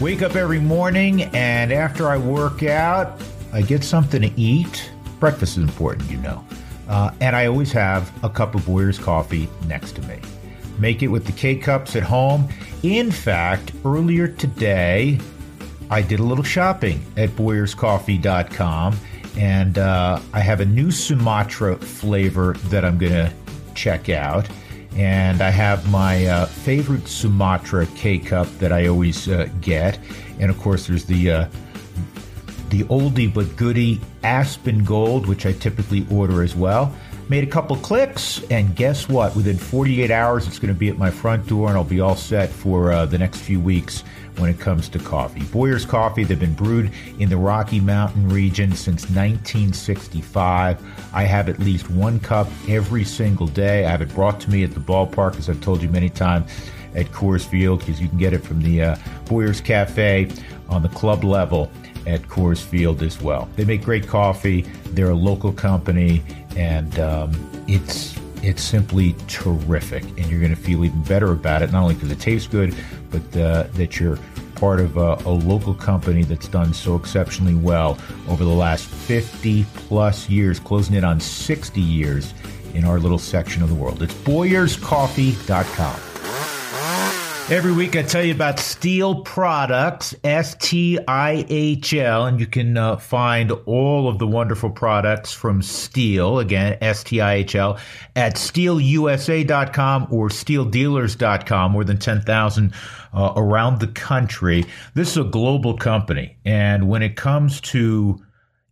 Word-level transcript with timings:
Wake 0.00 0.22
up 0.22 0.34
every 0.34 0.58
morning, 0.58 1.22
and 1.22 1.72
after 1.72 2.08
I 2.08 2.18
work 2.18 2.64
out, 2.64 3.22
I 3.52 3.62
get 3.62 3.84
something 3.84 4.22
to 4.22 4.40
eat. 4.40 4.90
Breakfast 5.20 5.56
is 5.56 5.62
important, 5.62 6.10
you 6.10 6.16
know. 6.18 6.44
Uh, 6.88 7.12
and 7.20 7.36
I 7.36 7.46
always 7.46 7.70
have 7.72 8.12
a 8.24 8.28
cup 8.28 8.56
of 8.56 8.66
Boyer's 8.66 8.98
coffee 8.98 9.48
next 9.68 9.92
to 9.92 10.02
me. 10.02 10.18
Make 10.80 11.04
it 11.04 11.08
with 11.08 11.26
the 11.26 11.32
K 11.32 11.54
cups 11.54 11.94
at 11.94 12.02
home. 12.02 12.48
In 12.82 13.12
fact, 13.12 13.72
earlier 13.84 14.26
today, 14.26 15.20
I 15.90 16.02
did 16.02 16.18
a 16.18 16.24
little 16.24 16.44
shopping 16.44 17.04
at 17.16 17.30
BoyersCoffee.com, 17.30 18.98
and 19.38 19.78
uh, 19.78 20.18
I 20.32 20.40
have 20.40 20.60
a 20.60 20.66
new 20.66 20.90
Sumatra 20.90 21.76
flavor 21.76 22.54
that 22.64 22.84
I'm 22.84 22.98
going 22.98 23.12
to 23.12 23.32
check 23.74 24.08
out 24.08 24.48
and 24.96 25.42
I 25.42 25.50
have 25.50 25.90
my 25.90 26.26
uh, 26.26 26.46
favorite 26.46 27.08
Sumatra 27.08 27.86
K 27.96 28.18
cup 28.18 28.46
that 28.58 28.72
I 28.72 28.86
always 28.86 29.28
uh, 29.28 29.48
get, 29.60 29.98
and 30.38 30.50
of 30.50 30.58
course 30.58 30.86
there's 30.86 31.04
the 31.04 31.30
uh, 31.30 31.48
the 32.70 32.84
oldie 32.84 33.32
but 33.32 33.56
goodie 33.56 34.00
Aspen 34.22 34.84
Gold, 34.84 35.26
which 35.26 35.46
I 35.46 35.52
typically 35.52 36.06
order 36.10 36.42
as 36.42 36.54
well. 36.54 36.94
Made 37.28 37.42
a 37.42 37.46
couple 37.46 37.76
clicks, 37.76 38.42
and 38.50 38.76
guess 38.76 39.08
what? 39.08 39.34
Within 39.34 39.56
48 39.56 40.10
hours, 40.10 40.46
it's 40.46 40.58
going 40.58 40.72
to 40.72 40.78
be 40.78 40.90
at 40.90 40.98
my 40.98 41.10
front 41.10 41.46
door, 41.46 41.68
and 41.68 41.76
I'll 41.76 41.82
be 41.82 42.00
all 42.00 42.16
set 42.16 42.50
for 42.50 42.92
uh, 42.92 43.06
the 43.06 43.16
next 43.16 43.40
few 43.40 43.58
weeks 43.58 44.04
when 44.38 44.50
it 44.50 44.58
comes 44.58 44.88
to 44.90 44.98
coffee. 44.98 45.42
Boyer's 45.44 45.84
Coffee, 45.84 46.24
they've 46.24 46.38
been 46.38 46.54
brewed 46.54 46.90
in 47.18 47.28
the 47.28 47.36
Rocky 47.36 47.80
Mountain 47.80 48.28
region 48.28 48.72
since 48.72 49.02
1965. 49.02 50.80
I 51.12 51.22
have 51.22 51.48
at 51.48 51.58
least 51.58 51.90
one 51.90 52.18
cup 52.20 52.48
every 52.68 53.04
single 53.04 53.46
day. 53.46 53.84
I 53.86 53.90
have 53.90 54.02
it 54.02 54.12
brought 54.14 54.40
to 54.40 54.50
me 54.50 54.64
at 54.64 54.72
the 54.72 54.80
ballpark, 54.80 55.38
as 55.38 55.48
I've 55.48 55.60
told 55.60 55.82
you 55.82 55.88
many 55.88 56.10
times, 56.10 56.50
at 56.94 57.06
Coors 57.06 57.46
Field, 57.46 57.80
because 57.80 58.00
you 58.00 58.08
can 58.08 58.18
get 58.18 58.32
it 58.32 58.44
from 58.44 58.62
the 58.62 58.82
uh, 58.82 58.96
Boyer's 59.26 59.60
Cafe 59.60 60.30
on 60.68 60.82
the 60.82 60.88
club 60.90 61.24
level 61.24 61.70
at 62.06 62.22
Coors 62.22 62.62
Field 62.62 63.02
as 63.02 63.20
well. 63.20 63.48
They 63.56 63.64
make 63.64 63.82
great 63.82 64.06
coffee. 64.06 64.62
They're 64.86 65.10
a 65.10 65.14
local 65.14 65.52
company, 65.52 66.22
and 66.56 66.98
um, 66.98 67.64
it's 67.66 68.18
it's 68.46 68.62
simply 68.62 69.14
terrific. 69.26 70.02
And 70.02 70.26
you're 70.26 70.40
going 70.40 70.54
to 70.54 70.60
feel 70.60 70.84
even 70.84 71.02
better 71.02 71.32
about 71.32 71.62
it, 71.62 71.72
not 71.72 71.82
only 71.82 71.94
because 71.94 72.10
it 72.10 72.20
tastes 72.20 72.48
good, 72.48 72.74
but 73.10 73.22
uh, 73.36 73.64
that 73.74 73.98
you're 73.98 74.18
part 74.54 74.80
of 74.80 74.96
a, 74.96 75.14
a, 75.24 75.30
local 75.30 75.74
company 75.74 76.22
that's 76.22 76.48
done 76.48 76.72
so 76.72 76.94
exceptionally 76.94 77.54
well 77.54 77.98
over 78.28 78.44
the 78.44 78.50
last 78.50 78.86
50 78.86 79.64
plus 79.74 80.28
years, 80.28 80.60
closing 80.60 80.94
in 80.94 81.04
on 81.04 81.20
60 81.20 81.80
years 81.80 82.32
in 82.72 82.84
our 82.84 82.98
little 82.98 83.18
section 83.18 83.62
of 83.62 83.68
the 83.68 83.74
world. 83.74 84.02
It's 84.02 84.14
BoyersCoffee.com. 84.14 86.13
Every 87.50 87.72
week 87.72 87.94
I 87.94 88.00
tell 88.00 88.24
you 88.24 88.32
about 88.32 88.56
Stihl 88.56 89.22
Products, 89.22 90.14
S 90.24 90.56
T 90.60 90.98
I 91.06 91.44
H 91.50 91.92
L, 91.92 92.24
and 92.24 92.40
you 92.40 92.46
can 92.46 92.78
uh, 92.78 92.96
find 92.96 93.52
all 93.66 94.08
of 94.08 94.18
the 94.18 94.26
wonderful 94.26 94.70
products 94.70 95.34
from 95.34 95.60
Stihl, 95.60 96.40
again, 96.40 96.78
S 96.80 97.04
T 97.04 97.20
I 97.20 97.34
H 97.34 97.54
L, 97.54 97.78
at 98.16 98.36
stihlusa.com 98.36 100.08
or 100.10 100.30
stihldealers.com, 100.30 101.72
more 101.72 101.84
than 101.84 101.98
10,000 101.98 102.72
uh, 103.12 103.32
around 103.36 103.78
the 103.78 103.88
country. 103.88 104.64
This 104.94 105.10
is 105.10 105.18
a 105.18 105.24
global 105.24 105.76
company, 105.76 106.38
and 106.46 106.88
when 106.88 107.02
it 107.02 107.14
comes 107.14 107.60
to 107.60 108.24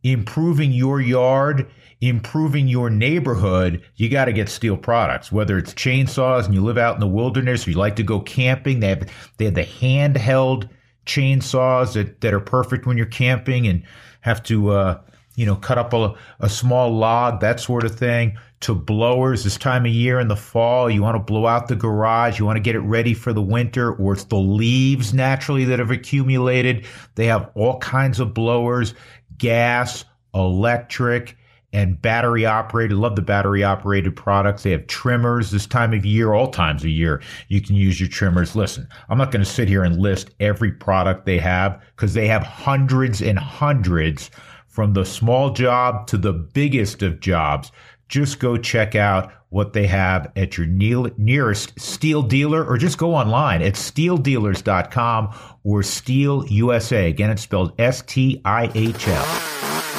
improving 0.02 0.72
your 0.72 0.98
yard, 0.98 1.70
improving 2.02 2.66
your 2.66 2.90
neighborhood, 2.90 3.80
you 3.94 4.08
got 4.08 4.24
to 4.24 4.32
get 4.32 4.48
Stihl 4.48 4.80
products. 4.80 5.30
Whether 5.30 5.56
it's 5.56 5.72
chainsaws 5.72 6.44
and 6.44 6.52
you 6.52 6.60
live 6.60 6.76
out 6.76 6.94
in 6.94 7.00
the 7.00 7.06
wilderness 7.06 7.66
or 7.66 7.70
you 7.70 7.78
like 7.78 7.96
to 7.96 8.02
go 8.02 8.20
camping, 8.20 8.80
they 8.80 8.88
have 8.88 9.08
they 9.38 9.44
have 9.46 9.54
the 9.54 9.64
handheld 9.64 10.68
chainsaws 11.06 11.94
that, 11.94 12.20
that 12.20 12.34
are 12.34 12.40
perfect 12.40 12.86
when 12.86 12.96
you're 12.96 13.06
camping 13.06 13.68
and 13.68 13.84
have 14.22 14.42
to 14.42 14.70
uh, 14.70 15.00
you 15.36 15.46
know 15.46 15.54
cut 15.54 15.78
up 15.78 15.94
a, 15.94 16.14
a 16.40 16.48
small 16.48 16.90
log, 16.90 17.40
that 17.40 17.60
sort 17.60 17.84
of 17.84 17.96
thing. 17.96 18.36
To 18.62 18.74
blowers 18.76 19.42
this 19.42 19.56
time 19.56 19.86
of 19.86 19.92
year 19.92 20.20
in 20.20 20.28
the 20.28 20.36
fall, 20.36 20.88
you 20.88 21.02
want 21.02 21.16
to 21.16 21.20
blow 21.20 21.46
out 21.46 21.66
the 21.66 21.74
garage, 21.74 22.38
you 22.38 22.44
want 22.44 22.56
to 22.56 22.62
get 22.62 22.76
it 22.76 22.80
ready 22.80 23.14
for 23.14 23.32
the 23.32 23.42
winter, 23.42 23.92
or 23.94 24.12
it's 24.12 24.24
the 24.24 24.36
leaves 24.36 25.14
naturally 25.14 25.64
that 25.64 25.78
have 25.80 25.90
accumulated. 25.90 26.84
They 27.16 27.26
have 27.26 27.50
all 27.54 27.78
kinds 27.78 28.20
of 28.20 28.34
blowers, 28.34 28.94
gas, 29.38 30.04
electric 30.32 31.36
and 31.72 32.00
battery 32.00 32.44
operated. 32.44 32.96
Love 32.96 33.16
the 33.16 33.22
battery 33.22 33.64
operated 33.64 34.14
products. 34.14 34.62
They 34.62 34.70
have 34.72 34.86
trimmers 34.86 35.50
this 35.50 35.66
time 35.66 35.92
of 35.92 36.04
year, 36.04 36.34
all 36.34 36.48
times 36.48 36.82
of 36.82 36.90
year. 36.90 37.22
You 37.48 37.60
can 37.60 37.76
use 37.76 38.00
your 38.00 38.08
trimmers. 38.08 38.54
Listen, 38.54 38.86
I'm 39.08 39.18
not 39.18 39.30
going 39.30 39.44
to 39.44 39.50
sit 39.50 39.68
here 39.68 39.84
and 39.84 39.98
list 39.98 40.30
every 40.40 40.72
product 40.72 41.24
they 41.24 41.38
have 41.38 41.82
because 41.96 42.14
they 42.14 42.26
have 42.28 42.42
hundreds 42.42 43.22
and 43.22 43.38
hundreds 43.38 44.30
from 44.66 44.94
the 44.94 45.04
small 45.04 45.50
job 45.50 46.06
to 46.08 46.16
the 46.16 46.32
biggest 46.32 47.02
of 47.02 47.20
jobs. 47.20 47.72
Just 48.08 48.38
go 48.38 48.56
check 48.56 48.94
out 48.94 49.32
what 49.48 49.74
they 49.74 49.86
have 49.86 50.32
at 50.34 50.56
your 50.56 50.66
nearest 50.66 51.74
Stihl 51.76 52.26
dealer 52.26 52.64
or 52.64 52.78
just 52.78 52.96
go 52.96 53.14
online 53.14 53.60
at 53.60 53.74
stihldealers.com 53.74 55.34
or 55.64 55.80
Stihl 55.80 56.50
USA. 56.50 57.08
Again, 57.08 57.30
it's 57.30 57.42
spelled 57.42 57.78
S 57.78 58.02
T 58.06 58.40
I 58.44 58.70
H 58.74 59.08
L. 59.08 59.91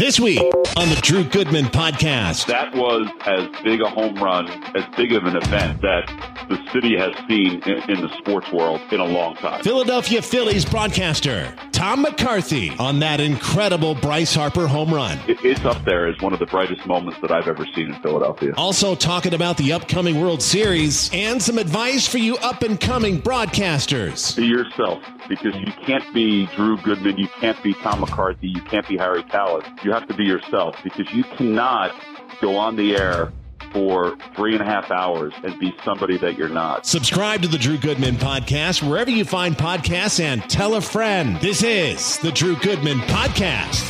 This 0.00 0.18
week 0.18 0.40
on 0.78 0.88
the 0.88 0.98
Drew 1.02 1.24
Goodman 1.24 1.66
podcast. 1.66 2.46
That 2.46 2.74
was 2.74 3.06
as 3.26 3.46
big 3.62 3.82
a 3.82 3.90
home 3.90 4.14
run, 4.14 4.48
as 4.74 4.82
big 4.96 5.12
of 5.12 5.24
an 5.24 5.36
event 5.36 5.82
that 5.82 6.06
the 6.48 6.56
city 6.72 6.96
has 6.96 7.12
seen 7.28 7.60
in, 7.64 7.90
in, 7.90 8.00
the 8.00 8.08
sports 8.16 8.50
world 8.50 8.80
in 8.90 8.98
a 8.98 9.04
long 9.04 9.34
time. 9.34 9.62
Philadelphia 9.62 10.22
Phillies 10.22 10.64
broadcaster 10.64 11.54
Tom 11.80 12.02
McCarthy 12.02 12.76
on 12.78 12.98
that 12.98 13.20
incredible 13.20 13.94
Bryce 13.94 14.34
Harper 14.34 14.66
home 14.66 14.92
run. 14.92 15.18
It's 15.26 15.64
up 15.64 15.82
there 15.86 16.08
as 16.08 16.20
one 16.20 16.34
of 16.34 16.38
the 16.38 16.44
brightest 16.44 16.84
moments 16.86 17.18
that 17.22 17.32
I've 17.32 17.48
ever 17.48 17.64
seen 17.74 17.94
in 17.94 18.02
Philadelphia. 18.02 18.52
Also 18.58 18.94
talking 18.94 19.32
about 19.32 19.56
the 19.56 19.72
upcoming 19.72 20.20
World 20.20 20.42
Series 20.42 21.08
and 21.14 21.42
some 21.42 21.56
advice 21.56 22.06
for 22.06 22.18
you 22.18 22.36
up 22.36 22.62
and 22.62 22.78
coming 22.78 23.18
broadcasters. 23.22 24.36
Be 24.36 24.44
yourself 24.44 25.02
because 25.26 25.56
you 25.56 25.72
can't 25.86 26.04
be 26.12 26.48
Drew 26.54 26.76
Goodman, 26.82 27.16
you 27.16 27.28
can't 27.40 27.60
be 27.62 27.72
Tom 27.72 28.00
McCarthy, 28.00 28.48
you 28.48 28.60
can't 28.60 28.86
be 28.86 28.98
Harry 28.98 29.22
Kalas. 29.22 29.82
You 29.82 29.92
have 29.92 30.06
to 30.08 30.12
be 30.12 30.24
yourself 30.24 30.76
because 30.84 31.10
you 31.14 31.24
cannot 31.38 31.94
go 32.42 32.58
on 32.58 32.76
the 32.76 32.94
air 32.94 33.32
for 33.72 34.16
three 34.36 34.54
and 34.54 34.62
a 34.62 34.64
half 34.64 34.90
hours 34.90 35.32
and 35.42 35.58
be 35.58 35.74
somebody 35.84 36.18
that 36.18 36.36
you're 36.36 36.48
not. 36.48 36.86
Subscribe 36.86 37.42
to 37.42 37.48
the 37.48 37.58
Drew 37.58 37.78
Goodman 37.78 38.16
podcast 38.16 38.88
wherever 38.88 39.10
you 39.10 39.24
find 39.24 39.56
podcasts 39.56 40.20
and 40.20 40.42
tell 40.50 40.74
a 40.74 40.80
friend. 40.80 41.40
This 41.40 41.62
is 41.62 42.18
the 42.18 42.32
Drew 42.32 42.56
Goodman 42.56 42.98
podcast. 43.00 43.86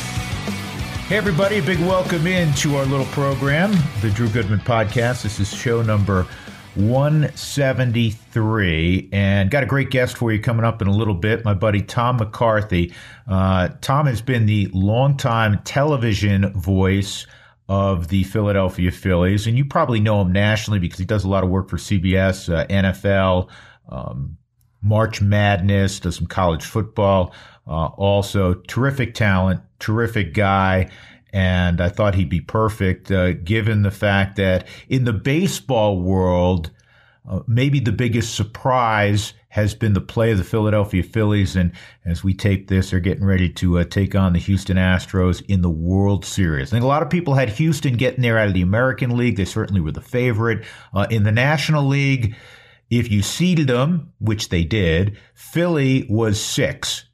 Hey, 1.07 1.17
everybody, 1.17 1.57
a 1.57 1.61
big 1.61 1.79
welcome 1.79 2.25
in 2.25 2.53
to 2.55 2.77
our 2.77 2.85
little 2.85 3.05
program, 3.07 3.71
the 4.01 4.09
Drew 4.11 4.29
Goodman 4.29 4.59
podcast. 4.59 5.23
This 5.23 5.39
is 5.39 5.53
show 5.53 5.81
number 5.81 6.25
173 6.75 9.09
and 9.11 9.51
got 9.51 9.63
a 9.63 9.65
great 9.65 9.89
guest 9.89 10.15
for 10.15 10.31
you 10.31 10.39
coming 10.39 10.63
up 10.63 10.81
in 10.81 10.87
a 10.87 10.91
little 10.91 11.13
bit 11.13 11.43
my 11.43 11.53
buddy 11.53 11.81
tom 11.81 12.15
mccarthy 12.15 12.93
uh, 13.27 13.67
tom 13.81 14.05
has 14.05 14.21
been 14.21 14.45
the 14.45 14.69
longtime 14.73 15.59
television 15.65 16.49
voice 16.53 17.27
of 17.71 18.09
the 18.09 18.25
philadelphia 18.25 18.91
phillies 18.91 19.47
and 19.47 19.57
you 19.57 19.63
probably 19.63 20.01
know 20.01 20.19
him 20.19 20.33
nationally 20.33 20.77
because 20.77 20.99
he 20.99 21.05
does 21.05 21.23
a 21.23 21.29
lot 21.29 21.41
of 21.41 21.49
work 21.49 21.69
for 21.69 21.77
cbs 21.77 22.53
uh, 22.53 22.67
nfl 22.67 23.49
um, 23.87 24.37
march 24.81 25.21
madness 25.21 26.01
does 26.01 26.17
some 26.17 26.27
college 26.27 26.65
football 26.65 27.33
uh, 27.67 27.87
also 27.95 28.55
terrific 28.67 29.13
talent 29.13 29.61
terrific 29.79 30.33
guy 30.33 30.89
and 31.33 31.79
I 31.79 31.87
thought 31.87 32.15
he'd 32.15 32.27
be 32.27 32.41
perfect, 32.41 33.09
uh, 33.09 33.31
given 33.31 33.83
the 33.83 33.91
fact 33.91 34.35
that 34.35 34.67
in 34.89 35.05
the 35.05 35.13
baseball 35.13 36.01
world, 36.01 36.71
uh, 37.27 37.39
maybe 37.47 37.79
the 37.79 37.91
biggest 37.91 38.35
surprise 38.35 39.33
has 39.49 39.75
been 39.75 39.93
the 39.93 40.01
play 40.01 40.31
of 40.31 40.37
the 40.37 40.43
Philadelphia 40.43 41.03
Phillies. 41.03 41.55
And 41.55 41.73
as 42.05 42.23
we 42.23 42.33
tape 42.33 42.67
this, 42.67 42.89
they're 42.89 42.99
getting 42.99 43.25
ready 43.25 43.49
to 43.49 43.79
uh, 43.79 43.83
take 43.83 44.15
on 44.15 44.33
the 44.33 44.39
Houston 44.39 44.77
Astros 44.77 45.43
in 45.47 45.61
the 45.61 45.69
World 45.69 46.25
Series. 46.25 46.69
I 46.69 46.71
think 46.71 46.83
a 46.83 46.87
lot 46.87 47.03
of 47.03 47.09
people 47.09 47.33
had 47.33 47.49
Houston 47.49 47.95
getting 47.97 48.21
there 48.21 48.39
out 48.39 48.47
of 48.47 48.53
the 48.53 48.61
American 48.61 49.17
League. 49.17 49.35
They 49.35 49.45
certainly 49.45 49.81
were 49.81 49.91
the 49.91 50.01
favorite. 50.01 50.65
Uh, 50.93 51.05
in 51.09 51.23
the 51.23 51.31
National 51.31 51.85
League, 51.85 52.35
if 52.89 53.11
you 53.11 53.21
seeded 53.21 53.67
them, 53.67 54.13
which 54.19 54.49
they 54.49 54.63
did, 54.63 55.17
Philly 55.33 56.07
was 56.09 56.41
six. 56.41 57.05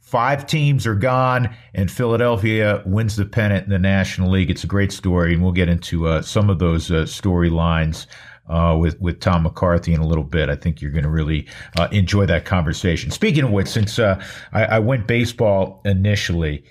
Five 0.00 0.46
teams 0.46 0.86
are 0.86 0.94
gone, 0.94 1.54
and 1.74 1.90
Philadelphia 1.90 2.82
wins 2.86 3.16
the 3.16 3.26
pennant 3.26 3.64
in 3.64 3.70
the 3.70 3.78
National 3.78 4.30
League. 4.30 4.50
It's 4.50 4.64
a 4.64 4.68
great 4.68 4.90
story, 4.90 5.34
and 5.34 5.42
we'll 5.42 5.52
get 5.52 5.68
into 5.68 6.06
uh, 6.06 6.22
some 6.22 6.48
of 6.48 6.58
those 6.58 6.90
uh, 6.90 7.04
storylines 7.04 8.06
uh, 8.48 8.76
with 8.78 9.00
with 9.00 9.20
Tom 9.20 9.42
McCarthy 9.42 9.92
in 9.92 10.00
a 10.00 10.06
little 10.06 10.24
bit. 10.24 10.48
I 10.48 10.56
think 10.56 10.80
you're 10.80 10.90
going 10.90 11.04
to 11.04 11.10
really 11.10 11.46
uh, 11.78 11.88
enjoy 11.92 12.26
that 12.26 12.44
conversation. 12.44 13.10
Speaking 13.10 13.44
of 13.44 13.50
which, 13.50 13.68
since 13.68 13.98
uh, 13.98 14.22
I, 14.52 14.64
I 14.64 14.78
went 14.78 15.06
baseball 15.06 15.82
initially, 15.84 16.64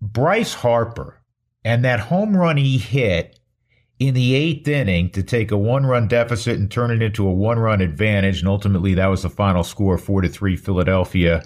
Bryce 0.00 0.54
Harper 0.54 1.20
and 1.64 1.84
that 1.84 2.00
home 2.00 2.36
run 2.36 2.56
he 2.56 2.78
hit 2.78 3.38
in 3.98 4.14
the 4.14 4.34
eighth 4.34 4.68
inning 4.68 5.10
to 5.10 5.22
take 5.22 5.50
a 5.50 5.58
one 5.58 5.84
run 5.84 6.06
deficit 6.06 6.58
and 6.58 6.70
turn 6.70 6.90
it 6.90 7.02
into 7.02 7.26
a 7.26 7.32
one 7.32 7.58
run 7.58 7.80
advantage. 7.80 8.40
And 8.40 8.48
ultimately, 8.48 8.94
that 8.94 9.06
was 9.06 9.22
the 9.22 9.30
final 9.30 9.64
score 9.64 9.98
four 9.98 10.20
to 10.20 10.28
three 10.28 10.56
Philadelphia, 10.56 11.42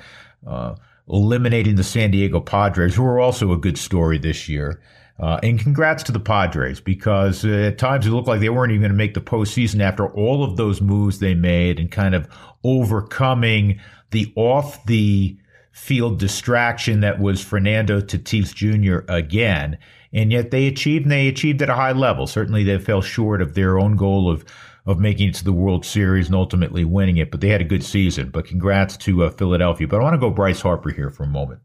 uh, 0.47 0.75
eliminating 1.09 1.77
the 1.77 1.85
San 1.85 2.11
Diego 2.11 2.41
Padres, 2.41 2.94
who 2.94 3.05
are 3.05 3.19
also 3.19 3.53
a 3.53 3.59
good 3.59 3.79
story 3.79 4.19
this 4.19 4.49
year. 4.49 4.83
Uh, 5.22 5.38
and 5.44 5.60
congrats 5.60 6.02
to 6.02 6.10
the 6.10 6.19
Padres 6.19 6.80
because 6.80 7.44
uh, 7.44 7.48
at 7.48 7.78
times 7.78 8.04
it 8.04 8.10
looked 8.10 8.26
like 8.26 8.40
they 8.40 8.48
weren't 8.48 8.72
even 8.72 8.82
going 8.82 8.90
to 8.90 8.96
make 8.96 9.14
the 9.14 9.20
postseason 9.20 9.80
after 9.80 10.08
all 10.14 10.42
of 10.42 10.56
those 10.56 10.80
moves 10.80 11.20
they 11.20 11.32
made 11.32 11.78
and 11.78 11.92
kind 11.92 12.16
of 12.16 12.28
overcoming 12.64 13.78
the 14.10 14.32
off 14.34 14.84
the 14.86 15.38
field 15.70 16.19
distraction 16.19 17.00
that 17.00 17.20
was 17.20 17.40
Fernando 17.40 18.00
Tatis 18.00 18.52
Jr. 18.52 19.04
again. 19.08 19.78
And 20.12 20.32
yet 20.32 20.50
they 20.50 20.66
achieved, 20.66 21.04
and 21.04 21.12
they 21.12 21.28
achieved 21.28 21.62
at 21.62 21.70
a 21.70 21.76
high 21.76 21.92
level. 21.92 22.26
Certainly 22.26 22.64
they 22.64 22.78
fell 22.78 23.00
short 23.00 23.40
of 23.40 23.54
their 23.54 23.78
own 23.78 23.96
goal 23.96 24.28
of 24.28 24.44
of 24.84 24.98
making 24.98 25.28
it 25.28 25.34
to 25.36 25.44
the 25.44 25.52
World 25.52 25.86
Series 25.86 26.26
and 26.26 26.34
ultimately 26.34 26.84
winning 26.84 27.16
it, 27.16 27.30
but 27.30 27.40
they 27.40 27.48
had 27.48 27.60
a 27.60 27.64
good 27.64 27.84
season. 27.84 28.30
But 28.30 28.46
congrats 28.46 28.96
to 28.96 29.22
uh, 29.22 29.30
Philadelphia. 29.30 29.86
But 29.86 30.00
I 30.00 30.02
want 30.02 30.14
to 30.14 30.19
go 30.19 30.28
Bryce 30.28 30.60
Harper 30.60 30.90
here 30.90 31.08
for 31.08 31.22
a 31.22 31.28
moment. 31.28 31.60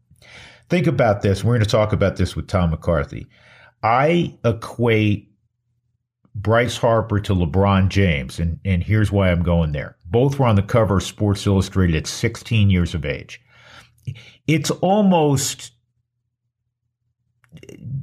Think 0.68 0.86
about 0.86 1.22
this. 1.22 1.42
We're 1.42 1.54
going 1.54 1.64
to 1.64 1.68
talk 1.68 1.92
about 1.92 2.14
this 2.14 2.36
with 2.36 2.46
Tom 2.46 2.70
McCarthy. 2.70 3.26
I 3.82 4.36
equate 4.44 5.30
Bryce 6.34 6.76
Harper 6.76 7.20
to 7.20 7.34
LeBron 7.34 7.88
James, 7.88 8.38
and, 8.38 8.60
and 8.64 8.82
here's 8.82 9.10
why 9.10 9.30
I'm 9.30 9.42
going 9.42 9.72
there. 9.72 9.96
Both 10.06 10.38
were 10.38 10.46
on 10.46 10.56
the 10.56 10.62
cover 10.62 10.98
of 10.98 11.02
Sports 11.02 11.46
Illustrated 11.46 11.96
at 11.96 12.06
16 12.06 12.70
years 12.70 12.94
of 12.94 13.04
age. 13.04 13.40
It's 14.46 14.70
almost 14.70 15.72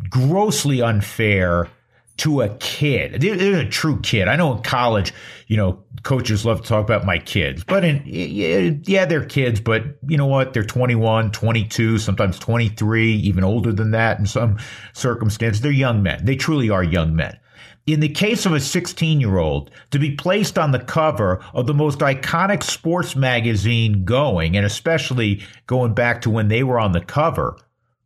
grossly 0.09 0.81
unfair 0.81 1.69
to 2.17 2.41
a 2.41 2.49
kid. 2.57 3.21
They're 3.21 3.59
a 3.59 3.69
true 3.69 3.99
kid. 3.99 4.27
I 4.27 4.35
know 4.35 4.55
in 4.55 4.63
college, 4.63 5.13
you 5.47 5.57
know, 5.57 5.83
coaches 6.03 6.45
love 6.45 6.61
to 6.61 6.67
talk 6.67 6.83
about 6.83 7.05
my 7.05 7.17
kids, 7.17 7.63
but 7.63 7.83
in, 7.83 8.03
yeah, 8.05 9.05
they're 9.05 9.25
kids, 9.25 9.59
but 9.59 9.83
you 10.07 10.17
know 10.17 10.25
what? 10.25 10.53
They're 10.53 10.63
21, 10.63 11.31
22, 11.31 11.97
sometimes 11.97 12.39
23, 12.39 13.13
even 13.13 13.43
older 13.43 13.73
than 13.73 13.91
that 13.91 14.19
in 14.19 14.25
some 14.25 14.57
circumstances. 14.93 15.61
They're 15.61 15.71
young 15.71 16.03
men. 16.03 16.23
They 16.23 16.35
truly 16.35 16.69
are 16.69 16.83
young 16.83 17.15
men. 17.15 17.37
In 17.85 17.99
the 17.99 18.09
case 18.09 18.47
of 18.47 18.53
a 18.53 18.59
16 18.59 19.19
year 19.19 19.37
old, 19.37 19.69
to 19.91 19.99
be 19.99 20.15
placed 20.15 20.57
on 20.57 20.71
the 20.71 20.79
cover 20.79 21.43
of 21.53 21.67
the 21.67 21.73
most 21.73 21.99
iconic 21.99 22.63
sports 22.63 23.15
magazine 23.15 24.05
going, 24.05 24.57
and 24.57 24.65
especially 24.65 25.43
going 25.67 25.93
back 25.93 26.21
to 26.21 26.31
when 26.31 26.47
they 26.47 26.63
were 26.63 26.79
on 26.79 26.93
the 26.93 27.01
cover, 27.01 27.57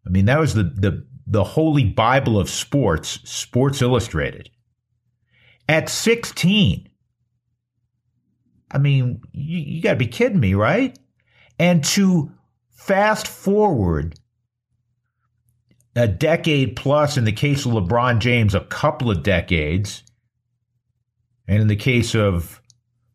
I 0.06 0.10
mean, 0.10 0.26
that 0.26 0.40
was 0.40 0.54
the, 0.54 0.64
the 0.64 1.06
the 1.30 1.44
holy 1.44 1.84
Bible 1.84 2.40
of 2.40 2.50
sports, 2.50 3.20
Sports 3.24 3.82
Illustrated. 3.84 4.50
At 5.70 5.88
16, 5.88 6.90
I 8.72 8.78
mean, 8.80 9.22
you, 9.32 9.60
you 9.60 9.82
got 9.82 9.92
to 9.92 9.98
be 9.98 10.08
kidding 10.08 10.40
me, 10.40 10.56
right? 10.56 10.98
And 11.60 11.84
to 11.86 12.32
fast 12.72 13.28
forward 13.28 14.16
a 15.96 16.08
decade 16.08 16.76
plus, 16.76 17.16
in 17.16 17.26
the 17.26 17.32
case 17.32 17.66
of 17.66 17.74
LeBron 17.74 18.20
James, 18.20 18.56
a 18.56 18.62
couple 18.62 19.12
of 19.12 19.22
decades, 19.22 20.04
and 21.48 21.62
in 21.62 21.68
the 21.68 21.76
case 21.76 22.16
of 22.16 22.62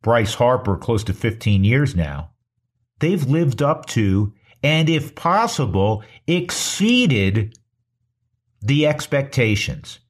Bryce 0.03 0.35
Harper, 0.35 0.77
close 0.77 1.03
to 1.05 1.15
15 1.15 1.65
years 1.65 1.97
now, 1.97 2.31
they've 3.01 3.25
lived 3.25 3.61
up 3.63 3.87
to 3.87 4.33
and, 4.63 4.89
if 4.89 5.15
possible, 5.15 6.03
exceeded 6.27 7.59
the 8.65 8.87
expectations. 8.87 10.01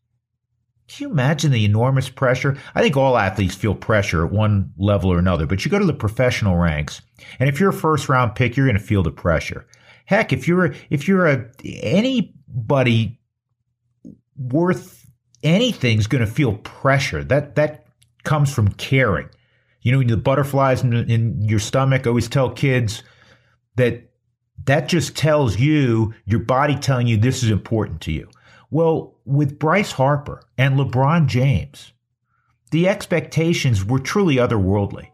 Can 0.88 1.06
you 1.06 1.12
imagine 1.12 1.50
the 1.50 1.64
enormous 1.64 2.08
pressure? 2.08 2.56
I 2.74 2.82
think 2.82 2.96
all 2.96 3.16
athletes 3.16 3.54
feel 3.54 3.74
pressure 3.74 4.24
at 4.24 4.32
one 4.32 4.72
level 4.76 5.10
or 5.12 5.18
another, 5.18 5.46
but 5.46 5.64
you 5.64 5.70
go 5.70 5.78
to 5.78 5.84
the 5.84 5.94
professional 5.94 6.56
ranks, 6.56 7.00
and 7.38 7.48
if 7.48 7.58
you're 7.58 7.70
a 7.70 7.74
first 7.74 8.08
round 8.08 8.34
pick, 8.34 8.56
you're 8.56 8.66
going 8.66 8.78
to 8.78 8.84
feel 8.84 9.02
the 9.02 9.10
pressure. 9.10 9.66
Heck, 10.06 10.32
if 10.32 10.46
you're 10.46 10.74
if 10.90 11.08
you're 11.08 11.26
a 11.26 11.50
anybody 11.64 13.18
worth 14.36 15.04
anything 15.42 15.98
is 15.98 16.06
going 16.06 16.24
to 16.24 16.30
feel 16.30 16.54
pressure. 16.58 17.22
That 17.22 17.54
that 17.54 17.86
comes 18.24 18.52
from 18.52 18.68
caring. 18.72 19.28
You 19.82 19.92
know, 19.92 20.02
the 20.02 20.16
butterflies 20.16 20.82
in, 20.82 20.94
in 21.10 21.44
your 21.44 21.58
stomach. 21.58 22.06
I 22.06 22.08
always 22.08 22.28
tell 22.28 22.50
kids 22.50 23.02
that 23.76 24.10
that 24.64 24.88
just 24.88 25.16
tells 25.16 25.58
you 25.58 26.14
your 26.24 26.40
body 26.40 26.74
telling 26.76 27.06
you 27.06 27.16
this 27.16 27.42
is 27.42 27.50
important 27.50 28.00
to 28.02 28.12
you. 28.12 28.28
Well, 28.74 29.14
with 29.24 29.60
Bryce 29.60 29.92
Harper 29.92 30.42
and 30.58 30.76
LeBron 30.76 31.28
James, 31.28 31.92
the 32.72 32.88
expectations 32.88 33.84
were 33.84 34.00
truly 34.00 34.34
otherworldly. 34.34 35.10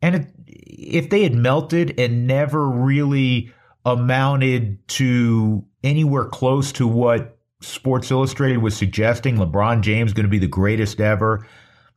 And 0.00 0.32
if 0.46 1.10
they 1.10 1.24
had 1.24 1.34
melted 1.34 1.98
and 1.98 2.28
never 2.28 2.70
really 2.70 3.52
amounted 3.84 4.86
to 4.86 5.64
anywhere 5.82 6.26
close 6.26 6.70
to 6.74 6.86
what 6.86 7.36
Sports 7.60 8.12
Illustrated 8.12 8.58
was 8.58 8.76
suggesting, 8.76 9.34
LeBron 9.34 9.80
James 9.80 10.12
going 10.12 10.26
to 10.26 10.30
be 10.30 10.38
the 10.38 10.46
greatest 10.46 11.00
ever, 11.00 11.44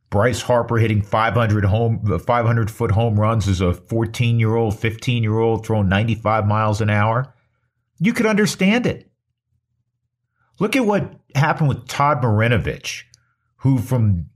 Bryce 0.10 0.42
Harper 0.42 0.80
hitting 0.80 1.04
500 1.04 1.66
home 1.66 2.20
500 2.26 2.72
foot 2.72 2.90
home 2.90 3.20
runs 3.20 3.48
as 3.48 3.62
a 3.62 3.76
14 3.76 4.40
year 4.40 4.56
old, 4.56 4.80
15 4.80 5.22
year 5.22 5.38
old 5.38 5.64
throwing 5.64 5.88
95 5.88 6.48
miles 6.48 6.82
an 6.82 6.90
hour, 6.90 7.32
you 8.00 8.12
could 8.12 8.26
understand 8.26 8.88
it. 8.88 9.09
Look 10.60 10.76
at 10.76 10.86
what 10.86 11.14
happened 11.36 11.70
with 11.70 11.88
Todd 11.88 12.22
Marinovich, 12.22 13.04
who 13.58 13.80
from 13.80 14.30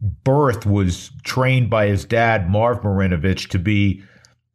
birth 0.00 0.64
was 0.64 1.10
trained 1.24 1.70
by 1.70 1.86
his 1.86 2.04
dad, 2.04 2.48
Marv 2.48 2.82
Marinovich, 2.82 3.48
to 3.50 3.58
be, 3.58 4.02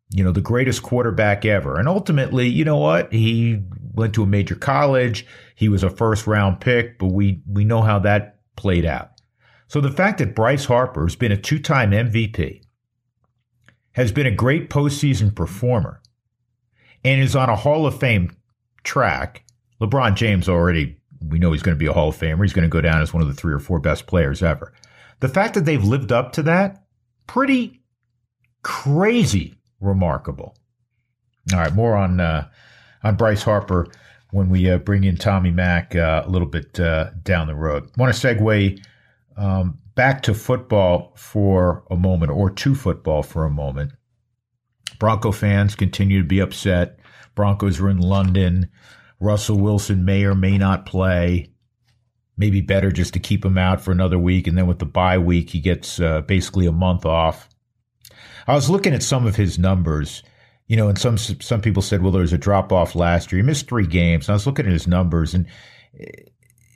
you 0.10 0.24
know, 0.24 0.31
the 0.31 0.42
greatest 0.42 0.84
quarterback 0.84 1.46
ever. 1.46 1.78
And 1.78 1.88
ultimately, 1.88 2.48
you 2.48 2.63
know 2.63 2.78
what? 2.78 3.12
He 3.12 3.62
went 3.94 4.13
to 4.16 4.24
a 4.24 4.28
major 4.28 4.56
college. 4.56 5.25
He 5.56 5.68
was 5.68 5.84
a 5.84 5.90
first 5.90 6.28
round 6.28 6.62
pick, 6.62 6.98
but 6.98 7.08
we, 7.08 7.42
we 7.46 7.66
know 7.66 7.81
how 7.81 8.00
that 8.00 8.40
played 8.56 8.86
out. 8.86 9.12
So 9.68 9.81
the 9.81 9.92
fact 9.92 10.19
that 10.19 10.36
Bryce 10.36 10.66
Harper 10.66 11.04
has 11.04 11.16
been 11.16 11.31
a 11.31 11.38
two 11.38 11.60
time 11.60 11.92
MVP, 11.92 12.62
has 13.94 14.12
been 14.12 14.28
a 14.28 14.31
great 14.31 14.69
postseason 14.69 15.36
performer, 15.36 16.02
and 17.04 17.22
is 17.22 17.36
on 17.36 17.50
a 17.50 17.56
Hall 17.56 17.86
of 17.86 18.00
Fame 18.00 18.31
track, 18.84 19.44
LeBron 19.81 20.16
James 20.16 20.48
already 20.48 21.00
we 21.27 21.39
know 21.39 21.51
he's 21.51 21.62
going 21.62 21.75
to 21.75 21.79
be 21.79 21.85
a 21.88 21.94
Hall 21.94 22.09
of 22.09 22.18
Famer. 22.18 22.41
He's 22.41 22.53
going 22.53 22.63
to 22.63 22.69
go 22.69 22.81
down 22.81 23.01
as 23.01 23.13
one 23.13 23.21
of 23.21 23.27
the 23.27 23.33
three 23.33 23.53
or 23.53 23.59
four 23.59 23.79
best 23.79 24.07
players 24.07 24.41
ever. 24.41 24.73
The 25.19 25.29
fact 25.29 25.53
that 25.53 25.65
they've 25.65 25.83
lived 25.83 26.12
up 26.12 26.33
to 26.33 26.44
that, 26.44 26.83
pretty 27.27 27.81
crazy 28.63 29.56
remarkable. 29.79 30.56
All 31.53 31.60
right, 31.60 31.74
more 31.74 31.96
on 31.96 32.19
uh, 32.19 32.48
on 33.03 33.15
Bryce 33.15 33.43
Harper 33.43 33.88
when 34.31 34.50
we 34.50 34.69
uh, 34.69 34.77
bring 34.77 35.03
in 35.03 35.17
Tommy 35.17 35.51
Mack 35.51 35.96
uh, 35.96 36.24
a 36.25 36.29
little 36.29 36.48
bit 36.48 36.79
uh, 36.79 37.12
down 37.24 37.48
the 37.48 37.55
road. 37.55 37.89
Want 37.98 38.13
to 38.13 38.27
segue 38.27 38.84
um, 39.38 39.79
back 39.96 40.22
to 40.24 40.34
football 40.34 41.13
for 41.15 41.84
a 41.89 41.96
moment, 41.96 42.31
or 42.31 42.50
to 42.50 42.75
football 42.75 43.24
for 43.24 43.46
a 43.46 43.50
moment. 43.50 43.91
Bronco 45.00 45.31
fans 45.31 45.75
continue 45.75 46.22
to 46.22 46.27
be 46.27 46.39
upset. 46.39 47.00
Broncos 47.34 47.79
are 47.79 47.89
in 47.89 47.98
London. 47.98 48.69
Russell 49.22 49.60
Wilson 49.60 50.04
may 50.04 50.24
or 50.25 50.36
may 50.36 50.58
not 50.58 50.86
play. 50.86 51.51
Maybe 52.38 52.62
better 52.62 52.92
just 52.92 53.13
to 53.13 53.20
keep 53.20 53.46
him 53.46 53.58
out 53.58 53.82
for 53.82 53.92
another 53.92 54.18
week. 54.18 54.48
And 54.48 54.58
then 54.58 54.66
with 54.66 54.80
the 54.80 54.86
bye 54.86 55.20
week, 55.20 55.51
he 55.51 55.60
gets 55.60 56.00
uh, 56.00 56.22
basically 56.22 56.66
a 56.66 56.72
month 56.72 57.06
off. 57.06 57.48
I 58.48 58.56
was 58.56 58.70
looking 58.70 58.94
at 58.94 59.04
some 59.04 59.28
of 59.28 59.36
his 59.36 59.60
numbers, 59.60 60.24
you 60.68 60.75
know, 60.75 60.90
and 60.90 60.98
some 60.98 61.18
some 61.18 61.62
people 61.62 61.84
said, 61.84 62.01
well, 62.01 62.12
there 62.12 62.22
was 62.22 62.34
a 62.34 62.38
drop 62.38 62.72
off 62.72 62.96
last 62.96 63.32
year. 63.32 63.42
He 63.42 63.46
missed 63.46 63.68
three 63.68 63.86
games. 63.86 64.28
And 64.28 64.34
I 64.34 64.36
was 64.36 64.48
looking 64.48 64.66
at 64.66 64.72
his 64.72 64.88
numbers, 64.88 65.36
and 65.36 65.46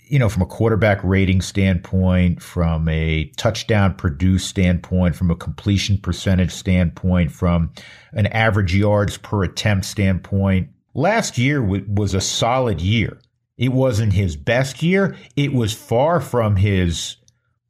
you 0.07 0.19
know, 0.19 0.29
from 0.29 0.43
a 0.43 0.47
quarterback 0.47 1.03
rating 1.03 1.41
standpoint, 1.41 2.41
from 2.41 2.87
a 2.87 3.25
touchdown 3.37 3.95
produced 3.95 4.47
standpoint, 4.47 5.15
from 5.15 5.31
a 5.31 5.35
completion 5.35 5.97
percentage 5.97 6.51
standpoint, 6.51 7.31
from 7.31 7.71
an 8.13 8.27
average 8.27 8.75
yards 8.75 9.17
per 9.17 9.43
attempt 9.43 9.85
standpoint, 9.85 10.69
Last 10.97 11.37
year 11.37 11.61
was 11.61 12.13
a 12.13 12.21
solid 12.21 12.79
year. 12.79 13.19
It 13.57 13.73
wasn't 13.73 14.13
his 14.13 14.37
best 14.37 14.81
year. 14.81 15.17
It 15.35 15.51
was 15.51 15.73
far 15.73 16.21
from 16.21 16.55
his 16.55 17.17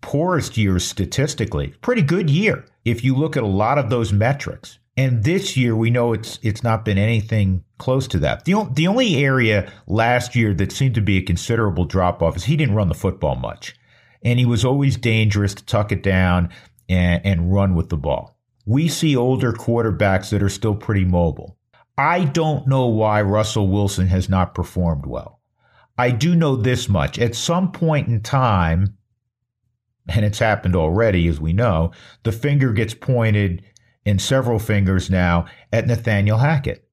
poorest 0.02 0.58
year 0.58 0.78
statistically. 0.78 1.74
Pretty 1.82 2.04
good 2.04 2.30
year 2.30 2.66
if 2.86 3.04
you 3.04 3.16
look 3.16 3.36
at 3.36 3.42
a 3.42 3.48
lot 3.48 3.80
of 3.80 3.90
those 3.90 4.14
metrics. 4.14 4.78
And 4.96 5.24
this 5.24 5.58
year, 5.58 5.76
we 5.76 5.90
know 5.90 6.14
it's 6.14 6.38
it's 6.44 6.62
not 6.62 6.86
been 6.86 7.00
anything 7.00 7.64
close 7.80 8.08
to 8.10 8.20
that. 8.20 8.46
The, 8.46 8.70
the 8.72 8.86
only 8.86 9.26
area 9.26 9.72
last 9.88 10.36
year 10.36 10.54
that 10.54 10.72
seemed 10.72 10.94
to 10.94 11.02
be 11.02 11.18
a 11.18 11.24
considerable 11.24 11.86
drop 11.86 12.22
off 12.22 12.38
is 12.38 12.44
he 12.44 12.56
didn't 12.56 12.76
run 12.76 12.90
the 12.90 12.94
football 12.94 13.36
much. 13.36 13.76
And 14.22 14.38
he 14.38 14.46
was 14.46 14.64
always 14.64 14.98
dangerous 14.98 15.56
to 15.56 15.66
tuck 15.66 15.92
it 15.92 16.04
down 16.04 16.50
and, 16.88 17.26
and 17.26 17.52
run 17.52 17.74
with 17.74 17.90
the 17.90 17.98
ball. 17.98 18.38
We 18.68 18.88
see 18.88 19.16
older 19.16 19.52
quarterbacks 19.52 20.30
that 20.30 20.44
are 20.44 20.50
still 20.50 20.76
pretty 20.76 21.06
mobile. 21.06 21.58
I 21.98 22.26
don't 22.26 22.68
know 22.68 22.88
why 22.88 23.22
Russell 23.22 23.68
Wilson 23.68 24.08
has 24.08 24.28
not 24.28 24.54
performed 24.54 25.06
well. 25.06 25.40
I 25.98 26.12
do 26.12 26.36
know 26.36 26.56
this 26.56 26.90
much. 26.90 27.18
At 27.20 27.36
some 27.36 27.72
point 27.72 28.08
in 28.08 28.22
time, 28.22 28.98
and 30.08 30.26
it's 30.26 30.40
happened 30.40 30.76
already, 30.76 31.28
as 31.28 31.40
we 31.40 31.54
know, 31.54 31.92
the 32.24 32.32
finger 32.32 32.74
gets 32.74 32.94
pointed 32.94 33.64
in 34.04 34.20
several 34.20 34.60
fingers 34.60 35.10
now 35.10 35.46
at 35.72 35.88
Nathaniel 35.88 36.38
Hackett. 36.38 36.88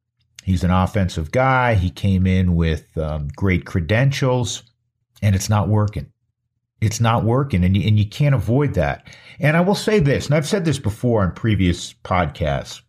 He's 0.45 0.65
an 0.65 0.71
offensive 0.71 1.31
guy. 1.31 1.75
He 1.75 1.91
came 1.91 2.27
in 2.27 2.55
with 2.55 2.97
um, 2.97 3.29
great 3.37 3.65
credentials, 3.67 4.63
and 5.21 5.35
it's 5.35 5.49
not 5.49 5.69
working. 5.69 6.13
It's 6.81 7.01
not 7.01 7.25
working, 7.25 7.65
and 7.65 7.77
you, 7.77 7.87
and 7.87 7.99
you 7.99 8.09
can't 8.09 8.35
avoid 8.35 8.75
that. 8.75 9.07
And 9.39 9.57
I 9.57 9.61
will 9.61 9.77
say 9.77 10.01
this, 10.01 10.27
and 10.27 10.35
I've 10.35 10.49
said 10.49 10.65
this 10.65 10.79
before 10.79 11.23
on 11.23 11.33
previous 11.33 11.93
podcasts. 11.93 12.83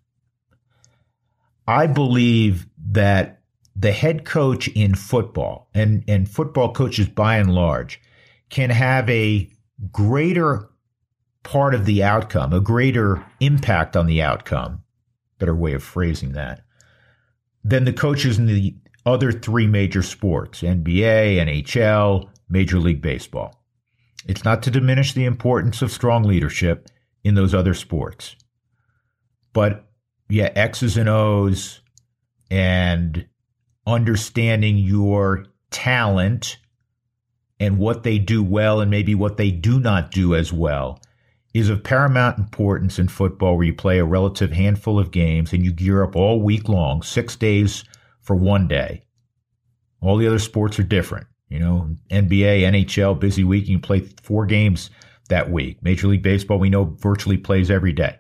I 1.67 1.87
believe 1.87 2.67
that 2.91 3.41
the 3.75 3.91
head 3.91 4.25
coach 4.25 4.67
in 4.69 4.95
football 4.95 5.69
and, 5.73 6.03
and 6.07 6.29
football 6.29 6.73
coaches 6.73 7.07
by 7.07 7.37
and 7.37 7.53
large 7.53 8.01
can 8.49 8.69
have 8.69 9.09
a 9.09 9.49
greater 9.91 10.69
part 11.43 11.73
of 11.73 11.85
the 11.85 12.03
outcome, 12.03 12.53
a 12.53 12.59
greater 12.59 13.23
impact 13.39 13.97
on 13.97 14.05
the 14.05 14.21
outcome, 14.21 14.83
better 15.39 15.55
way 15.55 15.73
of 15.73 15.83
phrasing 15.83 16.33
that, 16.33 16.61
than 17.63 17.85
the 17.85 17.93
coaches 17.93 18.37
in 18.37 18.45
the 18.45 18.75
other 19.05 19.31
three 19.31 19.67
major 19.67 20.01
sports 20.01 20.61
NBA, 20.61 21.37
NHL, 21.37 22.29
Major 22.49 22.79
League 22.79 23.01
Baseball. 23.01 23.63
It's 24.27 24.45
not 24.45 24.63
to 24.63 24.71
diminish 24.71 25.13
the 25.13 25.25
importance 25.25 25.81
of 25.81 25.91
strong 25.91 26.23
leadership 26.23 26.87
in 27.23 27.35
those 27.35 27.53
other 27.53 27.73
sports. 27.73 28.35
But 29.51 29.85
yeah, 30.33 30.49
X's 30.55 30.97
and 30.97 31.07
O's 31.07 31.81
and 32.49 33.27
understanding 33.85 34.79
your 34.79 35.45
talent 35.69 36.57
and 37.59 37.77
what 37.77 38.01
they 38.01 38.17
do 38.17 38.43
well 38.43 38.81
and 38.81 38.89
maybe 38.89 39.13
what 39.13 39.37
they 39.37 39.51
do 39.51 39.79
not 39.79 40.09
do 40.09 40.33
as 40.33 40.51
well 40.51 40.99
is 41.53 41.69
of 41.69 41.83
paramount 41.83 42.39
importance 42.39 42.97
in 42.97 43.07
football 43.09 43.55
where 43.55 43.67
you 43.67 43.75
play 43.75 43.99
a 43.99 44.05
relative 44.05 44.51
handful 44.51 44.97
of 44.97 45.11
games 45.11 45.53
and 45.53 45.63
you 45.63 45.71
gear 45.71 46.03
up 46.03 46.15
all 46.15 46.41
week 46.41 46.67
long, 46.67 47.03
six 47.03 47.35
days 47.35 47.83
for 48.19 48.35
one 48.35 48.67
day. 48.67 49.03
All 50.01 50.17
the 50.17 50.25
other 50.25 50.39
sports 50.39 50.79
are 50.79 50.83
different. 50.83 51.27
You 51.47 51.59
know, 51.59 51.95
NBA, 52.09 52.61
NHL, 52.61 53.19
busy 53.19 53.43
week, 53.43 53.67
you 53.67 53.77
play 53.77 53.99
four 54.23 54.47
games 54.47 54.89
that 55.29 55.51
week. 55.51 55.83
Major 55.83 56.07
League 56.07 56.23
Baseball, 56.23 56.57
we 56.57 56.71
know 56.71 56.85
virtually 56.85 57.37
plays 57.37 57.69
every 57.69 57.93
day. 57.93 58.17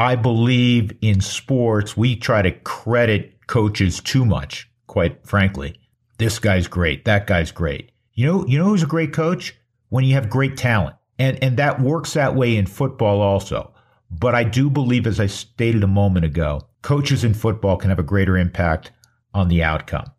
I 0.00 0.16
believe 0.16 0.96
in 1.02 1.20
sports, 1.20 1.94
we 1.94 2.16
try 2.16 2.40
to 2.40 2.52
credit 2.52 3.46
coaches 3.48 4.00
too 4.00 4.24
much, 4.24 4.66
quite 4.86 5.26
frankly. 5.26 5.78
This 6.16 6.38
guy's 6.38 6.66
great. 6.66 7.04
That 7.04 7.26
guy's 7.26 7.52
great. 7.52 7.92
You 8.14 8.26
know, 8.26 8.46
you 8.46 8.58
know 8.58 8.64
who's 8.64 8.82
a 8.82 8.86
great 8.86 9.12
coach? 9.12 9.54
When 9.90 10.06
you 10.06 10.14
have 10.14 10.30
great 10.30 10.56
talent. 10.56 10.96
And 11.18 11.38
and 11.44 11.58
that 11.58 11.82
works 11.82 12.14
that 12.14 12.34
way 12.34 12.56
in 12.56 12.64
football 12.64 13.20
also. 13.20 13.74
But 14.10 14.34
I 14.34 14.42
do 14.42 14.70
believe, 14.70 15.06
as 15.06 15.20
I 15.20 15.26
stated 15.26 15.84
a 15.84 15.86
moment 15.86 16.24
ago, 16.24 16.62
coaches 16.80 17.22
in 17.22 17.34
football 17.34 17.76
can 17.76 17.90
have 17.90 17.98
a 17.98 18.02
greater 18.02 18.38
impact 18.38 18.92
on 19.34 19.48
the 19.48 19.62
outcome. 19.62 20.10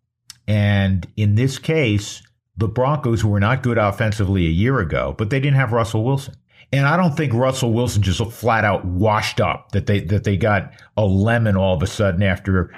And 0.46 1.08
in 1.16 1.34
this 1.34 1.58
case, 1.58 2.22
the 2.56 2.68
Broncos, 2.68 3.24
were 3.24 3.40
not 3.40 3.64
good 3.64 3.78
offensively 3.78 4.46
a 4.46 4.50
year 4.50 4.78
ago, 4.78 5.12
but 5.18 5.30
they 5.30 5.40
didn't 5.40 5.56
have 5.56 5.72
Russell 5.72 6.04
Wilson. 6.04 6.34
And 6.72 6.86
I 6.86 6.96
don't 6.96 7.16
think 7.16 7.34
Russell 7.34 7.72
Wilson 7.72 8.02
just 8.02 8.24
flat 8.32 8.64
out 8.64 8.84
washed 8.84 9.40
up 9.40 9.72
that 9.72 9.86
they 9.86 10.00
that 10.00 10.24
they 10.24 10.36
got 10.38 10.72
a 10.96 11.04
lemon 11.04 11.56
all 11.56 11.74
of 11.74 11.82
a 11.82 11.86
sudden 11.86 12.22
after, 12.22 12.74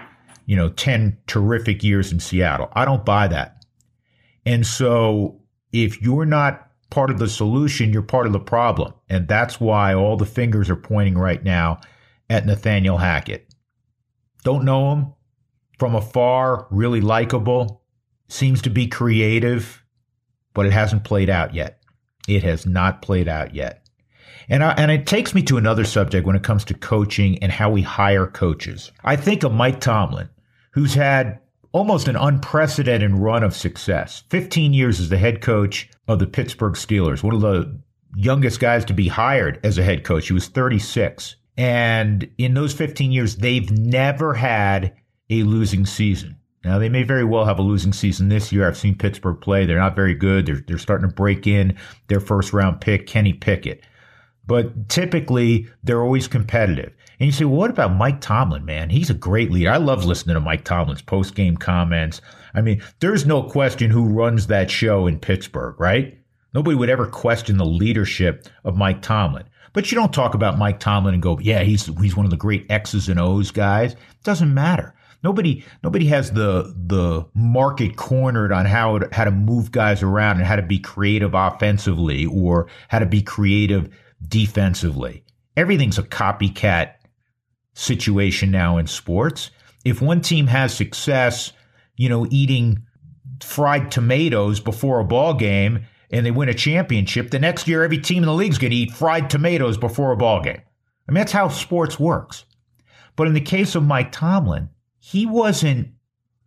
you 0.46 0.56
know, 0.56 0.68
10 0.70 1.16
terrific 1.28 1.84
years 1.84 2.10
in 2.10 2.18
Seattle. 2.18 2.68
I 2.72 2.84
don't 2.84 3.04
buy 3.04 3.28
that. 3.28 3.64
And 4.44 4.66
so 4.66 5.40
if 5.72 6.02
you're 6.02 6.26
not 6.26 6.70
part 6.90 7.10
of 7.10 7.18
the 7.18 7.28
solution, 7.28 7.92
you're 7.92 8.02
part 8.02 8.26
of 8.26 8.32
the 8.32 8.40
problem. 8.40 8.94
And 9.08 9.28
that's 9.28 9.60
why 9.60 9.94
all 9.94 10.16
the 10.16 10.26
fingers 10.26 10.68
are 10.70 10.76
pointing 10.76 11.16
right 11.16 11.42
now 11.42 11.80
at 12.28 12.46
Nathaniel 12.46 12.98
Hackett. 12.98 13.48
Don't 14.42 14.64
know 14.64 14.92
him 14.92 15.12
from 15.78 15.94
afar, 15.94 16.66
really 16.70 17.00
likable, 17.00 17.82
seems 18.28 18.62
to 18.62 18.70
be 18.70 18.86
creative, 18.86 19.84
but 20.52 20.66
it 20.66 20.72
hasn't 20.72 21.04
played 21.04 21.30
out 21.30 21.54
yet. 21.54 21.80
It 22.28 22.42
has 22.42 22.66
not 22.66 23.02
played 23.02 23.28
out 23.28 23.54
yet. 23.54 23.83
And, 24.48 24.62
I, 24.62 24.72
and 24.72 24.90
it 24.90 25.06
takes 25.06 25.34
me 25.34 25.42
to 25.44 25.56
another 25.56 25.84
subject 25.84 26.26
when 26.26 26.36
it 26.36 26.42
comes 26.42 26.64
to 26.66 26.74
coaching 26.74 27.38
and 27.42 27.50
how 27.50 27.70
we 27.70 27.82
hire 27.82 28.26
coaches. 28.26 28.92
I 29.02 29.16
think 29.16 29.42
of 29.42 29.52
Mike 29.52 29.80
Tomlin, 29.80 30.28
who's 30.72 30.94
had 30.94 31.40
almost 31.72 32.08
an 32.08 32.16
unprecedented 32.16 33.12
run 33.12 33.42
of 33.42 33.54
success. 33.54 34.22
15 34.30 34.72
years 34.72 35.00
as 35.00 35.08
the 35.08 35.18
head 35.18 35.40
coach 35.40 35.90
of 36.06 36.18
the 36.18 36.26
Pittsburgh 36.26 36.74
Steelers, 36.74 37.22
one 37.22 37.34
of 37.34 37.40
the 37.40 37.78
youngest 38.16 38.60
guys 38.60 38.84
to 38.84 38.94
be 38.94 39.08
hired 39.08 39.58
as 39.64 39.76
a 39.76 39.82
head 39.82 40.04
coach. 40.04 40.28
He 40.28 40.32
was 40.32 40.46
36. 40.46 41.36
And 41.56 42.28
in 42.38 42.54
those 42.54 42.72
15 42.74 43.12
years, 43.12 43.36
they've 43.36 43.70
never 43.70 44.34
had 44.34 44.94
a 45.30 45.42
losing 45.42 45.86
season. 45.86 46.36
Now, 46.64 46.78
they 46.78 46.88
may 46.88 47.02
very 47.02 47.24
well 47.24 47.44
have 47.44 47.58
a 47.58 47.62
losing 47.62 47.92
season 47.92 48.28
this 48.28 48.50
year. 48.50 48.66
I've 48.66 48.76
seen 48.76 48.96
Pittsburgh 48.96 49.40
play. 49.40 49.66
They're 49.66 49.78
not 49.78 49.96
very 49.96 50.14
good. 50.14 50.46
They're, 50.46 50.62
they're 50.66 50.78
starting 50.78 51.08
to 51.08 51.14
break 51.14 51.46
in 51.46 51.76
their 52.08 52.20
first 52.20 52.52
round 52.52 52.80
pick, 52.80 53.06
Kenny 53.06 53.34
Pickett. 53.34 53.82
But 54.46 54.88
typically, 54.88 55.68
they're 55.82 56.02
always 56.02 56.28
competitive. 56.28 56.92
And 57.18 57.26
you 57.26 57.32
say, 57.32 57.44
well, 57.44 57.58
what 57.58 57.70
about 57.70 57.96
Mike 57.96 58.20
Tomlin, 58.20 58.64
man? 58.64 58.90
He's 58.90 59.10
a 59.10 59.14
great 59.14 59.50
leader. 59.50 59.70
I 59.70 59.76
love 59.78 60.04
listening 60.04 60.34
to 60.34 60.40
Mike 60.40 60.64
Tomlin's 60.64 61.02
post 61.02 61.34
game 61.34 61.56
comments. 61.56 62.20
I 62.54 62.60
mean, 62.60 62.82
there's 63.00 63.24
no 63.24 63.42
question 63.42 63.90
who 63.90 64.04
runs 64.04 64.48
that 64.48 64.70
show 64.70 65.06
in 65.06 65.18
Pittsburgh, 65.18 65.78
right? 65.78 66.18
Nobody 66.52 66.76
would 66.76 66.90
ever 66.90 67.06
question 67.06 67.56
the 67.56 67.64
leadership 67.64 68.46
of 68.64 68.76
Mike 68.76 69.02
Tomlin. 69.02 69.44
But 69.72 69.90
you 69.90 69.96
don't 69.96 70.14
talk 70.14 70.34
about 70.34 70.56
Mike 70.56 70.78
Tomlin 70.78 71.14
and 71.14 71.22
go, 71.22 71.38
yeah, 71.40 71.62
he's 71.62 71.86
he's 72.00 72.16
one 72.16 72.26
of 72.26 72.30
the 72.30 72.36
great 72.36 72.70
X's 72.70 73.08
and 73.08 73.18
O's 73.18 73.50
guys. 73.50 73.94
It 73.94 73.98
doesn't 74.22 74.54
matter. 74.54 74.94
Nobody 75.24 75.64
nobody 75.82 76.06
has 76.06 76.30
the 76.30 76.72
the 76.86 77.26
market 77.34 77.96
cornered 77.96 78.52
on 78.52 78.66
how 78.66 79.00
how 79.10 79.24
to 79.24 79.30
move 79.32 79.72
guys 79.72 80.02
around 80.02 80.36
and 80.36 80.46
how 80.46 80.54
to 80.54 80.62
be 80.62 80.78
creative 80.78 81.34
offensively 81.34 82.26
or 82.26 82.68
how 82.88 83.00
to 83.00 83.06
be 83.06 83.20
creative 83.22 83.88
defensively. 84.28 85.24
Everything's 85.56 85.98
a 85.98 86.02
copycat 86.02 86.94
situation 87.74 88.50
now 88.50 88.78
in 88.78 88.86
sports. 88.86 89.50
If 89.84 90.00
one 90.00 90.20
team 90.20 90.46
has 90.46 90.74
success, 90.74 91.52
you 91.96 92.08
know, 92.08 92.26
eating 92.30 92.84
fried 93.42 93.90
tomatoes 93.90 94.60
before 94.60 95.00
a 95.00 95.04
ball 95.04 95.34
game 95.34 95.84
and 96.10 96.24
they 96.24 96.30
win 96.30 96.48
a 96.48 96.54
championship, 96.54 97.30
the 97.30 97.38
next 97.38 97.68
year 97.68 97.84
every 97.84 97.98
team 97.98 98.22
in 98.22 98.26
the 98.26 98.34
league 98.34 98.52
is 98.52 98.58
going 98.58 98.70
to 98.70 98.76
eat 98.76 98.92
fried 98.92 99.28
tomatoes 99.28 99.76
before 99.76 100.12
a 100.12 100.16
ball 100.16 100.42
game. 100.42 100.60
I 101.08 101.12
mean, 101.12 101.20
that's 101.20 101.32
how 101.32 101.48
sports 101.48 102.00
works. 102.00 102.44
But 103.16 103.26
in 103.26 103.34
the 103.34 103.40
case 103.40 103.74
of 103.74 103.84
Mike 103.84 104.10
Tomlin, 104.10 104.70
he 104.98 105.26
wasn't 105.26 105.88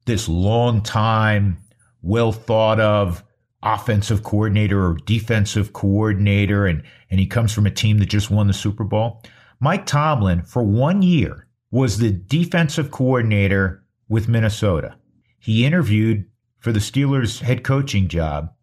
this 0.05 0.27
long 0.27 0.81
time, 0.81 1.57
well 2.01 2.31
thought 2.31 2.79
of 2.79 3.23
offensive 3.63 4.23
coordinator 4.23 4.85
or 4.85 4.97
defensive 5.05 5.73
coordinator, 5.73 6.65
and, 6.65 6.83
and 7.09 7.19
he 7.19 7.25
comes 7.25 7.53
from 7.53 7.65
a 7.65 7.71
team 7.71 7.97
that 7.97 8.09
just 8.09 8.29
won 8.29 8.47
the 8.47 8.53
Super 8.53 8.83
Bowl. 8.83 9.23
Mike 9.59 9.85
Tomlin, 9.85 10.43
for 10.43 10.63
one 10.63 11.01
year, 11.01 11.47
was 11.71 11.97
the 11.97 12.11
defensive 12.11 12.91
coordinator 12.91 13.83
with 14.07 14.27
Minnesota. 14.27 14.95
He 15.39 15.65
interviewed 15.65 16.25
for 16.59 16.71
the 16.71 16.79
Steelers' 16.79 17.41
head 17.41 17.63
coaching 17.63 18.07
job, 18.07 18.53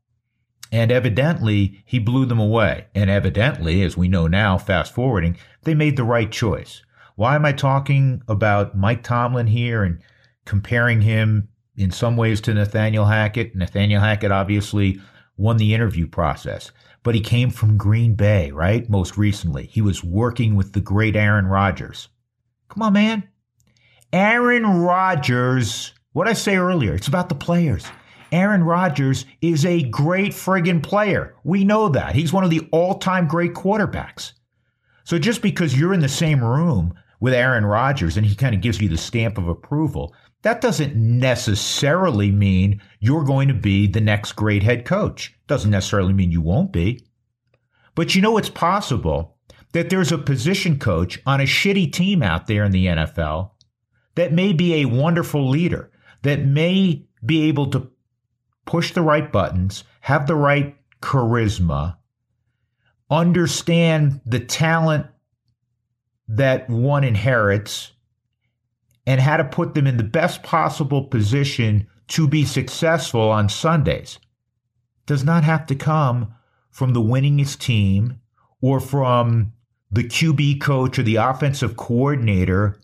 and 0.71 0.91
evidently 0.91 1.83
he 1.85 1.99
blew 1.99 2.27
them 2.27 2.41
away. 2.41 2.87
And 2.95 3.11
evidently, 3.11 3.83
as 3.83 3.97
we 3.97 4.09
know 4.09 4.27
now, 4.27 4.59
fast 4.59 4.95
forwarding, 4.95 5.37
they 5.63 5.75
made 5.75 5.97
the 5.97 6.05
right 6.05 6.31
choice. 6.31 6.83
Why 7.17 7.37
am 7.37 7.45
I 7.45 7.53
talking 7.53 8.23
about 8.27 8.77
Mike 8.77 9.03
Tomlin 9.03 9.47
here 9.47 9.85
and 9.85 10.01
comparing 10.45 11.01
him 11.03 11.49
in 11.76 11.90
some 11.90 12.16
ways 12.16 12.40
to 12.43 12.54
Nathaniel 12.54 13.04
Hackett? 13.04 13.54
Nathaniel 13.54 14.00
Hackett 14.00 14.33
obviously 14.33 15.00
won 15.37 15.57
the 15.57 15.75
interview 15.75 16.07
process 16.07 16.71
but 17.04 17.14
he 17.14 17.21
came 17.21 17.50
from 17.50 17.76
Green 17.76 18.14
Bay, 18.14 18.50
right? 18.50 18.88
Most 18.88 19.16
recently, 19.16 19.66
he 19.66 19.83
was 19.83 20.02
working 20.02 20.57
with 20.57 20.73
the 20.73 20.81
great 20.81 21.14
Aaron 21.14 21.47
Rodgers. 21.47 22.09
Come 22.69 22.83
on, 22.83 22.95
man. 22.95 23.28
Aaron 24.12 24.64
Rodgers, 24.64 25.93
what 26.14 26.26
I 26.26 26.33
say 26.33 26.57
earlier, 26.57 26.95
it's 26.95 27.09
about 27.09 27.28
the 27.28 27.35
players. 27.35 27.87
Aaron 28.33 28.64
Rodgers 28.64 29.26
is 29.43 29.66
a 29.66 29.83
great 29.83 30.33
friggin' 30.33 30.83
player. 30.83 31.37
We 31.45 31.62
know 31.62 31.90
that. 31.90 32.14
He's 32.14 32.33
one 32.33 32.43
of 32.43 32.50
the 32.50 32.66
all 32.73 32.99
time 32.99 33.28
great 33.28 33.52
quarterbacks. 33.52 34.33
So 35.04 35.19
just 35.19 35.43
because 35.43 35.78
you're 35.78 35.95
in 35.95 36.00
the 36.00 36.09
same 36.09 36.43
room 36.43 36.95
with 37.21 37.35
Aaron 37.35 37.66
Rodgers 37.66 38.16
and 38.16 38.25
he 38.25 38.35
kind 38.35 38.54
of 38.54 38.62
gives 38.62 38.81
you 38.81 38.88
the 38.88 38.97
stamp 38.97 39.37
of 39.37 39.47
approval, 39.47 40.14
that 40.45 40.61
doesn't 40.61 40.95
necessarily 40.95 42.31
mean 42.31 42.83
you're 43.01 43.25
going 43.25 43.49
to 43.49 43.55
be 43.55 43.87
the 43.87 44.01
next 44.01 44.33
great 44.33 44.63
head 44.63 44.85
coach. 44.85 45.35
Doesn't 45.47 45.71
necessarily 45.71 46.13
mean 46.13 46.31
you 46.31 46.43
won't 46.43 46.71
be. 46.71 47.03
But 47.95 48.15
you 48.15 48.21
know 48.21 48.37
it's 48.37 48.51
possible 48.51 49.39
that 49.73 49.89
there's 49.89 50.13
a 50.13 50.19
position 50.19 50.79
coach 50.79 51.19
on 51.25 51.41
a 51.41 51.45
shitty 51.45 51.91
team 51.91 52.23
out 52.23 52.47
there 52.47 52.63
in 52.63 52.73
the 52.73 52.85
NFL 52.85 53.53
that 54.17 54.35
may 54.35 54.53
be 54.53 54.75
a 54.75 54.85
wonderful 54.85 55.49
leader, 55.49 55.91
that 56.23 56.45
may 56.45 57.07
be 57.25 57.49
able 57.49 57.71
to 57.71 57.91
push 58.67 58.93
the 58.93 59.01
right 59.01 59.33
buttons, 59.33 59.83
have 60.03 60.27
the 60.27 60.37
right 60.37 60.77
charisma, 61.01 61.97
understand 63.11 64.21
the 64.27 64.41
talent 64.41 65.07
that 66.29 66.69
one 66.69 67.03
inherits 67.03 67.94
and 69.07 69.21
how 69.21 69.37
to 69.37 69.45
put 69.45 69.75
them 69.75 69.87
in 69.87 69.97
the 69.97 70.03
best 70.03 70.43
possible 70.43 71.05
position 71.05 71.87
to 72.09 72.29
be 72.29 72.45
successful 72.45 73.31
on 73.31 73.49
Sundays 73.49 74.19
does 75.07 75.25
not 75.25 75.45
have 75.45 75.67
to 75.67 75.75
come 75.75 76.35
from 76.71 76.93
the 76.93 77.01
winningest 77.01 77.59
team 77.59 78.21
or 78.61 78.81
from 78.81 79.53
the 79.91 80.05
QB 80.05 80.61
coach 80.61 80.99
or 80.99 81.03
the 81.03 81.17
offensive 81.17 81.77
coordinator 81.77 82.81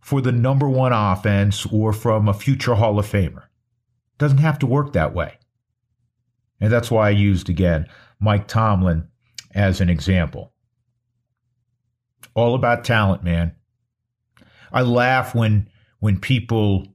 for 0.00 0.20
the 0.20 0.32
number 0.32 0.68
one 0.68 0.92
offense 0.92 1.66
or 1.72 1.92
from 1.92 2.28
a 2.28 2.34
future 2.34 2.74
Hall 2.74 2.98
of 2.98 3.10
Famer. 3.10 3.44
Doesn't 4.18 4.38
have 4.38 4.58
to 4.60 4.66
work 4.66 4.92
that 4.92 5.14
way. 5.14 5.38
And 6.60 6.70
that's 6.72 6.90
why 6.90 7.08
I 7.08 7.10
used 7.10 7.48
again 7.48 7.86
Mike 8.20 8.46
Tomlin 8.46 9.08
as 9.54 9.80
an 9.80 9.88
example. 9.88 10.52
All 12.34 12.54
about 12.54 12.84
talent, 12.84 13.24
man. 13.24 13.54
I 14.74 14.82
laugh 14.82 15.34
when 15.34 15.68
when 16.00 16.20
people, 16.20 16.86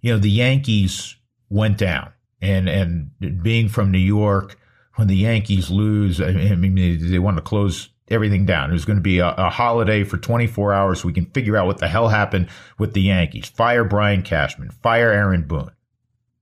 you 0.00 0.12
know, 0.12 0.18
the 0.18 0.30
Yankees 0.30 1.16
went 1.50 1.76
down 1.76 2.12
and 2.40 2.68
and 2.68 3.42
being 3.42 3.68
from 3.68 3.90
New 3.90 3.98
York, 3.98 4.56
when 4.94 5.08
the 5.08 5.16
Yankees 5.16 5.70
lose, 5.70 6.20
I 6.20 6.54
mean, 6.54 7.10
they 7.10 7.18
want 7.18 7.36
to 7.36 7.42
close 7.42 7.90
everything 8.08 8.46
down. 8.46 8.70
It 8.70 8.74
was 8.74 8.84
going 8.84 8.98
to 8.98 9.02
be 9.02 9.18
a, 9.18 9.28
a, 9.28 9.50
holiday 9.50 10.02
for 10.02 10.16
24 10.16 10.72
hours 10.72 11.04
we 11.04 11.12
can 11.12 11.26
figure 11.26 11.56
out 11.56 11.66
what 11.66 11.78
the 11.78 11.86
hell 11.86 12.08
happened 12.08 12.48
with 12.76 12.92
the 12.92 13.02
Yankees. 13.02 13.48
Fire 13.48 13.84
Brian 13.84 14.22
Cashman, 14.22 14.70
fire 14.70 15.12
Aaron 15.12 15.42
Boone. 15.42 15.70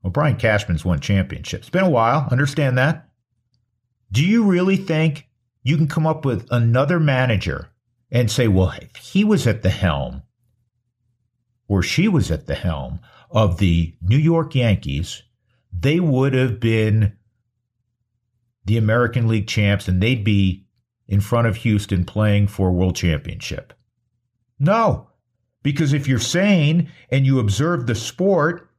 Well, 0.02 0.10
Brian 0.10 0.36
Cashman's 0.36 0.84
won 0.84 1.00
championships. 1.00 1.62
It's 1.66 1.70
been 1.70 1.84
a 1.84 1.90
while. 1.90 2.26
Understand 2.30 2.78
that. 2.78 3.08
Do 4.10 4.24
you 4.24 4.44
really 4.44 4.76
think 4.76 5.28
you 5.62 5.76
can 5.76 5.88
come 5.88 6.06
up 6.06 6.24
with 6.24 6.46
another 6.50 6.98
manager 6.98 7.68
and 8.10 8.30
say, 8.30 8.48
well, 8.48 8.72
if 8.80 8.96
he 8.96 9.24
was 9.24 9.46
at 9.46 9.62
the 9.62 9.70
helm 9.70 10.22
or 11.68 11.82
she 11.82 12.08
was 12.08 12.30
at 12.30 12.46
the 12.46 12.54
helm 12.54 12.98
of 13.30 13.58
the 13.58 13.94
New 14.00 14.16
York 14.16 14.54
Yankees, 14.54 15.22
they 15.72 16.00
would 16.00 16.34
have 16.34 16.58
been 16.58 17.16
the 18.64 18.76
American 18.76 19.28
League 19.28 19.46
champs 19.46 19.86
and 19.86 20.02
they'd 20.02 20.24
be 20.24 20.66
in 21.06 21.20
front 21.20 21.46
of 21.46 21.56
Houston 21.56 22.04
playing 22.04 22.48
for 22.48 22.68
a 22.68 22.72
world 22.72 22.96
championship. 22.96 23.72
No, 24.58 25.08
because 25.62 25.92
if 25.92 26.08
you're 26.08 26.18
sane 26.18 26.90
and 27.10 27.24
you 27.24 27.38
observe 27.38 27.86
the 27.86 27.94
sport, 27.94 28.70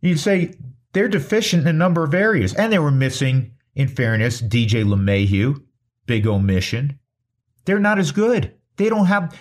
you'd 0.00 0.20
say 0.20 0.54
they're 0.92 1.08
deficient 1.08 1.62
in 1.62 1.68
a 1.68 1.72
number 1.72 2.04
of 2.04 2.14
areas. 2.14 2.54
And 2.54 2.72
they 2.72 2.78
were 2.78 2.90
missing, 2.90 3.52
in 3.74 3.88
fairness, 3.88 4.42
DJ 4.42 4.84
LeMahieu, 4.84 5.62
big 6.06 6.26
omission. 6.26 6.98
They're 7.64 7.78
not 7.78 7.98
as 7.98 8.12
good. 8.12 8.54
They 8.76 8.88
don't 8.88 9.06
have 9.06 9.38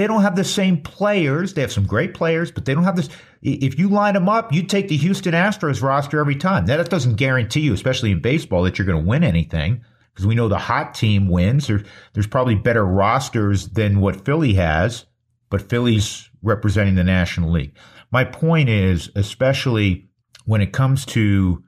they 0.00 0.06
don't 0.06 0.22
have 0.22 0.34
the 0.34 0.44
same 0.44 0.80
players. 0.80 1.52
They 1.52 1.60
have 1.60 1.70
some 1.70 1.84
great 1.84 2.14
players, 2.14 2.50
but 2.50 2.64
they 2.64 2.72
don't 2.72 2.84
have 2.84 2.96
this. 2.96 3.10
If 3.42 3.78
you 3.78 3.90
line 3.90 4.14
them 4.14 4.30
up, 4.30 4.50
you 4.50 4.62
take 4.62 4.88
the 4.88 4.96
Houston 4.96 5.34
Astros 5.34 5.82
roster 5.82 6.18
every 6.18 6.36
time. 6.36 6.64
That 6.64 6.88
doesn't 6.88 7.16
guarantee 7.16 7.60
you, 7.60 7.74
especially 7.74 8.10
in 8.10 8.22
baseball, 8.22 8.62
that 8.62 8.78
you're 8.78 8.86
going 8.86 9.02
to 9.02 9.06
win 9.06 9.22
anything 9.22 9.84
because 10.10 10.26
we 10.26 10.34
know 10.34 10.48
the 10.48 10.56
hot 10.56 10.94
team 10.94 11.28
wins. 11.28 11.66
There, 11.66 11.82
there's 12.14 12.26
probably 12.26 12.54
better 12.54 12.82
rosters 12.82 13.68
than 13.68 14.00
what 14.00 14.24
Philly 14.24 14.54
has, 14.54 15.04
but 15.50 15.68
Philly's 15.68 16.30
representing 16.42 16.94
the 16.94 17.04
National 17.04 17.50
League. 17.52 17.76
My 18.10 18.24
point 18.24 18.70
is, 18.70 19.10
especially 19.14 20.08
when 20.46 20.62
it 20.62 20.72
comes 20.72 21.04
to 21.06 21.62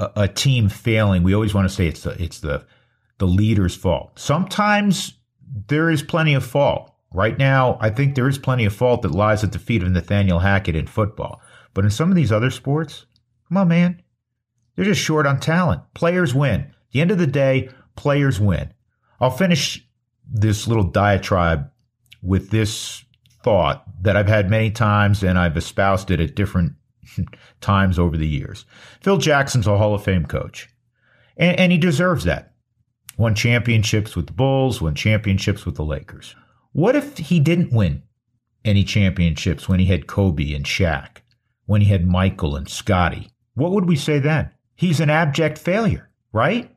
a, 0.00 0.10
a 0.16 0.28
team 0.28 0.68
failing, 0.68 1.22
we 1.22 1.34
always 1.34 1.54
want 1.54 1.68
to 1.68 1.74
say 1.74 1.86
it's 1.86 2.02
the 2.02 2.20
it's 2.20 2.40
the 2.40 2.66
the 3.18 3.28
leader's 3.28 3.76
fault. 3.76 4.18
Sometimes 4.18 5.12
there 5.68 5.88
is 5.88 6.02
plenty 6.02 6.34
of 6.34 6.44
fault. 6.44 6.89
Right 7.12 7.36
now, 7.36 7.76
I 7.80 7.90
think 7.90 8.14
there 8.14 8.28
is 8.28 8.38
plenty 8.38 8.64
of 8.64 8.74
fault 8.74 9.02
that 9.02 9.10
lies 9.10 9.42
at 9.42 9.52
the 9.52 9.58
feet 9.58 9.82
of 9.82 9.90
Nathaniel 9.90 10.38
Hackett 10.38 10.76
in 10.76 10.86
football. 10.86 11.40
But 11.74 11.84
in 11.84 11.90
some 11.90 12.10
of 12.10 12.16
these 12.16 12.30
other 12.30 12.50
sports, 12.50 13.06
come 13.48 13.56
on, 13.56 13.68
man, 13.68 14.02
they're 14.76 14.84
just 14.84 15.00
short 15.00 15.26
on 15.26 15.40
talent. 15.40 15.82
Players 15.94 16.34
win. 16.34 16.60
At 16.60 16.74
the 16.92 17.00
end 17.00 17.10
of 17.10 17.18
the 17.18 17.26
day, 17.26 17.68
players 17.96 18.40
win. 18.40 18.72
I'll 19.20 19.30
finish 19.30 19.86
this 20.32 20.68
little 20.68 20.84
diatribe 20.84 21.70
with 22.22 22.50
this 22.50 23.04
thought 23.42 23.84
that 24.02 24.16
I've 24.16 24.28
had 24.28 24.50
many 24.50 24.70
times 24.70 25.22
and 25.22 25.38
I've 25.38 25.56
espoused 25.56 26.10
it 26.10 26.20
at 26.20 26.34
different 26.34 26.74
times 27.60 27.98
over 27.98 28.16
the 28.16 28.28
years. 28.28 28.64
Phil 29.00 29.18
Jackson's 29.18 29.66
a 29.66 29.76
Hall 29.76 29.94
of 29.94 30.04
Fame 30.04 30.26
coach, 30.26 30.68
and, 31.36 31.58
and 31.58 31.72
he 31.72 31.78
deserves 31.78 32.24
that. 32.24 32.54
Won 33.16 33.34
championships 33.34 34.16
with 34.16 34.28
the 34.28 34.32
Bulls, 34.32 34.80
won 34.80 34.94
championships 34.94 35.66
with 35.66 35.74
the 35.74 35.84
Lakers. 35.84 36.34
What 36.72 36.96
if 36.96 37.18
he 37.18 37.40
didn't 37.40 37.72
win 37.72 38.02
any 38.64 38.84
championships 38.84 39.68
when 39.68 39.80
he 39.80 39.86
had 39.86 40.06
Kobe 40.06 40.52
and 40.52 40.64
Shaq, 40.64 41.18
when 41.66 41.80
he 41.80 41.88
had 41.88 42.06
Michael 42.06 42.56
and 42.56 42.68
Scottie? 42.68 43.30
What 43.54 43.72
would 43.72 43.88
we 43.88 43.96
say 43.96 44.18
then? 44.18 44.50
He's 44.76 45.00
an 45.00 45.10
abject 45.10 45.58
failure, 45.58 46.10
right? 46.32 46.74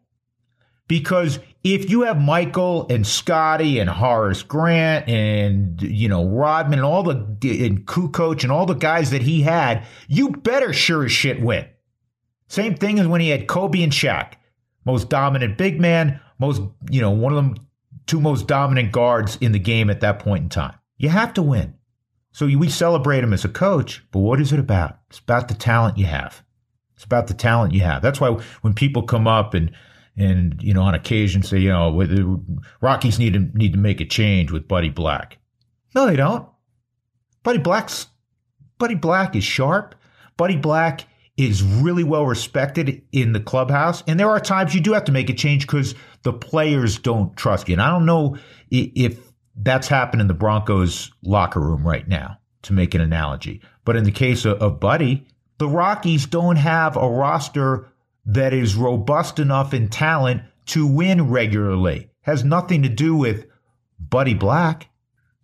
Because 0.88 1.40
if 1.64 1.90
you 1.90 2.02
have 2.02 2.20
Michael 2.20 2.88
and 2.90 3.08
Scottie 3.08 3.80
and 3.80 3.90
Horace 3.90 4.44
Grant 4.44 5.08
and 5.08 5.82
you 5.82 6.10
know 6.10 6.28
Rodman 6.28 6.80
and 6.80 6.86
all 6.86 7.04
the 7.04 7.14
and 7.14 7.86
Kukoc 7.86 8.44
and 8.44 8.52
all 8.52 8.66
the 8.66 8.74
guys 8.74 9.12
that 9.12 9.22
he 9.22 9.42
had, 9.42 9.86
you 10.08 10.32
better 10.32 10.74
sure 10.74 11.06
as 11.06 11.12
shit 11.12 11.42
win. 11.42 11.66
Same 12.48 12.76
thing 12.76 13.00
as 13.00 13.08
when 13.08 13.22
he 13.22 13.30
had 13.30 13.48
Kobe 13.48 13.82
and 13.82 13.94
Shaq, 13.94 14.34
most 14.86 15.10
dominant 15.10 15.58
big 15.58 15.80
man, 15.80 16.20
most 16.40 16.62
you 16.90 17.00
know 17.00 17.12
one 17.12 17.32
of 17.32 17.38
them 17.38 17.56
two 18.06 18.20
most 18.20 18.48
dominant 18.48 18.92
guards 18.92 19.38
in 19.42 19.52
the 19.52 19.60
game 19.60 19.90
at 19.90 20.02
that 20.02 20.20
point 20.20 20.44
in 20.44 20.50
time. 20.50 20.76
You 20.98 21.10
have 21.10 21.34
to 21.36 21.42
win. 21.42 21.76
So 22.32 22.48
we 22.48 22.70
celebrate 22.70 23.24
him 23.24 23.34
as 23.34 23.46
a 23.46 23.50
coach, 23.50 24.04
but 24.12 24.20
what 24.20 24.42
is 24.42 24.52
it 24.52 24.60
about? 24.60 24.98
It's 25.10 25.20
about 25.20 25.48
the 25.48 25.54
talent 25.54 25.98
you 25.98 26.06
have. 26.06 26.44
It's 26.96 27.04
about 27.04 27.28
the 27.28 27.36
talent 27.36 27.74
you 27.74 27.82
have. 27.82 28.02
That's 28.02 28.20
why 28.20 28.32
when 28.62 28.74
people 28.74 29.04
come 29.04 29.28
up 29.28 29.54
and 29.54 29.72
and 30.16 30.62
you 30.62 30.74
know 30.74 30.84
on 30.84 30.94
occasion 30.94 31.42
say 31.44 31.60
you 31.60 31.70
know 31.70 32.44
Rockies 32.82 33.20
need 33.20 33.34
to 33.34 33.40
need 33.54 33.74
to 33.74 33.80
make 33.80 34.02
a 34.02 34.06
change 34.06 34.52
with 34.52 34.68
Buddy 34.68 34.90
Black. 34.90 35.38
No, 35.94 36.08
they 36.08 36.16
don't. 36.16 36.48
Buddy 37.44 37.60
Black's 37.60 38.08
Buddy 38.80 38.96
Black 38.96 39.36
is 39.36 39.44
sharp. 39.44 39.96
Buddy 40.38 40.58
Black 40.58 41.06
is 41.38 41.62
really 41.62 42.04
well 42.04 42.26
respected 42.26 43.02
in 43.12 43.34
the 43.34 43.40
clubhouse, 43.40 44.04
and 44.08 44.20
there 44.20 44.30
are 44.30 44.40
times 44.40 44.74
you 44.74 44.82
do 44.82 44.94
have 44.94 45.06
to 45.06 45.12
make 45.12 45.30
a 45.30 45.34
change 45.34 45.68
because 45.68 45.94
the 46.24 46.34
players 46.34 46.98
don't 46.98 47.36
trust 47.38 47.68
you. 47.70 47.74
And 47.74 47.82
I 47.82 47.90
don't 47.90 48.06
know 48.06 48.38
if 48.72 49.20
that's 49.56 49.88
happened 49.88 50.22
in 50.22 50.28
the 50.28 50.34
Broncos 50.34 51.12
locker 51.22 51.60
room 51.60 51.86
right 51.86 52.08
now, 52.08 52.40
to 52.64 52.74
make 52.74 52.96
an 52.96 53.02
analogy. 53.02 53.62
But 53.86 53.96
in 53.96 54.04
the 54.04 54.12
case 54.12 54.46
of 54.46 54.80
Buddy, 54.80 55.28
the 55.58 55.68
Rockies 55.68 56.26
don't 56.26 56.56
have 56.56 56.98
a 56.98 57.08
roster 57.08 57.90
that 58.26 58.54
is 58.54 58.76
robust 58.76 59.38
enough 59.38 59.74
in 59.74 59.90
talent 59.90 60.42
to 60.68 60.88
win 60.88 61.30
regularly. 61.30 62.10
Has 62.22 62.44
nothing 62.44 62.84
to 62.84 62.90
do 62.90 63.16
with 63.16 63.46
Buddy 64.00 64.34
Black. 64.34 64.88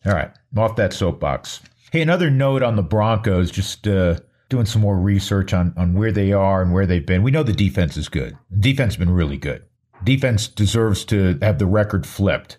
All 0.06 0.14
right, 0.14 0.32
off 0.58 0.78
that 0.78 0.94
soapbox. 0.94 1.60
Hey, 1.92 2.02
another 2.02 2.32
note 2.32 2.64
on 2.64 2.78
the 2.78 2.84
Broncos, 2.84 3.52
just 3.52 3.86
uh, 3.88 4.20
doing 4.48 4.66
some 4.66 4.82
more 4.82 4.98
research 4.98 5.54
on, 5.54 5.74
on 5.76 5.94
where 5.94 6.12
they 6.12 6.32
are 6.32 6.62
and 6.62 6.74
where 6.74 6.86
they've 6.86 7.06
been. 7.06 7.22
We 7.22 7.32
know 7.32 7.44
the 7.44 7.52
defense 7.52 7.98
is 7.98 8.08
good. 8.08 8.38
The 8.50 8.60
defense 8.60 8.94
has 8.94 9.00
been 9.00 9.14
really 9.14 9.38
good. 9.38 9.64
Defense 10.04 10.48
deserves 10.48 11.06
to 11.06 11.38
have 11.42 11.60
the 11.60 11.66
record 11.66 12.06
flipped. 12.06 12.58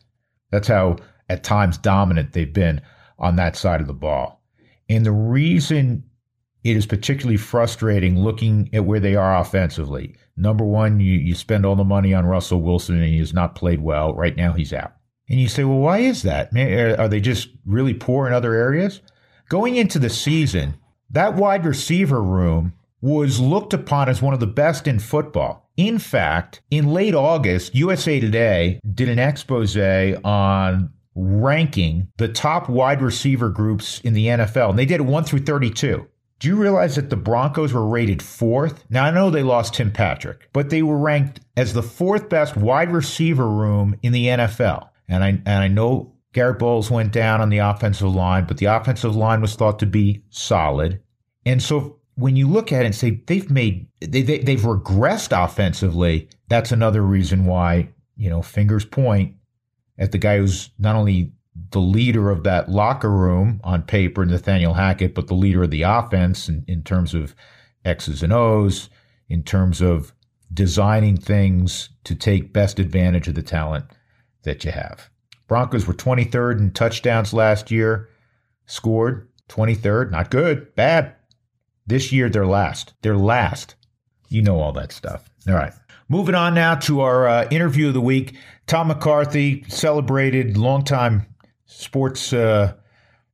That's 0.51 0.69
how, 0.69 0.97
at 1.29 1.45
times, 1.45 1.79
dominant 1.79 2.33
they've 2.33 2.53
been 2.53 2.81
on 3.19 3.37
that 3.37 3.57
side 3.57 3.81
of 3.81 3.87
the 3.87 3.93
ball. 3.93 4.43
And 4.89 5.07
the 5.07 5.13
reason 5.13 6.05
it 6.63 6.77
is 6.77 6.87
particularly 6.87 7.37
frustrating 7.37 8.19
looking 8.19 8.69
at 8.73 8.85
where 8.85 9.01
they 9.01 9.15
are 9.15 9.39
offensively. 9.39 10.15
Number 10.37 10.65
one, 10.65 11.01
you, 11.01 11.19
you 11.19 11.35
spend 11.35 11.65
all 11.65 11.77
the 11.77 11.85
money 11.85 12.13
on 12.13 12.27
Russell 12.27 12.61
Wilson 12.61 12.97
and 12.97 13.07
he 13.07 13.19
has 13.19 13.33
not 13.33 13.55
played 13.55 13.81
well. 13.81 14.15
Right 14.15 14.37
now, 14.37 14.53
he's 14.53 14.73
out. 14.73 14.93
And 15.29 15.41
you 15.41 15.49
say, 15.49 15.65
well, 15.65 15.79
why 15.79 15.99
is 15.99 16.23
that? 16.23 16.51
Uh, 16.55 17.01
are 17.01 17.09
they 17.09 17.21
just 17.21 17.49
really 17.65 17.95
poor 17.95 18.27
in 18.27 18.33
other 18.33 18.55
areas? 18.55 19.01
Going 19.49 19.77
into 19.77 19.99
the 19.99 20.11
season, 20.11 20.75
that 21.11 21.35
wide 21.35 21.65
receiver 21.65 22.23
room 22.23 22.75
was 23.01 23.41
looked 23.41 23.73
upon 23.73 24.09
as 24.09 24.21
one 24.21 24.35
of 24.35 24.41
the 24.41 24.47
best 24.47 24.87
in 24.87 24.99
football. 24.99 25.70
In 25.81 25.99
fact, 25.99 26.61
in 26.71 26.93
late 26.93 27.15
August, 27.15 27.75
USA 27.75 28.21
Today 28.21 28.81
did 28.93 29.09
an 29.09 29.19
expose 29.19 29.79
on 29.79 30.91
ranking 31.15 32.09
the 32.19 32.29
top 32.29 32.69
wide 32.69 33.01
receiver 33.01 33.49
groups 33.49 33.99
in 34.01 34.13
the 34.13 34.27
NFL, 34.27 34.69
and 34.69 34.79
they 34.79 34.85
did 34.85 35.01
it 35.01 35.05
1 35.07 35.25
through 35.25 35.39
32. 35.39 36.07
Do 36.39 36.49
you 36.49 36.57
realize 36.57 36.97
that 36.97 37.09
the 37.09 37.17
Broncos 37.17 37.73
were 37.73 37.87
rated 37.87 38.21
fourth? 38.21 38.85
Now, 38.91 39.07
I 39.07 39.11
know 39.11 39.31
they 39.31 39.43
lost 39.43 39.73
Tim 39.73 39.91
Patrick, 39.91 40.51
but 40.53 40.69
they 40.69 40.83
were 40.83 40.99
ranked 40.99 41.41
as 41.57 41.73
the 41.73 41.83
fourth 41.83 42.29
best 42.29 42.59
wide 42.59 42.93
receiver 42.93 43.49
room 43.49 43.97
in 44.03 44.13
the 44.13 44.27
NFL. 44.27 44.91
And 45.09 45.25
I, 45.25 45.29
and 45.29 45.49
I 45.49 45.69
know 45.69 46.13
Garett 46.35 46.59
Bolles 46.59 46.91
went 46.91 47.11
down 47.11 47.41
on 47.41 47.49
the 47.49 47.59
offensive 47.59 48.15
line, 48.15 48.45
but 48.45 48.59
the 48.59 48.67
offensive 48.67 49.17
line 49.17 49.41
was 49.41 49.55
thought 49.55 49.79
to 49.79 49.87
be 49.87 50.25
solid. 50.29 51.01
And 51.47 51.63
so 51.63 52.00
when 52.21 52.37
you 52.37 52.49
look 52.49 52.73
at 52.73 52.83
it 52.83 52.87
and 52.87 52.95
say 52.95 53.23
they've 53.27 53.51
made 53.51 53.89
they, 54.01 54.23
they 54.23 54.39
they've 54.39 54.61
regressed 54.61 55.33
offensively, 55.45 56.29
that's 56.49 56.73
another 56.73 57.03
reason 57.03 57.47
why 57.47 57.89
you 58.17 58.31
know 58.31 58.43
fingers 58.43 58.85
point 58.85 59.35
at 59.99 60.13
the 60.13 60.19
guy 60.19 60.39
who's 60.39 60.71
not 60.79 60.97
only 60.97 61.33
the 61.71 61.81
leader 61.81 62.31
of 62.31 62.45
that 62.45 62.69
locker 62.69 63.11
room 63.11 63.61
on 63.65 63.83
paper, 63.83 64.25
Nathaniel 64.25 64.75
Hackett, 64.75 65.15
but 65.15 65.27
the 65.27 65.35
leader 65.35 65.65
of 65.65 65.71
the 65.71 65.83
offense 65.83 66.49
in, 66.49 66.65
in 66.69 66.83
terms 66.83 67.15
of 67.15 67.35
X's 67.85 68.23
and 68.23 68.33
O's, 68.33 68.89
in 69.29 69.43
terms 69.43 69.81
of 69.81 70.13
designing 70.53 71.17
things 71.17 71.91
to 72.05 72.15
take 72.15 72.53
best 72.53 72.79
advantage 72.79 73.29
of 73.29 73.35
the 73.35 73.43
talent 73.43 73.85
that 74.43 74.65
you 74.65 74.71
have. 74.71 75.11
Broncos 75.47 75.87
were 75.87 75.95
23rd 75.95 76.59
in 76.59 76.71
touchdowns 76.73 77.33
last 77.33 77.71
year, 77.71 78.09
scored 78.67 79.29
23rd, 79.49 80.11
not 80.11 80.31
good, 80.31 80.75
bad. 80.75 81.15
This 81.91 82.13
year 82.13 82.31
they're 82.31 82.47
last. 82.47 82.95
They're 83.03 83.17
last. 83.17 83.75
You 84.29 84.43
know 84.43 84.61
all 84.61 84.71
that 84.75 84.93
stuff. 84.93 85.29
All 85.49 85.55
right. 85.55 85.73
Moving 86.09 86.37
on 86.37 86.55
now 86.55 86.77
to 86.77 87.01
our 87.01 87.27
uh, 87.27 87.49
interview 87.51 87.89
of 87.89 87.95
the 87.95 88.01
week. 88.01 88.37
Tom 88.69 88.87
McCarthy, 88.87 89.65
celebrated 89.67 90.57
longtime 90.57 91.27
sports 91.67 92.33
uh, 92.33 92.75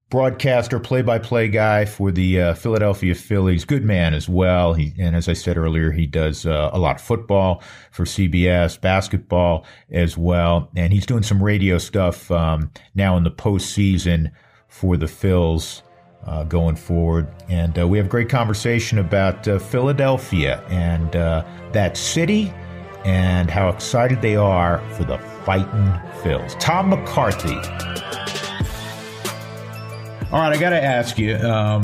broadcaster, 0.09 0.81
play-by-play 0.81 1.49
guy 1.49 1.85
for 1.85 2.11
the 2.11 2.40
uh, 2.40 2.55
Philadelphia 2.55 3.14
Phillies. 3.14 3.66
Good 3.66 3.85
man 3.85 4.14
as 4.14 4.27
well. 4.27 4.73
He, 4.73 4.95
and 4.99 5.14
as 5.14 5.29
I 5.29 5.35
said 5.35 5.59
earlier, 5.59 5.92
he 5.92 6.07
does 6.07 6.47
uh, 6.47 6.71
a 6.73 6.79
lot 6.79 6.97
of 6.97 7.03
football 7.03 7.62
for 7.92 8.05
CBS, 8.05 8.81
basketball 8.81 9.66
as 9.90 10.16
well, 10.16 10.71
and 10.75 10.95
he's 10.95 11.05
doing 11.05 11.23
some 11.23 11.42
radio 11.42 11.77
stuff 11.77 12.31
um, 12.31 12.71
now 12.95 13.19
in 13.19 13.25
the 13.25 13.31
postseason 13.31 14.31
for 14.69 14.97
the 14.97 15.05
Phils. 15.05 15.83
Uh, 16.27 16.43
going 16.43 16.75
forward, 16.75 17.29
and 17.49 17.79
uh, 17.79 17.87
we 17.87 17.97
have 17.97 18.07
a 18.07 18.11
great 18.11 18.29
conversation 18.29 18.99
about 18.99 19.47
uh, 19.47 19.61
Philadelphia 19.61 20.61
and 20.69 21.15
uh, 21.15 21.45
that 21.71 21.97
city, 21.97 22.53
and 23.05 23.49
how 23.49 23.69
excited 23.69 24.21
they 24.21 24.35
are 24.35 24.81
for 24.97 25.05
the 25.05 25.19
fighting 25.45 25.87
Phils. 26.23 26.59
Tom 26.59 26.91
McCarthy 26.91 27.61
all 30.33 30.41
right, 30.41 30.53
I 30.53 30.59
got 30.59 30.71
to 30.71 30.83
ask 30.83 31.19
you. 31.19 31.37
Um, 31.37 31.83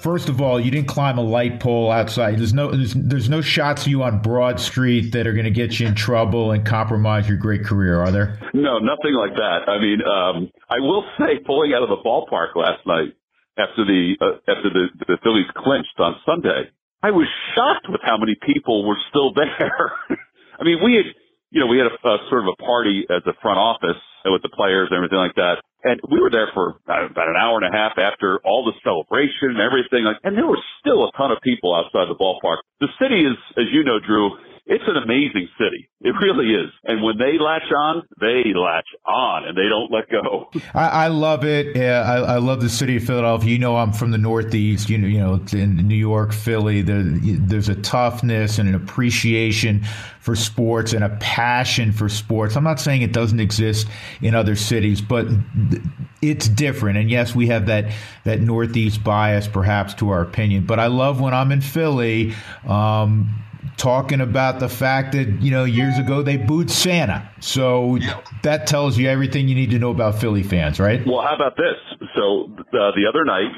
first 0.00 0.28
of 0.28 0.40
all, 0.40 0.60
you 0.60 0.70
didn't 0.70 0.86
climb 0.86 1.18
a 1.18 1.22
light 1.22 1.58
pole 1.58 1.90
outside. 1.90 2.38
There's 2.38 2.54
no 2.54 2.70
there's, 2.70 2.94
there's 2.94 3.28
no 3.28 3.40
shots 3.40 3.82
of 3.82 3.88
you 3.88 4.04
on 4.04 4.22
Broad 4.22 4.60
Street 4.60 5.10
that 5.12 5.26
are 5.26 5.32
going 5.32 5.44
to 5.44 5.50
get 5.50 5.80
you 5.80 5.88
in 5.88 5.96
trouble 5.96 6.52
and 6.52 6.64
compromise 6.64 7.28
your 7.28 7.36
great 7.36 7.64
career, 7.64 8.00
are 8.00 8.12
there? 8.12 8.38
No, 8.54 8.78
nothing 8.78 9.14
like 9.14 9.34
that. 9.34 9.68
I 9.68 9.80
mean, 9.80 10.00
um, 10.02 10.50
I 10.70 10.78
will 10.78 11.04
say, 11.18 11.40
pulling 11.44 11.72
out 11.74 11.82
of 11.82 11.88
the 11.88 11.96
ballpark 11.96 12.54
last 12.54 12.86
night 12.86 13.12
after 13.60 13.84
the 13.84 14.16
uh, 14.20 14.40
after 14.48 14.72
the, 14.72 14.88
the 15.06 15.18
Phillies 15.22 15.50
clinched 15.56 15.98
on 15.98 16.16
Sunday, 16.24 16.72
I 17.02 17.10
was 17.12 17.28
shocked 17.54 17.86
with 17.88 18.00
how 18.02 18.16
many 18.16 18.36
people 18.40 18.88
were 18.88 18.98
still 19.10 19.32
there. 19.36 19.92
I 20.58 20.64
mean, 20.64 20.80
we 20.82 20.96
had 20.96 21.12
you 21.50 21.60
know 21.60 21.66
we 21.68 21.76
had 21.76 21.92
a, 21.92 21.96
a 22.08 22.16
sort 22.28 22.48
of 22.48 22.56
a 22.56 22.58
party 22.62 23.04
at 23.10 23.24
the 23.24 23.34
front 23.42 23.58
office 23.58 24.00
with 24.24 24.42
the 24.42 24.52
players 24.52 24.88
and 24.90 24.96
everything 24.96 25.18
like 25.20 25.36
that. 25.36 25.60
And 25.82 25.96
we 26.12 26.20
were 26.20 26.28
there 26.28 26.52
for 26.52 26.76
about 26.84 27.28
an 27.28 27.40
hour 27.40 27.56
and 27.56 27.64
a 27.64 27.72
half 27.72 27.96
after 27.96 28.36
all 28.44 28.68
the 28.68 28.76
celebration 28.84 29.56
and 29.56 29.64
everything. 29.64 30.04
Like, 30.04 30.20
and 30.24 30.36
there 30.36 30.44
were 30.44 30.60
still 30.80 31.08
a 31.08 31.10
ton 31.16 31.32
of 31.32 31.40
people 31.40 31.72
outside 31.72 32.04
the 32.12 32.20
ballpark. 32.20 32.60
The 32.84 32.92
city 33.00 33.24
is, 33.24 33.36
as 33.56 33.64
you 33.72 33.80
know, 33.80 33.96
Drew, 33.96 34.36
it's 34.66 34.84
an 34.86 34.96
amazing 34.96 35.48
city. 35.58 35.88
It 36.02 36.14
really 36.22 36.54
is. 36.54 36.70
And 36.84 37.02
when 37.02 37.18
they 37.18 37.38
latch 37.38 37.70
on, 37.76 38.02
they 38.20 38.52
latch 38.54 38.88
on 39.04 39.48
and 39.48 39.56
they 39.56 39.68
don't 39.68 39.90
let 39.92 40.08
go. 40.08 40.50
I, 40.74 41.04
I 41.04 41.08
love 41.08 41.44
it. 41.44 41.76
Yeah, 41.76 42.02
I, 42.02 42.34
I, 42.34 42.38
love 42.38 42.60
the 42.60 42.68
city 42.68 42.96
of 42.96 43.04
Philadelphia. 43.04 43.50
You 43.50 43.58
know, 43.58 43.76
I'm 43.76 43.92
from 43.92 44.10
the 44.10 44.18
Northeast. 44.18 44.88
You 44.88 44.98
know, 44.98 45.08
you 45.08 45.18
know, 45.18 45.44
in 45.52 45.76
New 45.88 45.94
York, 45.94 46.32
Philly. 46.32 46.82
There, 46.82 47.02
there's 47.04 47.68
a 47.68 47.74
toughness 47.74 48.58
and 48.58 48.68
an 48.68 48.74
appreciation 48.74 49.84
for 50.20 50.36
sports 50.36 50.92
and 50.92 51.02
a 51.02 51.16
passion 51.20 51.92
for 51.92 52.08
sports. 52.08 52.56
I'm 52.56 52.64
not 52.64 52.80
saying 52.80 53.02
it 53.02 53.12
doesn't 53.12 53.40
exist 53.40 53.88
in 54.22 54.34
other 54.34 54.56
cities, 54.56 55.00
but 55.00 55.26
it's 56.22 56.48
different. 56.48 56.98
And 56.98 57.10
yes, 57.10 57.34
we 57.34 57.48
have 57.48 57.66
that 57.66 57.92
that 58.24 58.40
Northeast 58.40 59.02
bias, 59.02 59.48
perhaps, 59.48 59.94
to 59.94 60.10
our 60.10 60.22
opinion. 60.22 60.64
But 60.66 60.78
I 60.78 60.86
love 60.86 61.20
when 61.20 61.34
I'm 61.34 61.52
in 61.52 61.60
Philly. 61.60 62.34
Um, 62.66 63.44
talking 63.80 64.20
about 64.20 64.60
the 64.60 64.68
fact 64.68 65.12
that 65.12 65.40
you 65.40 65.50
know 65.50 65.64
years 65.64 65.98
ago 65.98 66.22
they 66.22 66.36
booed 66.36 66.70
Santa. 66.70 67.32
So 67.40 67.98
that 68.42 68.66
tells 68.66 68.98
you 68.98 69.08
everything 69.08 69.48
you 69.48 69.54
need 69.54 69.70
to 69.70 69.78
know 69.78 69.90
about 69.90 70.20
Philly 70.20 70.42
fans, 70.42 70.78
right? 70.78 71.00
Well, 71.06 71.22
how 71.22 71.34
about 71.34 71.56
this? 71.56 71.80
So 72.14 72.52
uh, 72.52 72.92
the 72.92 73.08
other 73.08 73.24
night, 73.24 73.50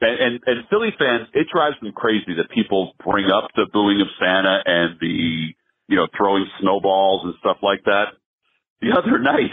and, 0.00 0.16
and 0.20 0.40
and 0.46 0.68
Philly 0.70 0.94
fans, 0.96 1.26
it 1.34 1.48
drives 1.52 1.74
them 1.82 1.92
crazy 1.92 2.38
that 2.38 2.54
people 2.54 2.94
bring 3.04 3.26
up 3.26 3.50
the 3.56 3.66
booing 3.72 4.00
of 4.00 4.06
Santa 4.18 4.62
and 4.64 4.94
the 5.00 5.50
you 5.88 5.96
know 5.96 6.06
throwing 6.16 6.46
snowballs 6.60 7.22
and 7.24 7.34
stuff 7.40 7.58
like 7.62 7.82
that. 7.84 8.14
The 8.80 8.94
other 8.98 9.18
night. 9.18 9.50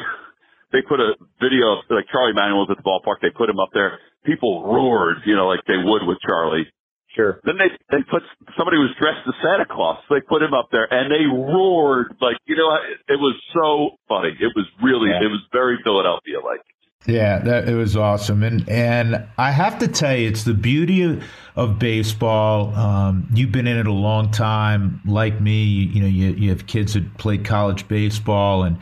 They 0.71 0.85
put 0.87 0.99
a 0.99 1.17
video 1.41 1.81
of 1.81 1.89
like 1.89 2.05
Charlie 2.11 2.37
Manuel 2.37 2.61
was 2.61 2.69
at 2.69 2.77
the 2.77 2.85
ballpark. 2.85 3.25
They 3.25 3.33
put 3.33 3.49
him 3.49 3.57
up 3.57 3.69
there. 3.73 3.97
People 4.23 4.69
roared, 4.69 5.17
you 5.25 5.35
know, 5.35 5.47
like 5.47 5.65
they 5.65 5.81
would 5.81 6.05
with 6.05 6.19
Charlie 6.21 6.69
Sure. 7.15 7.41
Then 7.43 7.55
they 7.57 7.69
they 7.89 8.03
put 8.03 8.21
somebody 8.55 8.77
was 8.77 8.93
dressed 8.99 9.25
as 9.27 9.33
Santa 9.41 9.65
Claus. 9.65 9.97
They 10.09 10.21
put 10.21 10.43
him 10.43 10.53
up 10.53 10.69
there 10.71 10.87
and 10.91 11.11
they 11.11 11.25
roared 11.25 12.15
like 12.21 12.37
you 12.45 12.55
know 12.55 12.69
it 13.07 13.19
was 13.19 13.35
so 13.53 13.97
funny. 14.07 14.29
It 14.39 14.53
was 14.55 14.65
really 14.81 15.09
yeah. 15.09 15.25
it 15.25 15.31
was 15.31 15.41
very 15.51 15.79
Philadelphia 15.83 16.39
like. 16.43 16.61
Yeah, 17.07 17.39
that 17.39 17.69
it 17.69 17.75
was 17.75 17.95
awesome, 17.95 18.43
and 18.43 18.67
and 18.69 19.25
I 19.37 19.51
have 19.51 19.79
to 19.79 19.87
tell 19.87 20.15
you, 20.15 20.27
it's 20.27 20.43
the 20.43 20.53
beauty 20.53 21.03
of, 21.03 21.23
of 21.55 21.79
baseball. 21.79 22.75
Um, 22.75 23.29
you've 23.33 23.53
been 23.53 23.67
in 23.67 23.77
it 23.77 23.87
a 23.87 23.93
long 23.93 24.31
time, 24.31 24.99
like 25.05 25.39
me. 25.39 25.63
You, 25.63 25.87
you 25.87 26.01
know, 26.01 26.07
you 26.07 26.31
you 26.33 26.49
have 26.49 26.67
kids 26.67 26.95
that 26.95 27.17
played 27.17 27.45
college 27.45 27.87
baseball, 27.87 28.63
and 28.63 28.77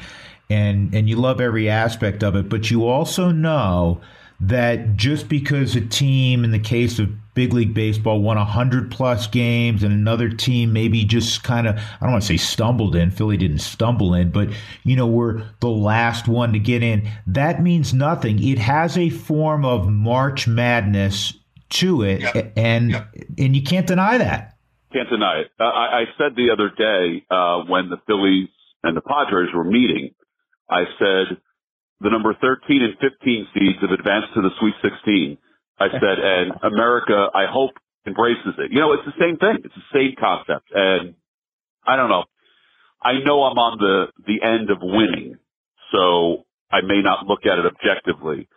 and 0.49 0.95
and 0.95 1.07
you 1.07 1.15
love 1.15 1.39
every 1.39 1.69
aspect 1.69 2.23
of 2.23 2.35
it. 2.35 2.49
But 2.49 2.71
you 2.71 2.87
also 2.87 3.29
know 3.31 4.01
that 4.39 4.95
just 4.95 5.29
because 5.29 5.75
a 5.75 5.81
team, 5.81 6.43
in 6.43 6.51
the 6.51 6.59
case 6.59 6.99
of 6.99 7.09
big 7.33 7.53
league 7.53 7.73
baseball, 7.73 8.21
won 8.21 8.37
100 8.37 8.91
plus 8.91 9.27
games 9.27 9.83
and 9.83 9.91
another 9.93 10.29
team 10.29 10.73
maybe 10.73 11.03
just 11.03 11.43
kind 11.43 11.67
of, 11.67 11.75
I 11.77 11.97
don't 12.01 12.11
want 12.11 12.23
to 12.23 12.27
say 12.27 12.37
stumbled 12.37 12.95
in, 12.95 13.11
Philly 13.11 13.37
didn't 13.37 13.59
stumble 13.59 14.13
in, 14.13 14.31
but, 14.31 14.49
you 14.83 14.95
know, 14.95 15.07
we're 15.07 15.43
the 15.59 15.69
last 15.69 16.27
one 16.27 16.53
to 16.53 16.59
get 16.59 16.83
in. 16.83 17.09
That 17.25 17.61
means 17.61 17.93
nothing. 17.93 18.43
It 18.43 18.59
has 18.59 18.97
a 18.97 19.09
form 19.09 19.65
of 19.65 19.87
March 19.87 20.47
madness 20.47 21.33
to 21.69 22.01
it, 22.03 22.21
yep. 22.21 22.53
and 22.55 22.91
yep. 22.91 23.13
and 23.37 23.55
you 23.55 23.61
can't 23.61 23.87
deny 23.87 24.17
that. 24.17 24.57
Can't 24.93 25.09
deny 25.09 25.41
it. 25.41 25.47
Uh, 25.59 25.63
I, 25.63 26.01
I 26.01 26.03
said 26.17 26.35
the 26.35 26.51
other 26.51 26.69
day 26.69 27.25
uh, 27.29 27.63
when 27.69 27.89
the 27.89 27.97
Phillies 28.07 28.49
and 28.83 28.95
the 28.95 29.01
Padres 29.01 29.49
were 29.53 29.65
meeting, 29.65 30.11
I 30.69 30.83
said 30.97 31.37
the 32.01 32.09
number 32.09 32.35
13 32.39 32.81
and 32.83 32.93
15 32.99 33.47
seeds 33.53 33.79
have 33.81 33.91
advanced 33.91 34.33
to 34.35 34.41
the 34.41 34.51
Sweet 34.59 34.75
16. 34.81 35.37
I 35.79 35.87
said, 35.89 36.19
and 36.19 36.51
America, 36.63 37.29
I 37.33 37.45
hope, 37.45 37.71
embraces 38.05 38.55
it. 38.57 38.71
You 38.71 38.79
know, 38.79 38.93
it's 38.93 39.05
the 39.05 39.19
same 39.19 39.37
thing. 39.37 39.57
It's 39.63 39.75
the 39.75 39.93
same 39.93 40.15
concept. 40.19 40.69
And 40.73 41.15
I 41.85 41.95
don't 41.95 42.09
know. 42.09 42.23
I 43.01 43.13
know 43.23 43.43
I'm 43.43 43.57
on 43.57 43.77
the, 43.77 44.07
the 44.25 44.41
end 44.45 44.69
of 44.69 44.79
winning, 44.81 45.37
so 45.91 46.45
I 46.71 46.81
may 46.81 47.01
not 47.01 47.27
look 47.27 47.45
at 47.45 47.59
it 47.59 47.65
objectively, 47.65 48.47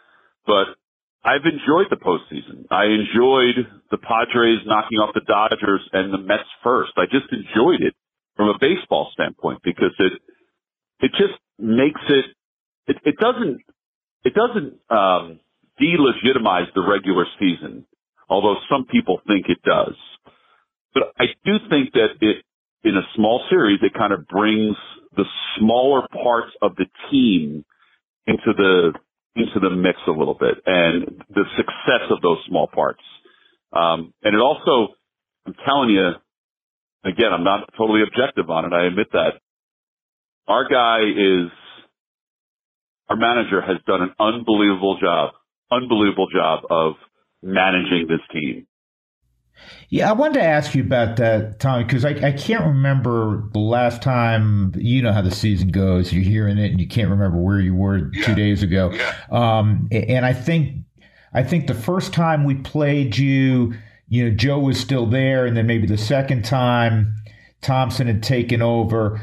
but 0.46 0.76
I've 1.22 1.44
enjoyed 1.44 1.88
the 1.90 2.00
postseason. 2.00 2.64
I 2.70 2.86
enjoyed 2.86 3.68
the 3.90 3.98
Padres 3.98 4.60
knocking 4.64 4.98
off 4.98 5.14
the 5.14 5.20
Dodgers 5.26 5.82
and 5.92 6.12
the 6.12 6.18
Mets 6.18 6.48
first. 6.64 6.92
I 6.96 7.04
just 7.04 7.30
enjoyed 7.30 7.82
it 7.82 7.94
from 8.36 8.48
a 8.48 8.58
baseball 8.58 9.10
standpoint 9.12 9.60
because 9.62 9.92
it, 9.98 10.12
it 11.00 11.10
just 11.12 11.38
makes 11.58 12.00
it 12.08 12.24
it, 12.86 12.96
it 13.04 13.16
doesn't 13.18 13.62
it 14.24 14.34
doesn't 14.34 14.74
um, 14.90 15.40
delegitimize 15.80 16.72
the 16.74 16.82
regular 16.86 17.24
season, 17.38 17.86
although 18.28 18.56
some 18.70 18.86
people 18.86 19.20
think 19.26 19.46
it 19.48 19.62
does. 19.62 19.94
But 20.94 21.12
I 21.18 21.26
do 21.44 21.56
think 21.70 21.92
that 21.94 22.08
it 22.20 22.44
in 22.82 22.96
a 22.96 23.02
small 23.14 23.44
series 23.50 23.80
it 23.82 23.94
kind 23.94 24.12
of 24.12 24.26
brings 24.26 24.76
the 25.16 25.24
smaller 25.58 26.06
parts 26.12 26.52
of 26.62 26.76
the 26.76 26.86
team 27.10 27.64
into 28.26 28.52
the 28.56 28.92
into 29.36 29.60
the 29.60 29.70
mix 29.70 29.98
a 30.06 30.10
little 30.10 30.34
bit 30.34 30.56
and 30.66 31.22
the 31.30 31.44
success 31.56 32.10
of 32.10 32.20
those 32.20 32.38
small 32.48 32.66
parts. 32.66 33.02
Um, 33.72 34.12
and 34.22 34.34
it 34.34 34.40
also, 34.40 34.94
I'm 35.46 35.54
telling 35.64 35.90
you, 35.90 36.10
again, 37.04 37.32
I'm 37.32 37.44
not 37.44 37.70
totally 37.78 38.02
objective 38.02 38.50
on 38.50 38.64
it. 38.64 38.72
I 38.74 38.86
admit 38.86 39.06
that. 39.12 39.34
Our 40.48 40.68
guy 40.68 41.00
is 41.02 41.50
our 43.10 43.16
manager 43.16 43.60
has 43.60 43.76
done 43.86 44.02
an 44.02 44.14
unbelievable 44.20 44.98
job, 45.00 45.34
unbelievable 45.70 46.28
job 46.32 46.60
of 46.70 46.94
managing 47.42 48.06
this 48.08 48.20
team. 48.32 48.66
Yeah, 49.90 50.08
I 50.08 50.12
wanted 50.12 50.34
to 50.34 50.44
ask 50.44 50.74
you 50.74 50.82
about 50.82 51.16
that, 51.16 51.58
Tommy, 51.58 51.84
because 51.84 52.04
I, 52.04 52.10
I 52.10 52.32
can't 52.32 52.64
remember 52.64 53.50
the 53.52 53.58
last 53.58 54.00
time. 54.00 54.72
You 54.76 55.02
know 55.02 55.12
how 55.12 55.20
the 55.22 55.30
season 55.30 55.68
goes. 55.68 56.12
You're 56.12 56.22
hearing 56.22 56.56
it, 56.56 56.70
and 56.70 56.80
you 56.80 56.88
can't 56.88 57.10
remember 57.10 57.38
where 57.38 57.60
you 57.60 57.74
were 57.74 58.10
yeah. 58.12 58.24
two 58.24 58.34
days 58.34 58.62
ago. 58.62 58.90
Yeah. 58.92 59.14
Um, 59.30 59.88
and 59.90 60.24
I 60.24 60.32
think, 60.32 60.84
I 61.34 61.42
think 61.42 61.66
the 61.66 61.74
first 61.74 62.14
time 62.14 62.44
we 62.44 62.54
played 62.54 63.18
you, 63.18 63.74
you 64.08 64.30
know, 64.30 64.34
Joe 64.34 64.60
was 64.60 64.80
still 64.80 65.04
there, 65.06 65.44
and 65.44 65.56
then 65.56 65.66
maybe 65.66 65.86
the 65.86 65.98
second 65.98 66.44
time 66.44 67.16
Thomson 67.60 68.06
had 68.06 68.22
taken 68.22 68.62
over. 68.62 69.20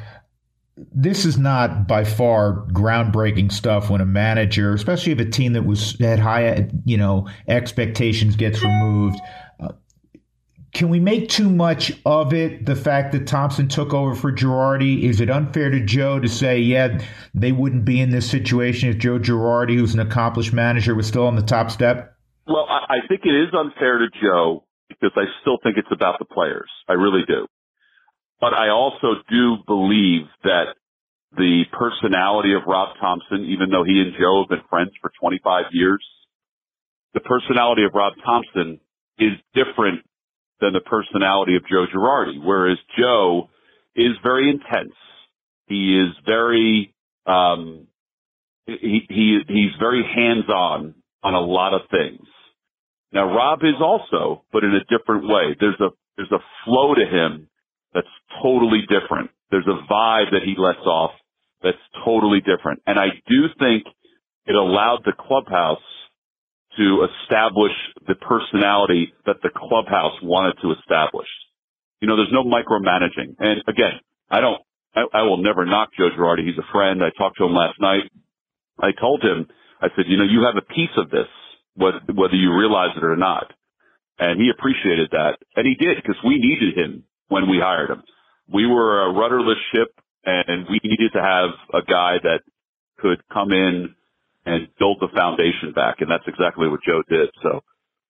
This 0.78 1.26
is 1.26 1.38
not 1.38 1.88
by 1.88 2.04
far 2.04 2.68
groundbreaking 2.72 3.52
stuff 3.52 3.90
when 3.90 4.00
a 4.00 4.06
manager, 4.06 4.74
especially 4.74 5.12
if 5.12 5.20
a 5.20 5.26
team 5.26 5.54
that 5.54 5.66
was 5.66 5.98
had 6.00 6.20
high, 6.20 6.70
you 6.86 6.98
know, 6.98 7.28
expectations 7.48 8.36
gets 8.36 8.62
removed. 8.62 9.20
Uh, 9.60 9.70
can 10.74 10.90
we 10.90 11.00
make 11.00 11.30
too 11.30 11.50
much 11.50 11.92
of 12.06 12.34
it? 12.34 12.68
The 12.68 12.76
fact 12.76 13.12
that 13.14 13.26
Thomson 13.26 13.68
took 13.68 13.94
over 13.94 14.14
for 14.14 14.32
Girardi, 14.32 15.04
is 15.04 15.20
it 15.20 15.32
unfair 15.32 15.72
to 15.72 15.80
Joe 15.80 16.20
to 16.20 16.28
say, 16.28 16.60
yeah, 16.60 17.02
they 17.34 17.52
wouldn't 17.52 17.84
be 17.84 18.00
in 18.00 18.12
this 18.12 18.30
situation 18.30 18.90
if 18.90 19.00
Joe 19.00 19.18
Girardi, 19.18 19.76
who's 19.76 19.96
an 19.96 20.00
accomplished 20.00 20.54
manager, 20.54 20.94
was 20.94 21.08
still 21.08 21.26
on 21.26 21.36
the 21.36 21.42
top 21.42 21.72
step? 21.72 22.16
Well, 22.46 22.68
I 22.70 23.00
think 23.08 23.22
it 23.26 23.34
is 23.34 23.50
unfair 23.54 23.98
to 23.98 24.08
Joe 24.22 24.64
because 24.90 25.12
I 25.16 25.26
still 25.42 25.58
think 25.64 25.78
it's 25.78 25.92
about 25.92 26.20
the 26.20 26.26
players. 26.26 26.70
I 26.88 26.94
really 26.94 27.24
do. 27.28 27.48
But 28.40 28.54
I 28.54 28.70
also 28.70 29.16
do 29.30 29.58
believe 29.66 30.28
that 30.44 30.76
the 31.36 31.64
personality 31.72 32.54
of 32.54 32.62
Rob 32.68 32.96
Thomson, 33.02 33.46
even 33.50 33.70
though 33.70 33.84
he 33.84 34.00
and 34.00 34.14
Joe 34.20 34.44
have 34.44 34.50
been 34.50 34.68
friends 34.70 34.92
for 35.02 35.12
25 35.20 35.66
years, 35.72 36.04
the 37.14 37.20
personality 37.22 37.84
of 37.84 37.92
Rob 37.94 38.14
Thomson 38.24 38.80
is 39.18 39.34
different 39.54 40.06
than 40.62 40.74
the 40.74 40.82
personality 40.82 41.56
of 41.56 41.64
Joe 41.68 41.86
Girardi. 41.94 42.44
Whereas 42.44 42.78
Joe 42.98 43.50
is 43.96 44.14
very 44.24 44.50
intense. 44.50 44.94
He 45.66 46.00
is 46.00 46.14
very, 46.26 46.94
um, 47.26 47.88
he, 48.66 49.02
he, 49.10 49.40
he's 49.48 49.74
very 49.80 50.04
hands 50.04 50.50
on 50.50 50.94
on 51.24 51.34
a 51.34 51.40
lot 51.40 51.74
of 51.74 51.82
things. 51.90 52.26
Now 53.12 53.34
Rob 53.36 53.60
is 53.64 53.82
also, 53.82 54.44
but 54.54 54.64
in 54.64 54.74
a 54.76 54.84
different 54.86 55.28
way. 55.28 55.56
There's 55.60 55.80
a, 55.80 55.90
there's 56.16 56.32
a 56.32 56.44
flow 56.64 56.94
to 56.94 57.06
him 57.06 57.50
that's 57.94 58.08
totally 58.42 58.82
different. 58.90 59.32
There's 59.52 59.68
a 59.68 59.92
vibe 59.92 60.32
that 60.32 60.44
he 60.44 60.56
lets 60.58 60.86
off 60.86 61.12
that's 61.64 61.78
totally 62.06 62.40
different. 62.40 62.82
And 62.86 63.00
I 63.00 63.08
do 63.28 63.48
think 63.60 63.86
it 64.46 64.56
allowed 64.56 65.00
the 65.06 65.14
clubhouse 65.18 65.84
to 66.78 67.08
establish 67.10 67.72
the 68.08 68.16
personality 68.16 69.14
that 69.26 69.38
the 69.42 69.50
clubhouse 69.50 70.14
wanted 70.22 70.56
to 70.62 70.74
establish. 70.80 71.28
You 72.02 72.08
know, 72.08 72.16
there's 72.16 72.32
no 72.32 72.44
micromanaging. 72.44 73.36
And 73.40 73.64
again, 73.68 74.00
I 74.30 74.42
don't, 74.42 74.62
I, 74.96 75.06
I 75.14 75.22
will 75.24 75.38
never 75.38 75.66
knock 75.66 75.90
Joe 75.98 76.10
Girardi. 76.16 76.46
He's 76.46 76.58
a 76.58 76.72
friend. 76.72 77.02
I 77.04 77.10
talked 77.18 77.38
to 77.38 77.46
him 77.46 77.54
last 77.54 77.82
night. 77.82 78.12
I 78.80 78.92
told 79.00 79.24
him, 79.24 79.48
I 79.82 79.88
said, 79.96 80.06
you 80.08 80.18
know, 80.18 80.24
you 80.24 80.46
have 80.46 80.58
a 80.58 80.74
piece 80.74 80.94
of 80.98 81.10
this, 81.10 81.28
whether, 81.76 82.00
whether 82.14 82.36
you 82.36 82.54
realize 82.54 82.96
it 82.96 83.04
or 83.04 83.16
not. 83.16 83.52
And 84.20 84.40
he 84.40 84.50
appreciated 84.50 85.10
that. 85.12 85.38
And 85.56 85.66
he 85.66 85.74
did 85.74 85.98
because 85.98 86.18
we 86.24 86.38
needed 86.38 86.78
him 86.78 87.04
when 87.28 87.50
we 87.50 87.60
hired 87.62 87.90
him. 87.90 88.04
We 88.52 88.66
were 88.66 89.10
a 89.10 89.14
rudderless 89.14 89.58
ship 89.74 89.90
and 90.26 90.66
we 90.70 90.80
needed 90.84 91.12
to 91.14 91.22
have 91.22 91.50
a 91.74 91.86
guy 91.86 92.18
that 92.24 92.40
could 93.00 93.22
come 93.32 93.52
in 93.52 93.96
and 94.46 94.68
build 94.80 94.98
the 95.02 95.10
foundation 95.14 95.74
back. 95.74 95.98
And 96.00 96.10
that's 96.10 96.24
exactly 96.28 96.68
what 96.68 96.80
Joe 96.86 97.04
did. 97.10 97.30
So 97.44 97.62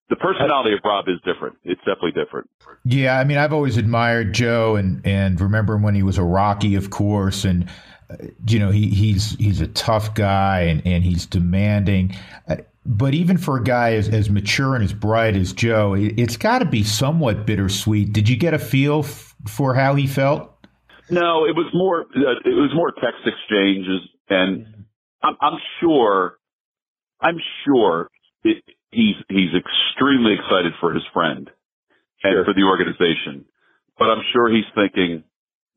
the 0.09 0.15
personality 0.15 0.73
of 0.73 0.79
Rob 0.83 1.05
is 1.07 1.19
different. 1.25 1.57
It's 1.63 1.79
definitely 1.79 2.11
different. 2.11 2.49
Yeah. 2.85 3.19
I 3.19 3.23
mean, 3.23 3.37
I've 3.37 3.53
always 3.53 3.77
admired 3.77 4.33
Joe 4.33 4.75
and, 4.75 5.05
and 5.05 5.39
remember 5.41 5.77
when 5.77 5.95
he 5.95 6.03
was 6.03 6.17
a 6.17 6.23
Rocky, 6.23 6.75
of 6.75 6.89
course, 6.89 7.43
and, 7.43 7.69
uh, 8.09 8.15
you 8.47 8.59
know, 8.59 8.71
he, 8.71 8.89
he's, 8.89 9.31
he's 9.31 9.61
a 9.61 9.67
tough 9.67 10.13
guy 10.13 10.61
and, 10.61 10.81
and 10.85 11.03
he's 11.03 11.25
demanding. 11.25 12.15
Uh, 12.47 12.57
but 12.87 13.13
even 13.13 13.37
for 13.37 13.57
a 13.57 13.63
guy 13.63 13.93
as, 13.93 14.07
as 14.07 14.29
mature 14.29 14.73
and 14.73 14.83
as 14.83 14.93
bright 14.93 15.35
as 15.35 15.51
Joe, 15.51 15.93
it, 15.93 16.17
has 16.17 16.37
got 16.37 16.59
to 16.59 16.65
be 16.65 16.83
somewhat 16.83 17.45
bittersweet. 17.45 18.13
Did 18.13 18.29
you 18.29 18.37
get 18.37 18.53
a 18.53 18.59
feel 18.59 18.99
f- 18.99 19.35
for 19.45 19.75
how 19.75 19.95
he 19.95 20.07
felt? 20.07 20.53
No, 21.09 21.45
it 21.45 21.55
was 21.55 21.69
more 21.73 22.01
uh, 22.01 22.39
it 22.45 22.55
was 22.55 22.71
more 22.73 22.91
text 22.91 23.25
exchanges, 23.25 24.01
and 24.29 24.85
I'm, 25.21 25.35
I'm 25.41 25.59
sure, 25.79 26.37
I'm 27.21 27.37
sure 27.65 28.09
it, 28.43 28.63
he's 28.91 29.15
he's 29.29 29.51
extremely 29.55 30.33
excited 30.33 30.73
for 30.79 30.93
his 30.93 31.03
friend 31.13 31.49
and 32.23 32.45
for 32.45 32.53
the 32.53 32.63
organization, 32.63 33.45
but 33.97 34.05
I'm 34.05 34.23
sure 34.33 34.49
he's 34.49 34.65
thinking, 34.75 35.23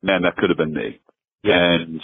man, 0.01 0.23
that 0.23 0.35
could 0.37 0.49
have 0.49 0.57
been 0.57 0.73
me. 0.73 0.99
Yeah. 1.43 1.75
And 1.75 2.01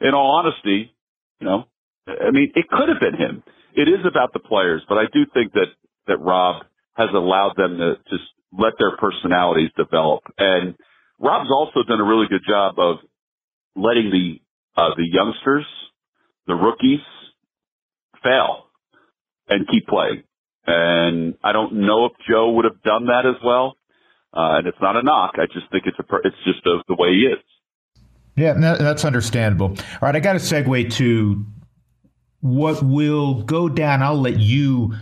in 0.00 0.14
all 0.14 0.42
honesty, 0.42 0.92
you 1.40 1.46
know, 1.46 1.64
I 2.08 2.30
mean, 2.30 2.52
it 2.54 2.68
could 2.68 2.88
have 2.88 3.00
been 3.00 3.14
him 3.14 3.42
it 3.76 3.88
is 3.88 4.04
about 4.08 4.32
the 4.32 4.40
players, 4.40 4.82
but 4.88 4.98
I 4.98 5.04
do 5.12 5.26
think 5.32 5.52
that 5.52 5.68
that 6.08 6.18
Rob 6.18 6.64
has 6.94 7.10
allowed 7.12 7.54
them 7.56 7.78
to 7.78 7.96
just 8.08 8.24
let 8.52 8.72
their 8.78 8.96
personalities 8.96 9.70
develop. 9.76 10.22
And 10.38 10.74
Rob's 11.20 11.50
also 11.50 11.82
done 11.82 12.00
a 12.00 12.04
really 12.04 12.26
good 12.28 12.42
job 12.48 12.78
of 12.78 12.96
letting 13.76 14.10
the 14.10 14.40
uh, 14.80 14.94
the 14.96 15.06
youngsters, 15.06 15.66
the 16.46 16.54
rookies, 16.54 17.00
fail 18.22 18.64
and 19.48 19.68
keep 19.68 19.86
playing. 19.86 20.22
And 20.66 21.34
I 21.44 21.52
don't 21.52 21.86
know 21.86 22.06
if 22.06 22.12
Joe 22.28 22.52
would 22.52 22.64
have 22.64 22.82
done 22.82 23.06
that 23.06 23.24
as 23.26 23.36
well. 23.44 23.76
Uh, 24.32 24.58
and 24.58 24.66
it's 24.66 24.78
not 24.80 24.96
a 24.96 25.02
knock. 25.02 25.34
I 25.36 25.46
just 25.46 25.70
think 25.70 25.84
it's 25.86 25.98
a 25.98 26.16
it's 26.24 26.36
just 26.44 26.66
a, 26.66 26.82
the 26.88 26.94
way 26.94 27.10
he 27.10 27.26
is. 27.26 27.38
Yeah, 28.36 28.52
that's 28.54 29.04
understandable. 29.04 29.68
All 29.68 29.98
right, 30.02 30.14
I 30.14 30.20
got 30.20 30.34
to 30.34 30.38
segue 30.38 30.92
to 30.94 31.46
what 32.40 32.82
will 32.82 33.42
go 33.42 33.68
down, 33.68 34.02
I'll 34.02 34.20
let 34.20 34.38
you 34.38 34.94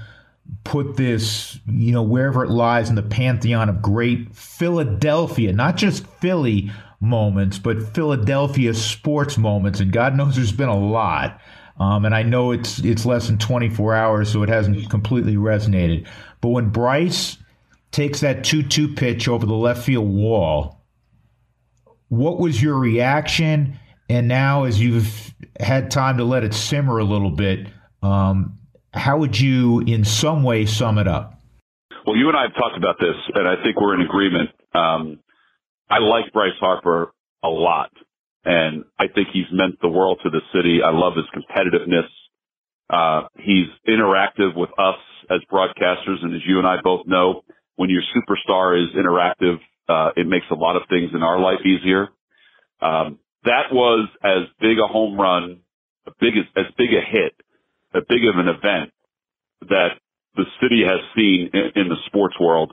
put 0.64 0.96
this, 0.96 1.58
you 1.66 1.92
know, 1.92 2.02
wherever 2.02 2.44
it 2.44 2.50
lies 2.50 2.88
in 2.88 2.94
the 2.94 3.02
pantheon 3.02 3.68
of 3.68 3.82
great 3.82 4.34
Philadelphia, 4.34 5.52
not 5.52 5.76
just 5.76 6.06
Philly 6.06 6.70
moments, 7.00 7.58
but 7.58 7.94
Philadelphia 7.94 8.74
sports 8.74 9.36
moments. 9.36 9.80
And 9.80 9.92
God 9.92 10.16
knows 10.16 10.36
there's 10.36 10.52
been 10.52 10.68
a 10.68 10.78
lot. 10.78 11.40
Um, 11.78 12.04
and 12.04 12.14
I 12.14 12.22
know 12.22 12.52
it's 12.52 12.78
it's 12.80 13.04
less 13.04 13.26
than 13.26 13.38
24 13.38 13.94
hours, 13.94 14.30
so 14.30 14.42
it 14.42 14.48
hasn't 14.48 14.88
completely 14.90 15.34
resonated. 15.34 16.06
But 16.40 16.50
when 16.50 16.68
Bryce 16.68 17.36
takes 17.90 18.20
that 18.20 18.44
2 18.44 18.62
2 18.62 18.94
pitch 18.94 19.28
over 19.28 19.44
the 19.44 19.54
left 19.54 19.82
field 19.82 20.08
wall, 20.08 20.80
what 22.08 22.38
was 22.38 22.62
your 22.62 22.78
reaction? 22.78 23.78
And 24.08 24.28
now, 24.28 24.64
as 24.64 24.80
you've 24.80 25.34
had 25.58 25.90
time 25.90 26.18
to 26.18 26.24
let 26.24 26.44
it 26.44 26.54
simmer 26.54 26.98
a 26.98 27.04
little 27.04 27.30
bit, 27.30 27.66
um, 28.02 28.58
how 28.92 29.18
would 29.18 29.38
you, 29.38 29.80
in 29.80 30.04
some 30.04 30.42
way, 30.42 30.66
sum 30.66 30.98
it 30.98 31.08
up? 31.08 31.40
Well, 32.06 32.16
you 32.16 32.28
and 32.28 32.36
I 32.36 32.42
have 32.42 32.54
talked 32.54 32.76
about 32.76 32.96
this, 33.00 33.16
and 33.34 33.48
I 33.48 33.62
think 33.62 33.80
we're 33.80 33.94
in 33.94 34.02
agreement. 34.02 34.50
Um, 34.74 35.20
I 35.88 35.98
like 35.98 36.32
Bryce 36.32 36.58
Harper 36.60 37.12
a 37.42 37.48
lot, 37.48 37.90
and 38.44 38.84
I 38.98 39.06
think 39.08 39.28
he's 39.32 39.46
meant 39.50 39.80
the 39.80 39.88
world 39.88 40.20
to 40.22 40.30
the 40.30 40.40
city. 40.54 40.80
I 40.84 40.90
love 40.90 41.14
his 41.16 41.24
competitiveness. 41.34 42.08
Uh, 42.90 43.28
he's 43.38 43.68
interactive 43.88 44.54
with 44.54 44.70
us 44.78 44.98
as 45.30 45.40
broadcasters, 45.50 46.22
and 46.22 46.34
as 46.34 46.42
you 46.46 46.58
and 46.58 46.66
I 46.66 46.76
both 46.82 47.06
know, 47.06 47.42
when 47.76 47.88
your 47.88 48.02
superstar 48.14 48.80
is 48.80 48.94
interactive, 48.94 49.56
uh, 49.88 50.10
it 50.16 50.26
makes 50.26 50.46
a 50.50 50.54
lot 50.54 50.76
of 50.76 50.82
things 50.88 51.10
in 51.14 51.22
our 51.22 51.38
life 51.38 51.60
easier. 51.64 52.08
Um, 52.80 53.18
that 53.44 53.72
was 53.72 54.08
as 54.22 54.48
big 54.60 54.78
a 54.78 54.86
home 54.86 55.18
run, 55.18 55.60
a 56.06 56.12
big 56.20 56.34
as, 56.36 56.64
big 56.76 56.90
a 56.92 57.00
hit, 57.00 57.34
a 57.94 58.00
big 58.08 58.24
of 58.26 58.36
an 58.36 58.48
event 58.48 58.90
that 59.68 60.00
the 60.36 60.44
city 60.60 60.82
has 60.84 61.00
seen 61.16 61.50
in, 61.52 61.82
in 61.82 61.88
the 61.88 61.96
sports 62.06 62.34
world 62.40 62.72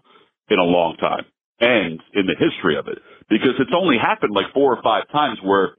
in 0.49 0.59
a 0.59 0.63
long 0.63 0.97
time 0.97 1.25
and 1.59 2.01
in 2.13 2.25
the 2.25 2.35
history 2.37 2.77
of 2.77 2.87
it 2.87 2.97
because 3.29 3.55
it's 3.59 3.71
only 3.75 3.97
happened 3.97 4.33
like 4.33 4.51
four 4.53 4.75
or 4.75 4.81
five 4.83 5.07
times 5.11 5.39
where 5.41 5.77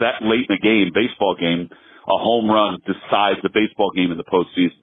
that 0.00 0.22
late 0.22 0.50
in 0.50 0.56
a 0.56 0.58
game, 0.58 0.90
baseball 0.94 1.36
game, 1.38 1.70
a 1.70 2.18
home 2.18 2.50
run 2.50 2.78
decides 2.86 3.38
the 3.42 3.50
baseball 3.52 3.92
game 3.94 4.10
in 4.10 4.18
the 4.18 4.24
postseason. 4.24 4.82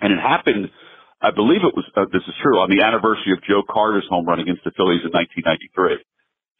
And 0.00 0.12
it 0.12 0.20
happened, 0.20 0.68
I 1.20 1.30
believe 1.30 1.62
it 1.62 1.74
was, 1.74 1.84
uh, 1.96 2.06
this 2.12 2.22
is 2.26 2.34
true, 2.42 2.58
on 2.58 2.70
the 2.70 2.82
anniversary 2.82 3.32
of 3.32 3.42
Joe 3.44 3.62
Carter's 3.68 4.06
home 4.08 4.26
run 4.26 4.40
against 4.40 4.64
the 4.64 4.72
Phillies 4.76 5.04
in 5.04 5.12
1993. 5.12 6.02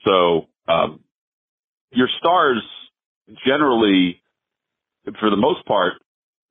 So, 0.04 0.46
um, 0.70 1.00
your 1.90 2.08
stars 2.18 2.62
generally, 3.46 4.20
for 5.20 5.30
the 5.30 5.36
most 5.36 5.64
part, 5.66 5.94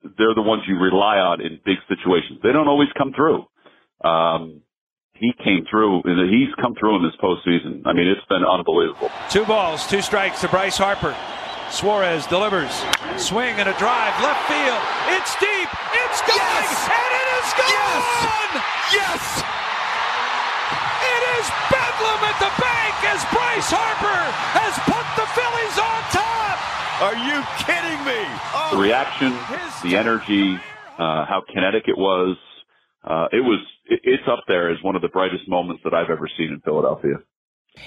they're 0.03 0.35
the 0.35 0.41
ones 0.41 0.63
you 0.67 0.77
rely 0.77 1.17
on 1.17 1.41
in 1.41 1.59
big 1.65 1.77
situations. 1.87 2.39
They 2.43 2.51
don't 2.51 2.67
always 2.67 2.89
come 2.97 3.13
through. 3.13 3.45
Um, 4.03 4.61
he 5.15 5.33
came 5.43 5.65
through. 5.69 6.03
And 6.03 6.29
he's 6.29 6.53
come 6.61 6.75
through 6.79 6.97
in 6.97 7.03
this 7.03 7.15
postseason. 7.21 7.81
I 7.85 7.93
mean, 7.93 8.07
it's 8.07 8.25
been 8.27 8.43
unbelievable. 8.45 9.09
Two 9.29 9.45
balls, 9.45 9.87
two 9.87 10.01
strikes 10.01 10.41
to 10.41 10.47
Bryce 10.49 10.77
Harper. 10.77 11.15
Suarez 11.71 12.27
delivers. 12.27 12.71
Swing 13.17 13.55
and 13.55 13.69
a 13.69 13.77
drive. 13.79 14.13
Left 14.21 14.47
field. 14.47 14.81
It's 15.17 15.33
deep. 15.39 15.69
It's 16.05 16.21
going. 16.21 16.37
Yes! 16.37 16.89
And 16.91 17.11
it 17.15 17.27
is 17.41 17.49
gone. 17.57 18.61
Yes! 18.93 19.41
yes! 19.41 19.44
Is 22.25 22.33
bedlam 22.33 22.33
at 22.33 22.39
the 22.39 22.53
bank 22.61 22.95
as 23.05 23.21
Bryce 23.29 23.71
Harper 23.71 24.21
has 24.57 24.73
put 24.85 25.05
the 25.15 25.27
Phillies 25.37 25.77
on 25.77 25.99
top. 26.11 26.57
Are 27.01 27.17
you 27.17 27.43
kidding 27.65 28.05
me? 28.05 28.21
Oh. 28.53 28.69
The 28.71 28.81
reaction, 28.81 29.33
the 29.83 29.97
energy, 29.97 30.55
uh, 30.97 31.25
how 31.25 31.43
kinetic 31.53 31.83
it 31.87 31.97
was. 31.97 32.37
Uh, 33.03 33.27
it 33.31 33.43
was 33.43 33.59
it's 33.87 34.23
up 34.27 34.43
there 34.47 34.71
as 34.71 34.81
one 34.81 34.95
of 34.95 35.01
the 35.01 35.09
brightest 35.09 35.47
moments 35.47 35.83
that 35.83 35.93
I've 35.93 36.09
ever 36.09 36.27
seen 36.37 36.51
in 36.51 36.59
Philadelphia. 36.61 37.17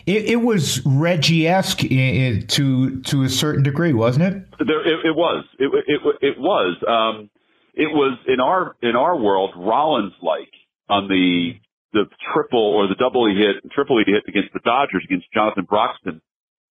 It, 0.07 0.27
it 0.27 0.37
was 0.37 0.85
Reggie-esque 0.85 1.79
to 1.79 3.01
to 3.01 3.23
a 3.23 3.29
certain 3.29 3.63
degree, 3.63 3.95
wasn't 3.95 4.27
it? 4.27 4.45
There, 4.59 4.87
it, 4.87 5.07
it 5.07 5.17
was. 5.17 5.45
It, 5.59 5.71
it, 5.87 6.01
it 6.21 6.39
was. 6.39 6.77
Um, 6.87 7.31
it 7.75 7.89
was 7.91 8.19
in 8.29 8.41
our 8.41 8.77
in 8.83 8.97
our 8.97 9.17
world 9.17 9.55
Rollins 9.57 10.13
like 10.23 10.53
on 10.89 11.09
the 11.09 11.55
the 11.93 12.05
triple 12.33 12.75
or 12.77 12.87
the 12.87 12.95
double 12.95 13.29
he 13.29 13.35
hit, 13.35 13.65
triple 13.73 13.99
he 13.99 14.11
hit 14.11 14.25
against 14.29 14.53
the 14.53 14.61
Dodgers 14.65 15.05
against 15.05 15.27
Jonathan 15.33 15.65
Broxton 15.65 16.21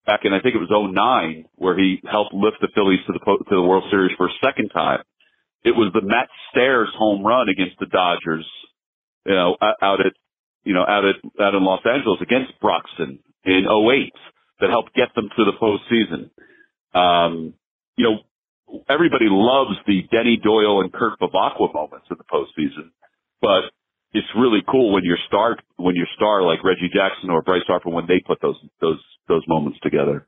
back 0.07 0.21
in 0.23 0.33
I 0.33 0.39
think 0.39 0.55
it 0.55 0.63
was 0.63 0.71
09 0.71 1.45
where 1.55 1.77
he 1.77 1.99
helped 2.09 2.33
lift 2.33 2.57
the 2.61 2.69
Phillies 2.73 3.03
to 3.07 3.13
the 3.13 3.19
to 3.19 3.55
the 3.55 3.61
World 3.61 3.83
Series 3.91 4.15
for 4.17 4.27
a 4.27 4.39
second 4.43 4.69
time. 4.69 5.03
It 5.63 5.75
was 5.75 5.91
the 5.93 6.01
Matt 6.01 6.29
Stairs 6.51 6.89
home 6.97 7.25
run 7.25 7.49
against 7.49 7.77
the 7.79 7.87
Dodgers, 7.87 8.47
you 9.25 9.35
know, 9.35 9.57
out 9.61 9.99
at 9.99 10.13
you 10.63 10.73
know 10.73 10.85
out 10.87 11.03
at 11.03 11.15
out 11.41 11.53
in 11.53 11.63
Los 11.63 11.81
Angeles 11.85 12.19
against 12.21 12.59
Broxton 12.61 13.19
in 13.43 13.67
08 13.67 14.13
that 14.61 14.69
helped 14.69 14.95
get 14.95 15.13
them 15.13 15.29
to 15.35 15.43
the 15.45 15.53
postseason. 15.59 16.31
Um, 16.97 17.53
you 17.97 18.05
know, 18.05 18.81
everybody 18.89 19.27
loves 19.27 19.77
the 19.85 20.03
Denny 20.09 20.39
Doyle 20.41 20.81
and 20.81 20.91
Kurt 20.91 21.19
Bevacqua 21.19 21.73
moments 21.73 22.07
in 22.09 22.17
the 22.17 22.23
postseason, 22.23 22.91
but 23.41 23.69
it's 24.17 24.27
really 24.35 24.61
cool 24.67 24.93
when 24.93 25.03
your 25.03 25.17
star 25.27 25.57
when 25.77 25.95
your 25.95 26.07
star 26.15 26.41
like 26.41 26.63
Reggie 26.63 26.89
Jackson 26.91 27.29
or 27.29 27.41
Bryce 27.41 27.61
Harper 27.67 27.89
when 27.89 28.07
they 28.07 28.19
put 28.25 28.41
those 28.41 28.57
those 28.81 28.99
those 29.27 29.43
moments 29.47 29.79
together. 29.83 30.27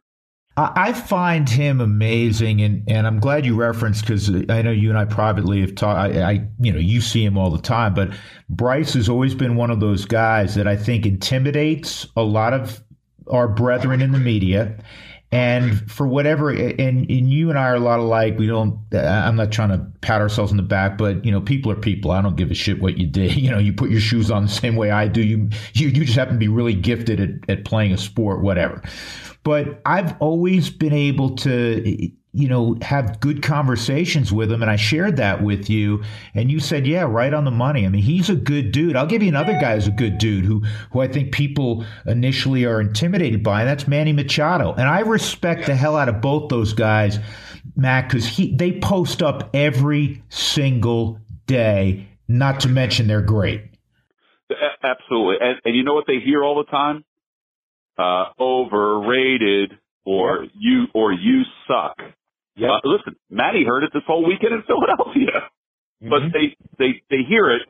I 0.57 0.91
find 0.91 1.47
him 1.47 1.79
amazing, 1.79 2.59
and, 2.59 2.83
and 2.89 3.07
I'm 3.07 3.21
glad 3.21 3.45
you 3.45 3.55
referenced 3.55 4.01
because 4.01 4.29
I 4.49 4.61
know 4.61 4.71
you 4.71 4.89
and 4.89 4.97
I 4.97 5.05
privately 5.05 5.61
have 5.61 5.73
talked. 5.73 5.97
I, 5.97 6.21
I, 6.21 6.47
you 6.59 6.73
know, 6.73 6.79
you 6.79 6.99
see 6.99 7.23
him 7.23 7.37
all 7.37 7.49
the 7.49 7.61
time, 7.61 7.93
but 7.93 8.11
Bryce 8.49 8.93
has 8.95 9.07
always 9.07 9.33
been 9.33 9.55
one 9.55 9.71
of 9.71 9.79
those 9.79 10.03
guys 10.03 10.55
that 10.55 10.67
I 10.67 10.75
think 10.75 11.05
intimidates 11.05 12.07
a 12.17 12.23
lot 12.23 12.51
of 12.51 12.83
our 13.29 13.47
brethren 13.47 14.01
in 14.01 14.11
the 14.11 14.19
media, 14.19 14.77
and 15.31 15.89
for 15.91 16.07
whatever, 16.07 16.49
and, 16.49 16.79
and 16.79 17.09
you 17.09 17.49
and 17.49 17.59
I 17.59 17.67
are 17.67 17.75
a 17.75 17.79
lot 17.79 17.99
alike. 17.99 18.39
We 18.39 18.47
don't, 18.47 18.79
I'm 18.93 19.35
not 19.35 19.51
trying 19.51 19.69
to 19.69 19.85
pat 20.01 20.21
ourselves 20.21 20.51
on 20.51 20.57
the 20.57 20.63
back, 20.63 20.97
but 20.97 21.23
you 21.23 21.31
know, 21.31 21.39
people 21.39 21.71
are 21.71 21.75
people. 21.75 22.09
I 22.09 22.21
don't 22.21 22.35
give 22.35 22.49
a 22.49 22.55
shit 22.55 22.81
what 22.81 22.97
you 22.97 23.05
did. 23.05 23.29
You 23.39 23.51
know, 23.51 23.57
you 23.57 23.73
put 23.73 23.89
your 23.89 24.01
shoes 24.01 24.29
on 24.29 24.43
the 24.43 24.49
same 24.49 24.75
way 24.75 24.91
I 24.91 25.07
do. 25.07 25.21
You, 25.21 25.49
you, 25.73 25.87
you 25.87 26.03
just 26.05 26.17
happen 26.17 26.33
to 26.33 26.39
be 26.39 26.47
really 26.47 26.73
gifted 26.73 27.19
at, 27.19 27.29
at 27.49 27.65
playing 27.65 27.93
a 27.93 27.97
sport, 27.97 28.41
whatever. 28.41 28.81
But 29.43 29.81
I've 29.85 30.15
always 30.19 30.69
been 30.69 30.93
able 30.93 31.35
to, 31.37 32.11
you 32.39 32.47
know, 32.47 32.77
have 32.81 33.19
good 33.19 33.43
conversations 33.43 34.31
with 34.31 34.49
him. 34.49 34.61
And 34.61 34.71
I 34.71 34.77
shared 34.77 35.17
that 35.17 35.43
with 35.43 35.69
you. 35.69 36.03
And 36.33 36.49
you 36.49 36.61
said, 36.61 36.87
yeah, 36.87 37.01
right 37.01 37.33
on 37.33 37.43
the 37.43 37.51
money. 37.51 37.85
I 37.85 37.89
mean, 37.89 38.01
he's 38.01 38.29
a 38.29 38.35
good 38.35 38.71
dude. 38.71 38.95
I'll 38.95 39.05
give 39.05 39.21
you 39.21 39.27
another 39.27 39.59
guy 39.59 39.75
who's 39.75 39.87
a 39.87 39.91
good 39.91 40.17
dude 40.17 40.45
who, 40.45 40.63
who 40.93 41.01
I 41.01 41.09
think 41.09 41.33
people 41.33 41.83
initially 42.05 42.65
are 42.65 42.79
intimidated 42.79 43.43
by, 43.43 43.59
and 43.59 43.69
that's 43.69 43.89
Manny 43.89 44.13
Machado. 44.13 44.71
And 44.71 44.87
I 44.87 45.01
respect 45.01 45.65
the 45.65 45.75
hell 45.75 45.97
out 45.97 46.07
of 46.07 46.21
both 46.21 46.47
those 46.47 46.71
guys, 46.71 47.19
Mac, 47.75 48.07
because 48.07 48.25
he 48.25 48.55
they 48.55 48.79
post 48.79 49.21
up 49.21 49.49
every 49.53 50.23
single 50.29 51.19
day, 51.45 52.07
not 52.29 52.61
to 52.61 52.69
mention 52.69 53.07
they're 53.07 53.21
great. 53.21 53.63
Absolutely. 54.81 55.35
And, 55.41 55.59
and 55.65 55.75
you 55.75 55.83
know 55.83 55.93
what 55.93 56.05
they 56.07 56.19
hear 56.23 56.41
all 56.41 56.63
the 56.63 56.71
time? 56.71 57.03
Uh, 57.97 58.31
overrated 58.39 59.73
or 60.05 60.45
you 60.57 60.85
or 60.93 61.11
you 61.11 61.41
suck. 61.67 61.97
Yep. 62.59 62.69
Uh, 62.69 62.79
listen, 62.83 63.15
Matty 63.29 63.63
heard 63.65 63.83
it 63.83 63.91
this 63.93 64.03
whole 64.05 64.25
weekend 64.25 64.53
in 64.53 64.63
Philadelphia, 64.67 65.49
mm-hmm. 66.03 66.09
but 66.09 66.21
they 66.33 66.55
they 66.77 67.01
they 67.09 67.23
hear 67.27 67.49
it 67.49 67.63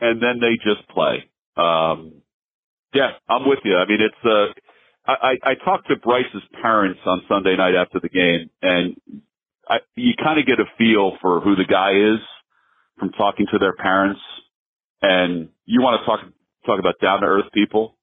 and 0.00 0.22
then 0.22 0.40
they 0.40 0.56
just 0.56 0.86
play. 0.88 1.28
Um, 1.56 2.22
yeah, 2.94 3.10
I'm 3.28 3.48
with 3.48 3.60
you. 3.64 3.76
I 3.76 3.86
mean, 3.86 4.00
it's 4.00 4.24
uh, 4.24 5.10
I, 5.10 5.34
I 5.42 5.54
talked 5.64 5.88
to 5.88 5.96
Bryce's 5.96 6.42
parents 6.60 7.00
on 7.06 7.22
Sunday 7.28 7.56
night 7.56 7.74
after 7.74 8.00
the 8.00 8.08
game, 8.08 8.50
and 8.62 8.96
I, 9.68 9.76
you 9.94 10.14
kind 10.22 10.40
of 10.40 10.46
get 10.46 10.58
a 10.60 10.64
feel 10.78 11.12
for 11.20 11.40
who 11.40 11.56
the 11.56 11.64
guy 11.64 11.92
is 11.92 12.20
from 12.98 13.10
talking 13.12 13.46
to 13.52 13.58
their 13.58 13.74
parents. 13.74 14.20
And 15.02 15.50
you 15.64 15.82
want 15.82 16.00
to 16.00 16.06
talk 16.06 16.20
talk 16.64 16.80
about 16.80 16.94
down 17.00 17.20
to 17.20 17.26
earth 17.26 17.52
people, 17.52 17.96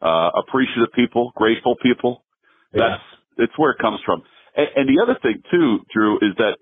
uh, 0.00 0.30
appreciative 0.38 0.92
people, 0.94 1.32
grateful 1.36 1.76
people. 1.82 2.24
That's 2.72 3.02
yeah. 3.36 3.44
it's 3.44 3.52
where 3.58 3.72
it 3.72 3.78
comes 3.78 4.00
from. 4.04 4.22
And, 4.58 4.68
and 4.74 4.86
the 4.90 5.00
other 5.02 5.16
thing 5.22 5.42
too, 5.50 5.78
Drew, 5.94 6.16
is 6.16 6.34
that 6.36 6.58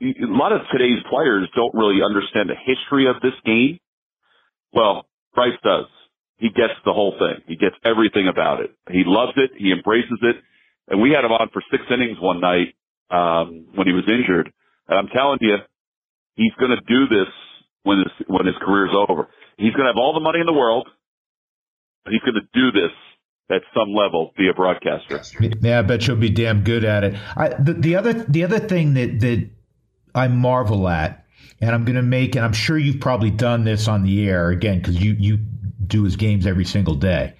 a 0.00 0.32
lot 0.32 0.50
of 0.50 0.62
today's 0.72 0.98
players 1.08 1.48
don't 1.54 1.74
really 1.74 2.02
understand 2.02 2.50
the 2.50 2.56
history 2.58 3.06
of 3.06 3.20
this 3.22 3.36
game. 3.44 3.78
Well, 4.72 5.06
Bryce 5.34 5.60
does. 5.62 5.86
He 6.38 6.48
gets 6.48 6.74
the 6.84 6.92
whole 6.92 7.14
thing. 7.20 7.44
He 7.46 7.54
gets 7.54 7.76
everything 7.84 8.26
about 8.26 8.60
it. 8.60 8.74
He 8.90 9.04
loves 9.06 9.32
it. 9.36 9.52
He 9.56 9.70
embraces 9.70 10.18
it. 10.22 10.36
And 10.88 11.00
we 11.00 11.10
had 11.10 11.24
him 11.24 11.30
on 11.30 11.50
for 11.52 11.62
six 11.70 11.84
innings 11.88 12.18
one 12.18 12.40
night 12.40 12.74
um, 13.10 13.66
when 13.76 13.86
he 13.86 13.92
was 13.92 14.02
injured. 14.08 14.50
And 14.88 14.98
I'm 14.98 15.06
telling 15.14 15.38
you, 15.40 15.56
he's 16.34 16.52
going 16.58 16.72
to 16.74 16.82
do 16.88 17.06
this 17.06 17.30
when 17.84 17.98
his 17.98 18.26
when 18.26 18.46
his 18.46 18.56
career's 18.58 18.90
over. 18.96 19.28
He's 19.56 19.72
going 19.72 19.86
to 19.86 19.92
have 19.94 20.00
all 20.00 20.14
the 20.14 20.24
money 20.24 20.40
in 20.40 20.46
the 20.46 20.52
world, 20.52 20.88
he's 22.10 22.22
going 22.22 22.40
to 22.40 22.48
do 22.52 22.72
this 22.72 22.90
at 23.50 23.62
some 23.74 23.92
level 23.94 24.32
be 24.36 24.48
a 24.48 24.54
broadcaster. 24.54 25.22
Yeah, 25.60 25.80
I 25.80 25.82
bet 25.82 26.06
you'll 26.06 26.16
be 26.16 26.30
damn 26.30 26.64
good 26.64 26.84
at 26.84 27.04
it. 27.04 27.14
I, 27.36 27.48
the, 27.48 27.74
the 27.74 27.96
other 27.96 28.12
the 28.12 28.44
other 28.44 28.58
thing 28.58 28.94
that 28.94 29.20
that 29.20 29.48
I 30.14 30.28
marvel 30.28 30.88
at, 30.88 31.26
and 31.60 31.70
I'm 31.70 31.84
going 31.84 31.96
to 31.96 32.02
make, 32.02 32.34
and 32.34 32.44
I'm 32.44 32.52
sure 32.52 32.78
you've 32.78 33.00
probably 33.00 33.30
done 33.30 33.64
this 33.64 33.88
on 33.88 34.02
the 34.02 34.28
air 34.28 34.50
again 34.50 34.78
because 34.78 35.02
you 35.02 35.14
you 35.18 35.38
do 35.86 36.04
his 36.04 36.16
games 36.16 36.46
every 36.46 36.64
single 36.64 36.94
day, 36.94 37.34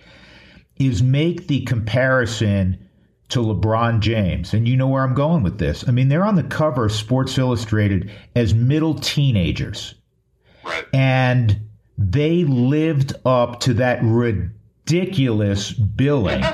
is 0.76 1.02
make 1.02 1.46
the 1.46 1.62
comparison 1.62 2.88
to 3.30 3.38
LeBron 3.38 4.00
James. 4.00 4.52
And 4.52 4.68
you 4.68 4.76
know 4.76 4.88
where 4.88 5.02
I'm 5.02 5.14
going 5.14 5.42
with 5.42 5.58
this. 5.58 5.88
I 5.88 5.90
mean, 5.90 6.08
they're 6.08 6.24
on 6.24 6.34
the 6.34 6.42
cover 6.42 6.86
of 6.86 6.92
Sports 6.92 7.38
Illustrated 7.38 8.10
as 8.36 8.52
middle 8.52 8.94
teenagers. 8.94 9.94
Right. 10.62 10.84
And 10.92 11.68
they 11.96 12.44
lived 12.44 13.14
up 13.24 13.60
to 13.60 13.74
that 13.74 14.02
ridiculous 14.02 14.58
ridiculous 14.86 15.72
billing, 15.72 16.44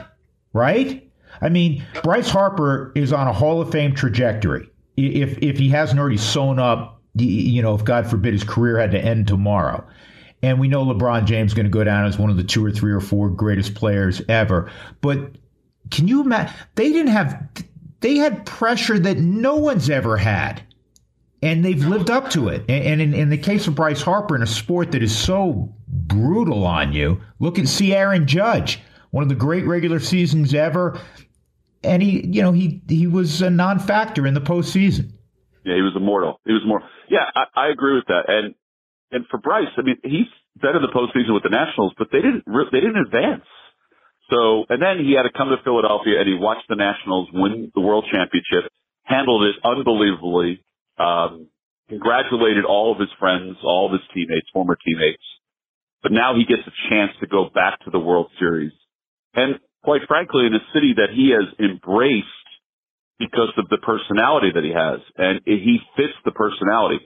right? 0.52 1.10
I 1.40 1.48
mean, 1.48 1.84
Bryce 2.02 2.30
Harper 2.30 2.92
is 2.94 3.12
on 3.12 3.28
a 3.28 3.32
Hall 3.32 3.60
of 3.60 3.70
Fame 3.70 3.94
trajectory. 3.94 4.68
If 4.96 5.38
if 5.38 5.58
he 5.58 5.68
hasn't 5.68 6.00
already 6.00 6.16
sewn 6.16 6.58
up, 6.58 7.00
you 7.14 7.62
know, 7.62 7.74
if 7.74 7.84
God 7.84 8.08
forbid 8.08 8.32
his 8.32 8.44
career 8.44 8.78
had 8.78 8.90
to 8.92 9.00
end 9.00 9.28
tomorrow, 9.28 9.86
and 10.42 10.58
we 10.58 10.68
know 10.68 10.84
LeBron 10.84 11.24
James 11.24 11.52
is 11.52 11.54
going 11.54 11.66
to 11.66 11.70
go 11.70 11.84
down 11.84 12.06
as 12.06 12.18
one 12.18 12.30
of 12.30 12.36
the 12.36 12.44
two 12.44 12.64
or 12.64 12.72
three 12.72 12.92
or 12.92 13.00
four 13.00 13.28
greatest 13.28 13.74
players 13.74 14.20
ever. 14.28 14.70
But 15.00 15.36
can 15.90 16.08
you 16.08 16.20
imagine? 16.22 16.54
They 16.74 16.92
didn't 16.92 17.12
have. 17.12 17.48
They 18.00 18.16
had 18.16 18.46
pressure 18.46 18.98
that 18.98 19.18
no 19.18 19.56
one's 19.56 19.90
ever 19.90 20.16
had 20.16 20.62
and 21.42 21.64
they've 21.64 21.84
lived 21.84 22.10
up 22.10 22.30
to 22.30 22.48
it. 22.48 22.64
And 22.68 23.00
in, 23.00 23.14
in, 23.14 23.28
the 23.28 23.38
case 23.38 23.66
of 23.66 23.74
Bryce 23.74 24.02
Harper, 24.02 24.36
in 24.36 24.42
a 24.42 24.46
sport 24.46 24.92
that 24.92 25.02
is 25.02 25.16
so 25.16 25.72
brutal 26.08 26.64
on 26.64 26.92
you, 26.92 27.20
look 27.38 27.58
at 27.58 27.68
see 27.68 27.94
Aaron 27.94 28.26
Judge, 28.26 28.80
one 29.10 29.22
of 29.22 29.28
the 29.28 29.34
great 29.34 29.66
regular 29.66 30.00
seasons 30.00 30.54
ever, 30.54 31.00
and 31.84 32.02
he, 32.02 32.26
you 32.26 32.42
know, 32.42 32.52
he 32.52 32.82
he 32.88 33.06
was 33.06 33.42
a 33.42 33.50
non-factor 33.50 34.26
in 34.26 34.34
the 34.34 34.40
postseason. 34.40 35.12
Yeah, 35.64 35.76
he 35.76 35.82
was 35.82 35.92
immortal. 35.94 36.40
He 36.46 36.52
was 36.52 36.62
more. 36.66 36.82
Yeah, 37.08 37.24
I, 37.34 37.44
I 37.54 37.68
agree 37.68 37.94
with 37.94 38.06
that. 38.08 38.24
And 38.28 38.54
and 39.10 39.24
for 39.30 39.38
Bryce, 39.38 39.68
I 39.76 39.82
mean, 39.82 39.96
he's 40.02 40.28
been 40.60 40.76
in 40.76 40.82
the 40.82 40.92
postseason 40.92 41.34
with 41.34 41.42
the 41.42 41.50
Nationals, 41.50 41.92
but 41.98 42.08
they 42.10 42.18
didn't 42.18 42.44
they 42.72 42.80
didn't 42.80 42.98
advance. 43.06 43.44
So, 44.30 44.64
and 44.68 44.82
then 44.82 45.00
he 45.00 45.16
had 45.16 45.24
to 45.24 45.32
come 45.32 45.48
to 45.48 45.56
Philadelphia 45.64 46.20
and 46.20 46.28
he 46.28 46.36
watched 46.36 46.68
the 46.68 46.76
Nationals 46.76 47.28
win 47.32 47.72
the 47.74 47.80
World 47.80 48.04
Championship, 48.12 48.70
handled 49.04 49.44
it 49.44 49.56
unbelievably, 49.64 50.60
um, 50.98 51.48
congratulated 51.88 52.64
all 52.68 52.92
of 52.92 53.00
his 53.00 53.08
friends, 53.18 53.56
all 53.64 53.86
of 53.86 53.92
his 53.92 54.04
teammates, 54.12 54.46
former 54.52 54.76
teammates. 54.84 55.24
But 56.02 56.12
now 56.12 56.34
he 56.36 56.44
gets 56.44 56.62
a 56.66 56.88
chance 56.90 57.12
to 57.20 57.26
go 57.26 57.50
back 57.52 57.80
to 57.84 57.90
the 57.90 57.98
World 57.98 58.30
Series. 58.38 58.72
And 59.34 59.58
quite 59.82 60.02
frankly, 60.06 60.46
in 60.46 60.54
a 60.54 60.64
city 60.74 60.94
that 60.96 61.10
he 61.14 61.30
has 61.30 61.48
embraced 61.58 62.26
because 63.18 63.52
of 63.58 63.68
the 63.68 63.78
personality 63.78 64.50
that 64.54 64.64
he 64.64 64.70
has. 64.70 65.00
And 65.16 65.40
he 65.44 65.78
fits 65.96 66.14
the 66.24 66.30
personality. 66.30 67.00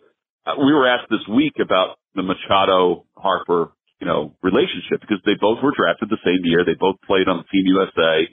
Uh, 0.44 0.54
we 0.58 0.72
were 0.72 0.86
asked 0.86 1.08
this 1.10 1.24
week 1.28 1.56
about 1.60 1.96
the 2.14 2.22
Machado 2.22 3.06
Harper, 3.16 3.72
you 4.00 4.06
know, 4.06 4.36
relationship 4.42 5.00
because 5.00 5.20
they 5.24 5.34
both 5.40 5.62
were 5.62 5.72
drafted 5.76 6.10
the 6.10 6.20
same 6.24 6.44
year. 6.44 6.64
They 6.64 6.76
both 6.78 6.96
played 7.06 7.28
on 7.28 7.38
the 7.38 7.48
Team 7.48 7.64
USA. 7.66 8.28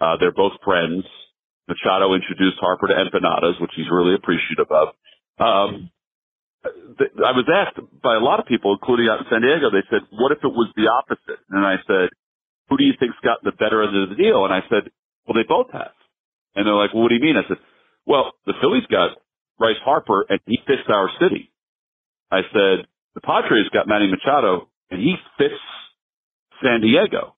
Uh, 0.00 0.16
they're 0.18 0.32
both 0.32 0.52
friends. 0.64 1.04
Machado 1.68 2.14
introduced 2.14 2.56
Harper 2.60 2.88
to 2.88 2.94
empanadas, 2.94 3.60
which 3.60 3.72
he's 3.76 3.90
really 3.90 4.14
appreciative 4.14 4.70
of. 4.70 4.88
Um, 5.36 5.90
I 7.24 7.32
was 7.32 7.46
asked 7.48 7.78
by 8.02 8.16
a 8.16 8.22
lot 8.22 8.40
of 8.40 8.46
people, 8.46 8.72
including 8.72 9.08
out 9.08 9.20
in 9.20 9.26
San 9.30 9.42
Diego, 9.42 9.70
they 9.70 9.84
said, 9.90 10.06
what 10.12 10.32
if 10.32 10.38
it 10.42 10.52
was 10.52 10.70
the 10.76 10.88
opposite? 10.88 11.40
And 11.50 11.64
I 11.64 11.76
said, 11.86 12.10
who 12.68 12.76
do 12.76 12.84
you 12.84 12.94
think's 12.98 13.18
gotten 13.24 13.44
the 13.44 13.56
better 13.56 13.82
end 13.82 13.96
of 13.96 14.10
the 14.10 14.16
deal? 14.16 14.44
And 14.44 14.52
I 14.52 14.60
said, 14.68 14.90
well, 15.26 15.34
they 15.34 15.46
both 15.46 15.70
have. 15.72 15.96
And 16.54 16.66
they're 16.66 16.74
like, 16.74 16.92
well, 16.92 17.02
what 17.04 17.10
do 17.10 17.16
you 17.16 17.24
mean? 17.24 17.36
I 17.36 17.46
said, 17.48 17.58
well, 18.06 18.32
the 18.46 18.54
Phillies 18.60 18.86
got 18.90 19.16
Bryce 19.58 19.80
Harper 19.84 20.26
and 20.28 20.40
he 20.46 20.58
fits 20.66 20.88
our 20.88 21.10
city. 21.20 21.52
I 22.30 22.42
said, 22.52 22.86
the 23.14 23.20
Padres 23.20 23.68
got 23.72 23.88
Manny 23.88 24.08
Machado 24.10 24.68
and 24.90 25.00
he 25.00 25.16
fits 25.36 25.60
San 26.62 26.80
Diego. 26.80 27.36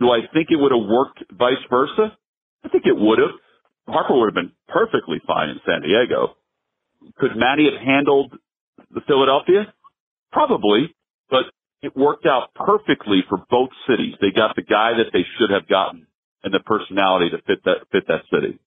Do 0.00 0.10
I 0.10 0.26
think 0.32 0.48
it 0.50 0.56
would 0.56 0.72
have 0.72 0.88
worked 0.88 1.24
vice 1.32 1.62
versa? 1.70 2.16
I 2.64 2.68
think 2.68 2.84
it 2.86 2.96
would 2.96 3.18
have. 3.18 3.36
Harper 3.86 4.18
would 4.18 4.32
have 4.32 4.34
been 4.34 4.52
perfectly 4.68 5.20
fine 5.26 5.50
in 5.50 5.60
San 5.66 5.82
Diego. 5.82 6.36
Could 7.18 7.36
Matty 7.36 7.68
have 7.70 7.80
handled 7.80 8.34
the 8.90 9.00
Philadelphia? 9.06 9.72
Probably, 10.32 10.94
but 11.30 11.44
it 11.82 11.96
worked 11.96 12.26
out 12.26 12.54
perfectly 12.54 13.22
for 13.28 13.38
both 13.50 13.70
cities. 13.88 14.14
They 14.20 14.30
got 14.30 14.56
the 14.56 14.62
guy 14.62 14.92
that 14.96 15.12
they 15.12 15.24
should 15.38 15.50
have 15.50 15.68
gotten 15.68 16.06
and 16.42 16.52
the 16.52 16.60
personality 16.60 17.30
to 17.30 17.38
fit 17.42 17.64
that 17.64 17.86
fit 17.90 18.06
that 18.08 18.22
city. 18.32 18.58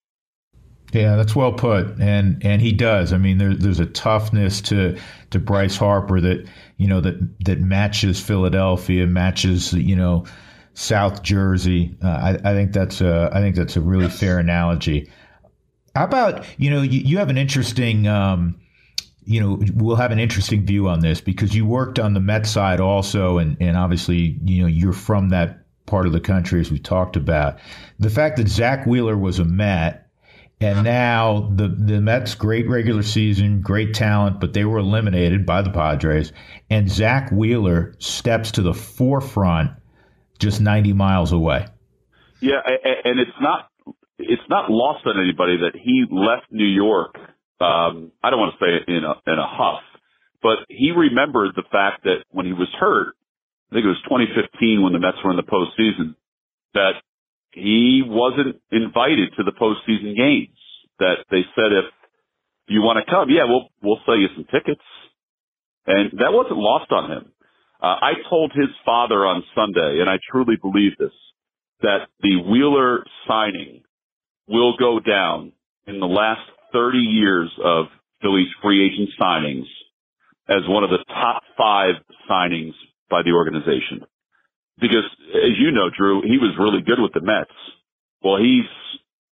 Yeah, 0.93 1.17
that's 1.17 1.35
well 1.35 1.51
put, 1.51 1.99
and 1.99 2.43
and 2.45 2.61
he 2.61 2.71
does. 2.71 3.11
I 3.11 3.17
mean, 3.17 3.37
there, 3.37 3.53
there's 3.53 3.81
a 3.81 3.85
toughness 3.85 4.61
to 4.61 4.97
to 5.31 5.39
Bryce 5.39 5.75
Harper 5.75 6.21
that 6.21 6.47
you 6.77 6.87
know 6.87 7.01
that 7.01 7.45
that 7.45 7.59
matches 7.59 8.21
Philadelphia, 8.21 9.05
matches 9.05 9.73
you 9.73 9.95
know 9.95 10.25
South 10.73 11.23
Jersey. 11.23 11.97
Uh, 12.01 12.07
I, 12.07 12.51
I 12.51 12.53
think 12.53 12.71
that's 12.71 13.01
a 13.01 13.29
I 13.33 13.41
think 13.41 13.55
that's 13.55 13.75
a 13.75 13.81
really 13.81 14.09
fair 14.09 14.39
analogy. 14.39 15.09
How 15.97 16.05
about 16.05 16.45
you 16.57 16.69
know 16.69 16.81
you, 16.81 16.99
you 16.99 17.17
have 17.17 17.29
an 17.29 17.37
interesting. 17.37 18.07
Um, 18.07 18.59
you 19.25 19.41
know, 19.41 19.59
we'll 19.73 19.97
have 19.97 20.11
an 20.11 20.19
interesting 20.19 20.65
view 20.65 20.87
on 20.87 21.01
this 21.01 21.19
because 21.19 21.53
you 21.53 21.65
worked 21.65 21.99
on 21.99 22.13
the 22.13 22.21
Met 22.21 22.47
side 22.47 22.79
also, 22.79 23.39
and, 23.39 23.57
and 23.59 23.75
obviously, 23.75 24.39
you 24.45 24.61
know, 24.61 24.67
you're 24.67 24.93
from 24.93 25.27
that 25.29 25.65
part 25.85 26.05
of 26.05 26.13
the 26.13 26.21
country 26.21 26.61
as 26.61 26.71
we 26.71 26.79
talked 26.79 27.17
about. 27.17 27.59
The 27.99 28.09
fact 28.09 28.37
that 28.37 28.47
Zack 28.47 28.85
Wheeler 28.85 29.17
was 29.17 29.39
a 29.39 29.43
Met, 29.43 30.07
and 30.61 30.85
now 30.85 31.51
the 31.53 31.67
the 31.67 31.99
Mets 31.99 32.35
great 32.35 32.69
regular 32.69 33.03
season, 33.03 33.59
great 33.59 33.93
talent, 33.93 34.39
but 34.39 34.53
they 34.53 34.63
were 34.63 34.77
eliminated 34.77 35.45
by 35.45 35.61
the 35.61 35.71
Padres, 35.71 36.31
and 36.69 36.89
Zack 36.89 37.29
Wheeler 37.31 37.95
steps 37.99 38.51
to 38.51 38.61
the 38.61 38.73
forefront, 38.73 39.71
just 40.39 40.61
90 40.61 40.93
miles 40.93 41.33
away. 41.33 41.65
Yeah, 42.39 42.61
and 43.03 43.19
it's 43.19 43.31
not 43.41 43.71
it's 44.19 44.49
not 44.49 44.69
lost 44.69 45.05
on 45.05 45.21
anybody 45.21 45.57
that 45.57 45.73
he 45.75 46.05
left 46.09 46.51
New 46.51 46.65
York 46.65 47.15
um, 47.59 48.11
I 48.21 48.29
don't 48.29 48.39
want 48.39 48.53
to 48.53 48.61
say 48.61 48.71
in 48.87 49.01
a, 49.03 49.13
in 49.25 49.39
a 49.39 49.47
huff, 49.49 49.81
but 50.43 50.59
he 50.69 50.91
remembered 50.91 51.55
the 51.55 51.65
fact 51.71 52.03
that 52.03 52.21
when 52.29 52.45
he 52.45 52.53
was 52.53 52.69
hurt, 52.79 53.15
I 53.71 53.75
think 53.75 53.85
it 53.85 53.89
was 53.97 54.01
2015 54.05 54.83
when 54.83 54.93
the 54.93 54.99
Mets 54.99 55.17
were 55.25 55.31
in 55.31 55.37
the 55.37 55.43
postseason, 55.43 56.15
that 56.73 57.01
he 57.51 58.03
wasn't 58.05 58.61
invited 58.71 59.33
to 59.37 59.43
the 59.43 59.51
postseason 59.51 60.15
games. 60.15 60.55
That 60.99 61.25
they 61.29 61.41
said 61.55 61.73
if 61.73 61.85
you 62.67 62.81
want 62.81 63.03
to 63.03 63.11
come, 63.11 63.29
yeah, 63.29 63.45
we'll 63.45 63.69
we'll 63.81 64.01
sell 64.05 64.17
you 64.17 64.29
some 64.35 64.45
tickets, 64.45 64.81
and 65.85 66.11
that 66.19 66.33
wasn't 66.33 66.57
lost 66.57 66.91
on 66.91 67.11
him. 67.11 67.31
Uh, 67.81 67.97
I 68.01 68.13
told 68.29 68.51
his 68.53 68.69
father 68.85 69.25
on 69.25 69.43
Sunday, 69.53 69.99
and 70.01 70.09
I 70.09 70.17
truly 70.31 70.55
believe 70.61 70.97
this, 70.97 71.13
that 71.81 72.09
the 72.21 72.41
Wheeler 72.41 73.03
signing 73.27 73.81
will 74.47 74.75
go 74.77 74.99
down 74.99 75.51
in 75.85 75.99
the 75.99 76.07
last 76.07 76.41
30 76.73 76.97
years 76.97 77.51
of 77.63 77.85
Phillies 78.21 78.47
free 78.61 78.85
agent 78.85 79.09
signings 79.19 79.65
as 80.49 80.61
one 80.67 80.83
of 80.83 80.89
the 80.89 81.03
top 81.07 81.43
five 81.57 81.95
signings 82.29 82.73
by 83.09 83.21
the 83.23 83.31
organization. 83.31 84.05
Because 84.79 85.05
as 85.33 85.57
you 85.57 85.71
know, 85.71 85.89
Drew, 85.95 86.21
he 86.21 86.37
was 86.37 86.55
really 86.59 86.81
good 86.81 86.99
with 86.99 87.13
the 87.13 87.21
Mets. 87.21 87.51
Well, 88.23 88.37
he's 88.37 88.65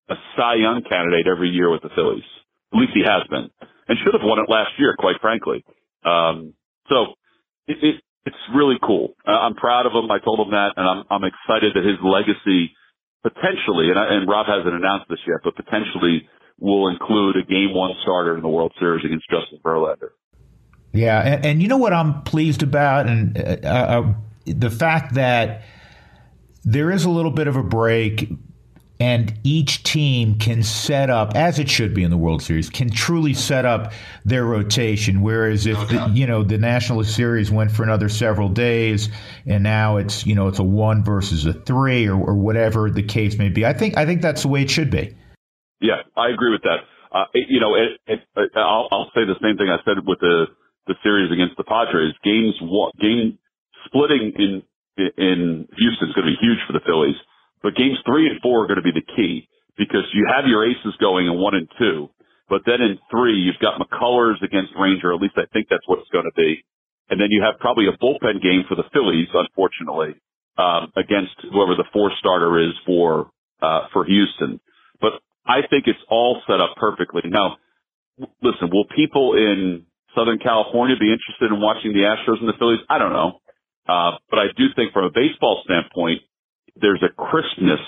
a 0.09 0.15
Cy 0.35 0.55
Young 0.55 0.81
candidate 0.87 1.27
every 1.27 1.49
year 1.49 1.69
with 1.71 1.81
the 1.81 1.89
Phillies. 1.95 2.23
At 2.73 2.79
least 2.79 2.93
he 2.93 3.03
has 3.03 3.23
been 3.29 3.49
and 3.87 3.97
should 4.03 4.13
have 4.13 4.23
won 4.23 4.39
it 4.39 4.49
last 4.49 4.71
year, 4.77 4.95
quite 4.97 5.21
frankly. 5.21 5.63
Um, 6.03 6.53
so 6.89 7.13
it, 7.67 7.77
it, 7.81 7.95
it's 8.25 8.43
really 8.53 8.77
cool. 8.83 9.13
I'm 9.25 9.55
proud 9.55 9.85
of 9.85 9.93
him. 9.93 10.09
I 10.11 10.19
told 10.19 10.39
him 10.39 10.51
that 10.51 10.73
and 10.77 10.87
I'm, 10.87 11.03
I'm 11.09 11.23
excited 11.23 11.73
that 11.75 11.85
his 11.85 11.97
legacy 12.03 12.73
potentially, 13.25 13.89
and, 13.89 13.97
and 13.97 14.29
Rob 14.29 14.45
hasn't 14.45 14.75
announced 14.75 15.07
this 15.09 15.19
yet, 15.27 15.39
but 15.43 15.55
potentially 15.55 16.29
will 16.59 16.89
include 16.89 17.35
a 17.37 17.43
game 17.43 17.73
one 17.73 17.91
starter 18.03 18.35
in 18.35 18.43
the 18.43 18.47
World 18.47 18.71
Series 18.79 19.03
against 19.03 19.25
Justin 19.29 19.59
Verlander. 19.63 20.09
Yeah, 20.93 21.19
and, 21.19 21.45
and 21.45 21.61
you 21.61 21.67
know 21.67 21.77
what 21.77 21.91
I'm 21.91 22.21
pleased 22.21 22.61
about, 22.61 23.07
and 23.07 23.37
uh, 23.37 23.67
uh, 23.67 24.13
the 24.45 24.69
fact 24.69 25.15
that 25.15 25.63
there 26.63 26.91
is 26.91 27.03
a 27.03 27.09
little 27.09 27.31
bit 27.31 27.47
of 27.47 27.55
a 27.55 27.63
break 27.63 28.29
and 28.99 29.33
each 29.43 29.83
team 29.83 30.37
can 30.37 30.63
set 30.63 31.09
up 31.09 31.35
as 31.35 31.59
it 31.59 31.69
should 31.69 31.93
be 31.93 32.03
in 32.03 32.11
the 32.11 32.17
World 32.17 32.41
Series 32.41 32.69
can 32.69 32.89
truly 32.89 33.33
set 33.33 33.65
up 33.65 33.93
their 34.23 34.45
rotation 34.45 35.21
whereas 35.21 35.65
if 35.65 35.77
the, 35.89 36.11
you 36.13 36.27
know 36.27 36.43
the 36.43 36.57
National 36.57 37.03
Series 37.03 37.51
went 37.51 37.71
for 37.71 37.83
another 37.83 38.09
several 38.09 38.49
days 38.49 39.09
and 39.45 39.63
now 39.63 39.97
it's 39.97 40.25
you 40.25 40.35
know 40.35 40.47
it's 40.47 40.59
a 40.59 40.63
1 40.63 41.03
versus 41.03 41.45
a 41.45 41.53
3 41.53 42.07
or, 42.07 42.15
or 42.15 42.35
whatever 42.35 42.89
the 42.89 43.03
case 43.03 43.37
may 43.37 43.49
be 43.49 43.65
I 43.65 43.73
think 43.73 43.97
I 43.97 44.05
think 44.05 44.21
that's 44.21 44.41
the 44.41 44.47
way 44.47 44.61
it 44.61 44.69
should 44.69 44.91
be 44.91 45.15
yeah, 45.81 46.01
I 46.15 46.29
agree 46.33 46.51
with 46.51 46.63
that. 46.63 46.87
Uh, 47.11 47.29
it, 47.33 47.47
you 47.49 47.59
know, 47.59 47.75
it, 47.75 48.01
it, 48.07 48.19
I'll, 48.55 48.87
I'll 48.91 49.11
say 49.13 49.23
the 49.27 49.39
same 49.41 49.57
thing 49.57 49.69
I 49.69 49.79
said 49.85 50.03
with 50.05 50.19
the 50.19 50.47
the 50.87 50.95
series 51.01 51.31
against 51.31 51.57
the 51.57 51.63
Padres. 51.63 52.13
Games 52.23 52.55
one, 52.61 52.91
game 52.99 53.37
splitting 53.85 54.33
in 54.37 54.63
in 54.97 55.67
Houston 55.77 56.09
is 56.09 56.15
going 56.15 56.27
to 56.27 56.33
be 56.33 56.39
huge 56.39 56.59
for 56.67 56.73
the 56.73 56.83
Phillies, 56.85 57.19
but 57.65 57.73
games 57.73 57.97
three 58.05 58.29
and 58.29 58.37
four 58.45 58.61
are 58.61 58.67
going 58.69 58.77
to 58.77 58.85
be 58.85 58.93
the 58.93 59.09
key 59.17 59.49
because 59.73 60.05
you 60.13 60.29
have 60.29 60.45
your 60.45 60.61
aces 60.69 60.93
going 61.01 61.25
in 61.25 61.41
one 61.41 61.57
and 61.57 61.67
two, 61.81 62.13
but 62.47 62.61
then 62.69 62.77
in 62.77 63.01
three 63.09 63.33
you've 63.33 63.57
got 63.57 63.81
McCullers 63.81 64.37
against 64.45 64.77
Ranger. 64.77 65.09
At 65.09 65.19
least 65.19 65.33
I 65.33 65.49
think 65.49 65.65
that's 65.67 65.81
what 65.89 65.97
it's 65.97 66.13
going 66.13 66.29
to 66.29 66.37
be, 66.37 66.61
and 67.09 67.17
then 67.19 67.33
you 67.33 67.41
have 67.41 67.57
probably 67.57 67.89
a 67.89 67.97
bullpen 67.97 68.37
game 68.37 68.69
for 68.69 68.75
the 68.77 68.85
Phillies, 68.93 69.33
unfortunately, 69.33 70.13
um, 70.61 70.93
against 70.93 71.33
whoever 71.41 71.73
the 71.73 71.89
four 71.91 72.13
starter 72.21 72.61
is 72.61 72.77
for 72.85 73.33
uh, 73.65 73.89
for 73.91 74.05
Houston. 74.05 74.61
But 75.01 75.17
I 75.41 75.65
think 75.65 75.89
it's 75.89 76.05
all 76.07 76.45
set 76.45 76.61
up 76.61 76.77
perfectly. 76.77 77.23
Now, 77.25 77.57
listen, 78.45 78.69
will 78.69 78.85
people 78.95 79.33
in 79.33 79.89
Southern 80.13 80.37
California 80.37 80.97
be 81.01 81.09
interested 81.09 81.49
in 81.49 81.59
watching 81.59 81.93
the 81.97 82.05
Astros 82.05 82.37
and 82.45 82.47
the 82.47 82.57
Phillies? 82.61 82.85
I 82.87 82.99
don't 82.99 83.11
know. 83.11 83.41
Uh, 83.89 84.21
but 84.29 84.37
I 84.37 84.53
do 84.55 84.65
think 84.75 84.93
from 84.93 85.05
a 85.05 85.11
baseball 85.11 85.61
standpoint, 85.65 86.21
there's 86.75 87.03
a 87.03 87.13
crispness 87.13 87.81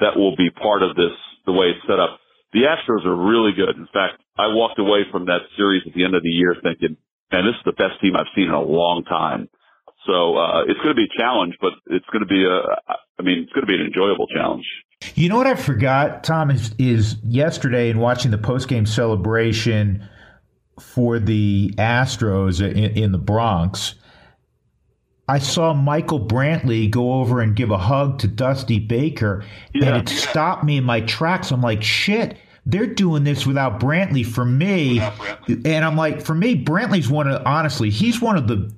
that 0.00 0.16
will 0.16 0.36
be 0.36 0.50
part 0.50 0.82
of 0.82 0.96
this, 0.96 1.12
the 1.46 1.52
way 1.52 1.66
it's 1.66 1.86
set 1.86 1.98
up. 1.98 2.18
The 2.52 2.64
Astros 2.64 3.04
are 3.06 3.16
really 3.16 3.52
good. 3.52 3.76
In 3.76 3.86
fact, 3.92 4.22
I 4.38 4.48
walked 4.48 4.78
away 4.78 5.04
from 5.10 5.26
that 5.26 5.40
series 5.56 5.82
at 5.86 5.94
the 5.94 6.04
end 6.04 6.14
of 6.14 6.22
the 6.22 6.30
year 6.30 6.54
thinking, 6.62 6.96
man, 7.32 7.44
this 7.44 7.54
is 7.54 7.64
the 7.64 7.72
best 7.72 8.00
team 8.00 8.16
I've 8.16 8.30
seen 8.34 8.48
in 8.48 8.54
a 8.54 8.60
long 8.60 9.04
time. 9.04 9.48
So, 10.06 10.36
uh, 10.36 10.62
it's 10.68 10.78
going 10.80 10.94
to 10.94 10.94
be 10.94 11.04
a 11.04 11.18
challenge, 11.18 11.54
but 11.60 11.72
it's 11.86 12.06
going 12.12 12.22
to 12.22 12.28
be 12.28 12.44
a, 12.44 12.58
I 13.18 13.22
mean, 13.22 13.40
it's 13.42 13.52
going 13.52 13.66
to 13.66 13.66
be 13.66 13.74
an 13.74 13.86
enjoyable 13.86 14.28
challenge. 14.28 14.64
You 15.14 15.28
know 15.28 15.36
what 15.36 15.46
I 15.46 15.54
forgot, 15.54 16.22
Tom, 16.22 16.50
is, 16.50 16.74
is 16.78 17.16
yesterday 17.24 17.90
in 17.90 17.98
watching 17.98 18.30
the 18.30 18.38
post-game 18.38 18.86
celebration 18.86 20.08
for 20.80 21.18
the 21.18 21.74
Astros 21.76 22.60
in, 22.60 22.96
in 22.96 23.12
the 23.12 23.18
Bronx, 23.18 23.94
I 25.28 25.40
saw 25.40 25.74
Michael 25.74 26.20
Brantley 26.20 26.88
go 26.88 27.14
over 27.14 27.40
and 27.40 27.56
give 27.56 27.70
a 27.70 27.78
hug 27.78 28.20
to 28.20 28.28
Dusty 28.28 28.78
Baker, 28.78 29.44
yeah. 29.74 29.86
and 29.86 29.96
it 29.96 30.08
stopped 30.08 30.64
me 30.64 30.76
in 30.76 30.84
my 30.84 31.00
tracks. 31.00 31.50
I'm 31.50 31.60
like, 31.60 31.82
shit, 31.82 32.38
they're 32.64 32.86
doing 32.86 33.24
this 33.24 33.44
without 33.44 33.80
Brantley 33.80 34.24
for 34.24 34.44
me. 34.44 34.98
Brantley. 34.98 35.66
And 35.66 35.84
I'm 35.84 35.96
like, 35.96 36.22
for 36.22 36.34
me, 36.34 36.62
Brantley's 36.62 37.08
one 37.08 37.28
of, 37.28 37.42
honestly, 37.44 37.90
he's 37.90 38.20
one 38.20 38.36
of 38.36 38.46
the 38.46 38.72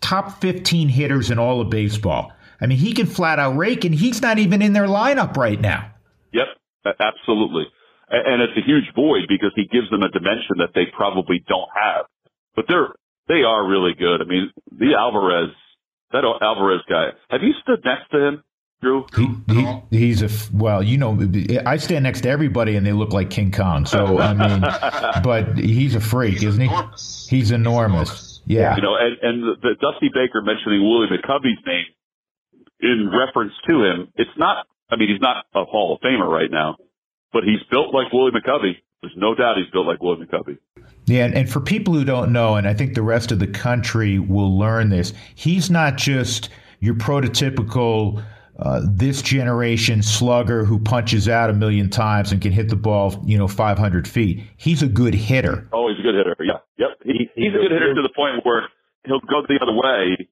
top 0.00 0.40
15 0.42 0.88
hitters 0.88 1.30
in 1.30 1.38
all 1.38 1.62
of 1.62 1.70
baseball. 1.70 2.32
I 2.60 2.66
mean, 2.66 2.78
he 2.78 2.92
can 2.92 3.06
flat 3.06 3.38
out 3.38 3.56
rake, 3.56 3.84
and 3.84 3.94
he's 3.94 4.20
not 4.20 4.38
even 4.38 4.60
in 4.60 4.74
their 4.74 4.86
lineup 4.86 5.36
right 5.36 5.60
now. 5.60 5.90
Yep, 6.32 6.46
absolutely. 7.00 7.64
And 8.10 8.42
it's 8.42 8.56
a 8.56 8.66
huge 8.66 8.94
void 8.94 9.24
because 9.28 9.52
he 9.56 9.64
gives 9.64 9.88
them 9.90 10.02
a 10.02 10.10
dimension 10.10 10.58
that 10.58 10.70
they 10.74 10.84
probably 10.94 11.42
don't 11.48 11.70
have. 11.74 12.04
But 12.54 12.66
they're 12.68 12.94
they 13.28 13.42
are 13.46 13.66
really 13.66 13.92
good. 13.98 14.20
I 14.20 14.24
mean, 14.24 14.50
the 14.70 14.94
Alvarez, 14.98 15.50
that 16.12 16.24
Alvarez 16.24 16.80
guy. 16.88 17.10
Have 17.30 17.42
you 17.42 17.52
stood 17.62 17.84
next 17.84 18.10
to 18.10 18.18
him? 18.18 18.44
Drew? 18.82 19.06
He, 19.16 19.54
he, 19.54 19.80
he's 19.90 20.22
a 20.22 20.28
well, 20.54 20.82
you 20.82 20.98
know, 20.98 21.18
I 21.64 21.78
stand 21.78 22.02
next 22.02 22.22
to 22.22 22.28
everybody 22.28 22.76
and 22.76 22.86
they 22.86 22.92
look 22.92 23.12
like 23.12 23.30
King 23.30 23.50
Kong. 23.50 23.86
So 23.86 24.18
I 24.18 24.34
mean, 24.34 24.60
but 25.24 25.56
he's 25.56 25.94
a 25.94 26.00
freak, 26.00 26.42
isn't 26.42 26.60
he? 26.60 26.70
He's 27.28 27.50
enormous. 27.50 28.42
Yeah. 28.46 28.76
You 28.76 28.82
know, 28.82 28.94
and, 29.00 29.16
and 29.22 29.42
the, 29.42 29.54
the 29.62 29.74
Dusty 29.80 30.10
Baker 30.12 30.42
mentioning 30.42 30.82
Willie 30.82 31.08
McCovey's 31.08 31.64
name 31.66 31.86
in 32.80 33.10
reference 33.10 33.52
to 33.66 33.82
him, 33.82 34.12
it's 34.16 34.30
not, 34.36 34.66
I 34.90 34.96
mean, 34.96 35.08
he's 35.08 35.20
not 35.20 35.46
a 35.54 35.64
Hall 35.64 35.94
of 35.94 36.00
Famer 36.00 36.28
right 36.28 36.50
now, 36.50 36.76
but 37.32 37.44
he's 37.44 37.62
built 37.70 37.94
like 37.94 38.12
Willie 38.12 38.32
McCovey. 38.32 38.76
There's 39.00 39.16
no 39.16 39.34
doubt 39.34 39.56
he's 39.56 39.70
built 39.72 39.86
like 39.86 40.02
Willie 40.02 40.26
McCovey. 40.26 40.58
Yeah, 41.06 41.30
and, 41.32 41.50
for 41.50 41.60
people 41.60 41.92
who 41.92 42.04
don't 42.04 42.32
know, 42.32 42.54
and 42.54 42.66
I 42.66 42.72
think 42.72 42.94
the 42.94 43.02
rest 43.02 43.30
of 43.30 43.38
the 43.38 43.46
country 43.46 44.18
will 44.18 44.58
learn 44.58 44.88
this, 44.88 45.12
he's 45.34 45.70
not 45.70 45.96
just 45.96 46.48
your 46.80 46.94
prototypical 46.94 48.22
uh, 48.58 48.80
this 48.84 49.20
generation 49.20 50.02
slugger 50.02 50.64
who 50.64 50.78
punches 50.78 51.28
out 51.28 51.50
a 51.50 51.52
million 51.52 51.90
times 51.90 52.30
and 52.30 52.40
can 52.40 52.52
hit 52.52 52.68
the 52.68 52.76
ball, 52.76 53.20
you 53.26 53.36
know, 53.36 53.48
500 53.48 54.06
feet. 54.06 54.44
He's 54.56 54.80
a 54.80 54.86
good 54.86 55.14
hitter. 55.14 55.68
Oh, 55.72 55.88
he's 55.88 55.98
a 55.98 56.02
good 56.02 56.14
hitter. 56.14 56.36
Yeah. 56.40 56.62
Yep. 56.78 56.88
He, 57.04 57.30
he's 57.34 57.52
a 57.52 57.58
good 57.58 57.72
hitter 57.72 57.94
to 57.94 58.02
the 58.02 58.12
point 58.14 58.44
where 58.44 58.68
he'll 59.06 59.20
go 59.20 59.42
the 59.48 59.58
other 59.60 59.74
way 59.74 60.28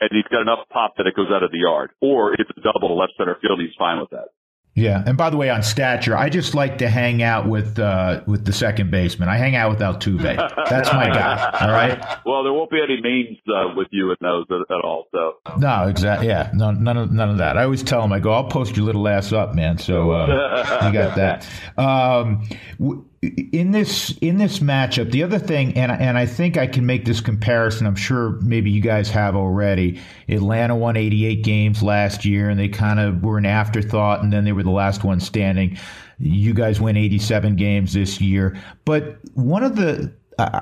and 0.00 0.10
he's 0.10 0.26
got 0.32 0.40
enough 0.40 0.66
pop 0.72 0.96
that 0.96 1.06
it 1.06 1.14
goes 1.14 1.28
out 1.30 1.42
of 1.42 1.52
the 1.52 1.58
yard. 1.58 1.90
Or 2.00 2.32
if 2.34 2.40
it's 2.40 2.58
a 2.58 2.60
double 2.60 2.98
left 2.98 3.12
center 3.16 3.36
field, 3.40 3.60
he's 3.60 3.76
fine 3.78 4.00
with 4.00 4.10
that. 4.10 4.34
Yeah, 4.80 5.02
and 5.06 5.16
by 5.16 5.30
the 5.30 5.36
way, 5.36 5.50
on 5.50 5.62
stature, 5.62 6.16
I 6.16 6.28
just 6.30 6.54
like 6.54 6.78
to 6.78 6.88
hang 6.88 7.22
out 7.22 7.46
with 7.46 7.78
uh, 7.78 8.22
with 8.26 8.44
the 8.44 8.52
second 8.52 8.90
baseman. 8.90 9.28
I 9.28 9.36
hang 9.36 9.54
out 9.56 9.70
with 9.70 9.80
Altuve. 9.80 10.22
That's 10.68 10.92
my 10.92 11.06
guy. 11.08 11.58
All 11.60 11.70
right. 11.70 11.98
Well, 12.24 12.42
there 12.42 12.52
won't 12.52 12.70
be 12.70 12.80
any 12.82 13.00
memes 13.00 13.38
uh, 13.48 13.74
with 13.76 13.88
you 13.90 14.10
in 14.10 14.16
those 14.20 14.46
at, 14.50 14.74
at 14.74 14.84
all. 14.84 15.04
So 15.12 15.34
no, 15.58 15.88
exactly. 15.88 16.28
Yeah, 16.28 16.50
no, 16.54 16.70
none 16.70 16.96
of 16.96 17.12
none 17.12 17.28
of 17.30 17.38
that. 17.38 17.58
I 17.58 17.64
always 17.64 17.82
tell 17.82 18.02
him, 18.02 18.12
I 18.12 18.20
go, 18.20 18.32
I'll 18.32 18.44
post 18.48 18.76
your 18.76 18.86
little 18.86 19.06
ass 19.08 19.32
up, 19.32 19.54
man. 19.54 19.78
So 19.78 20.10
uh, 20.12 20.86
you 20.86 20.92
got 20.92 21.16
that. 21.16 21.46
Um, 21.80 22.46
w- 22.78 23.04
in 23.22 23.70
this 23.72 24.16
in 24.18 24.38
this 24.38 24.60
matchup, 24.60 25.10
the 25.10 25.22
other 25.22 25.38
thing, 25.38 25.76
and 25.76 25.92
and 25.92 26.16
I 26.16 26.24
think 26.24 26.56
I 26.56 26.66
can 26.66 26.86
make 26.86 27.04
this 27.04 27.20
comparison. 27.20 27.86
I'm 27.86 27.96
sure 27.96 28.38
maybe 28.40 28.70
you 28.70 28.80
guys 28.80 29.10
have 29.10 29.36
already. 29.36 30.00
Atlanta 30.28 30.74
won 30.74 30.96
88 30.96 31.44
games 31.44 31.82
last 31.82 32.24
year, 32.24 32.48
and 32.48 32.58
they 32.58 32.68
kind 32.68 32.98
of 32.98 33.22
were 33.22 33.36
an 33.36 33.44
afterthought, 33.44 34.22
and 34.22 34.32
then 34.32 34.44
they 34.44 34.52
were 34.52 34.62
the 34.62 34.70
last 34.70 35.04
one 35.04 35.20
standing. 35.20 35.76
You 36.18 36.54
guys 36.54 36.80
win 36.80 36.96
87 36.96 37.56
games 37.56 37.92
this 37.92 38.20
year, 38.20 38.58
but 38.86 39.18
one 39.34 39.64
of 39.64 39.76
the 39.76 40.12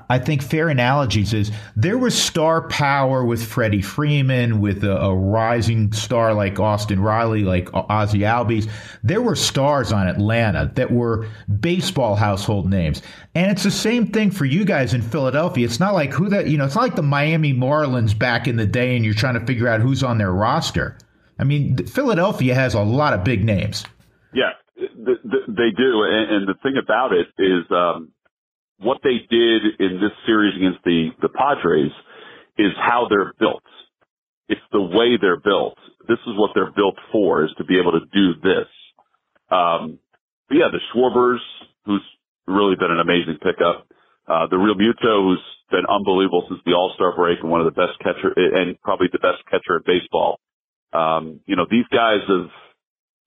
I 0.08 0.18
think 0.18 0.42
fair 0.42 0.68
analogies 0.68 1.32
is 1.32 1.52
there 1.76 1.98
was 1.98 2.20
star 2.20 2.66
power 2.68 3.24
with 3.24 3.44
Freddie 3.44 3.82
Freeman, 3.82 4.60
with 4.60 4.82
a, 4.82 4.96
a, 4.96 5.14
rising 5.14 5.92
star 5.92 6.34
like 6.34 6.58
Austin 6.58 7.00
Riley, 7.00 7.44
like 7.44 7.68
Ozzie 7.72 8.20
Albies. 8.20 8.68
There 9.04 9.22
were 9.22 9.36
stars 9.36 9.92
on 9.92 10.08
Atlanta 10.08 10.72
that 10.74 10.90
were 10.90 11.28
baseball 11.60 12.16
household 12.16 12.68
names, 12.68 13.02
and 13.34 13.50
it's 13.52 13.62
the 13.62 13.70
same 13.70 14.08
thing 14.08 14.30
for 14.30 14.44
you 14.44 14.64
guys 14.64 14.94
in 14.94 15.02
Philadelphia. 15.02 15.64
It's 15.64 15.80
not 15.80 15.94
like 15.94 16.12
who 16.12 16.28
that 16.30 16.48
you 16.48 16.58
know. 16.58 16.64
It's 16.64 16.74
not 16.74 16.82
like 16.82 16.96
the 16.96 17.02
Miami 17.02 17.54
Marlins 17.54 18.18
back 18.18 18.48
in 18.48 18.56
the 18.56 18.66
day, 18.66 18.96
and 18.96 19.04
you're 19.04 19.14
trying 19.14 19.38
to 19.38 19.46
figure 19.46 19.68
out 19.68 19.80
who's 19.80 20.02
on 20.02 20.18
their 20.18 20.32
roster. 20.32 20.98
I 21.38 21.44
mean, 21.44 21.76
Philadelphia 21.86 22.54
has 22.54 22.74
a 22.74 22.82
lot 22.82 23.12
of 23.12 23.22
big 23.22 23.44
names. 23.44 23.84
Yeah, 24.34 24.50
they 24.76 25.70
do, 25.76 26.02
and 26.02 26.48
the 26.48 26.54
thing 26.62 26.74
about 26.82 27.12
it 27.12 27.28
is. 27.38 27.70
Um, 27.70 28.12
what 28.80 28.98
they 29.02 29.18
did 29.30 29.62
in 29.80 30.00
this 30.00 30.12
series 30.26 30.56
against 30.56 30.84
the, 30.84 31.10
the 31.20 31.28
Padres 31.28 31.92
is 32.56 32.72
how 32.76 33.06
they're 33.08 33.32
built. 33.38 33.62
It's 34.48 34.60
the 34.72 34.80
way 34.80 35.18
they're 35.20 35.40
built. 35.40 35.76
This 36.08 36.18
is 36.26 36.34
what 36.36 36.52
they're 36.54 36.72
built 36.72 36.96
for, 37.12 37.44
is 37.44 37.50
to 37.58 37.64
be 37.64 37.78
able 37.78 37.92
to 37.92 38.06
do 38.12 38.40
this. 38.42 38.68
Um, 39.50 39.98
but 40.48 40.56
yeah, 40.56 40.68
the 40.72 40.80
Schwarbers, 40.92 41.40
who's 41.84 42.02
really 42.46 42.76
been 42.76 42.90
an 42.90 43.00
amazing 43.00 43.38
pickup. 43.42 43.86
Uh, 44.26 44.46
the 44.46 44.56
Realmuto, 44.56 45.22
who's 45.24 45.42
been 45.70 45.84
unbelievable 45.88 46.46
since 46.48 46.60
the 46.64 46.72
All-Star 46.72 47.14
break 47.16 47.40
and 47.40 47.50
one 47.50 47.60
of 47.60 47.66
the 47.66 47.78
best 47.78 47.98
catcher 47.98 48.32
and 48.36 48.80
probably 48.80 49.08
the 49.12 49.18
best 49.18 49.44
catcher 49.50 49.76
in 49.76 49.82
baseball. 49.86 50.40
Um, 50.92 51.40
you 51.46 51.56
know, 51.56 51.66
these 51.70 51.84
guys 51.92 52.20
have, 52.28 52.48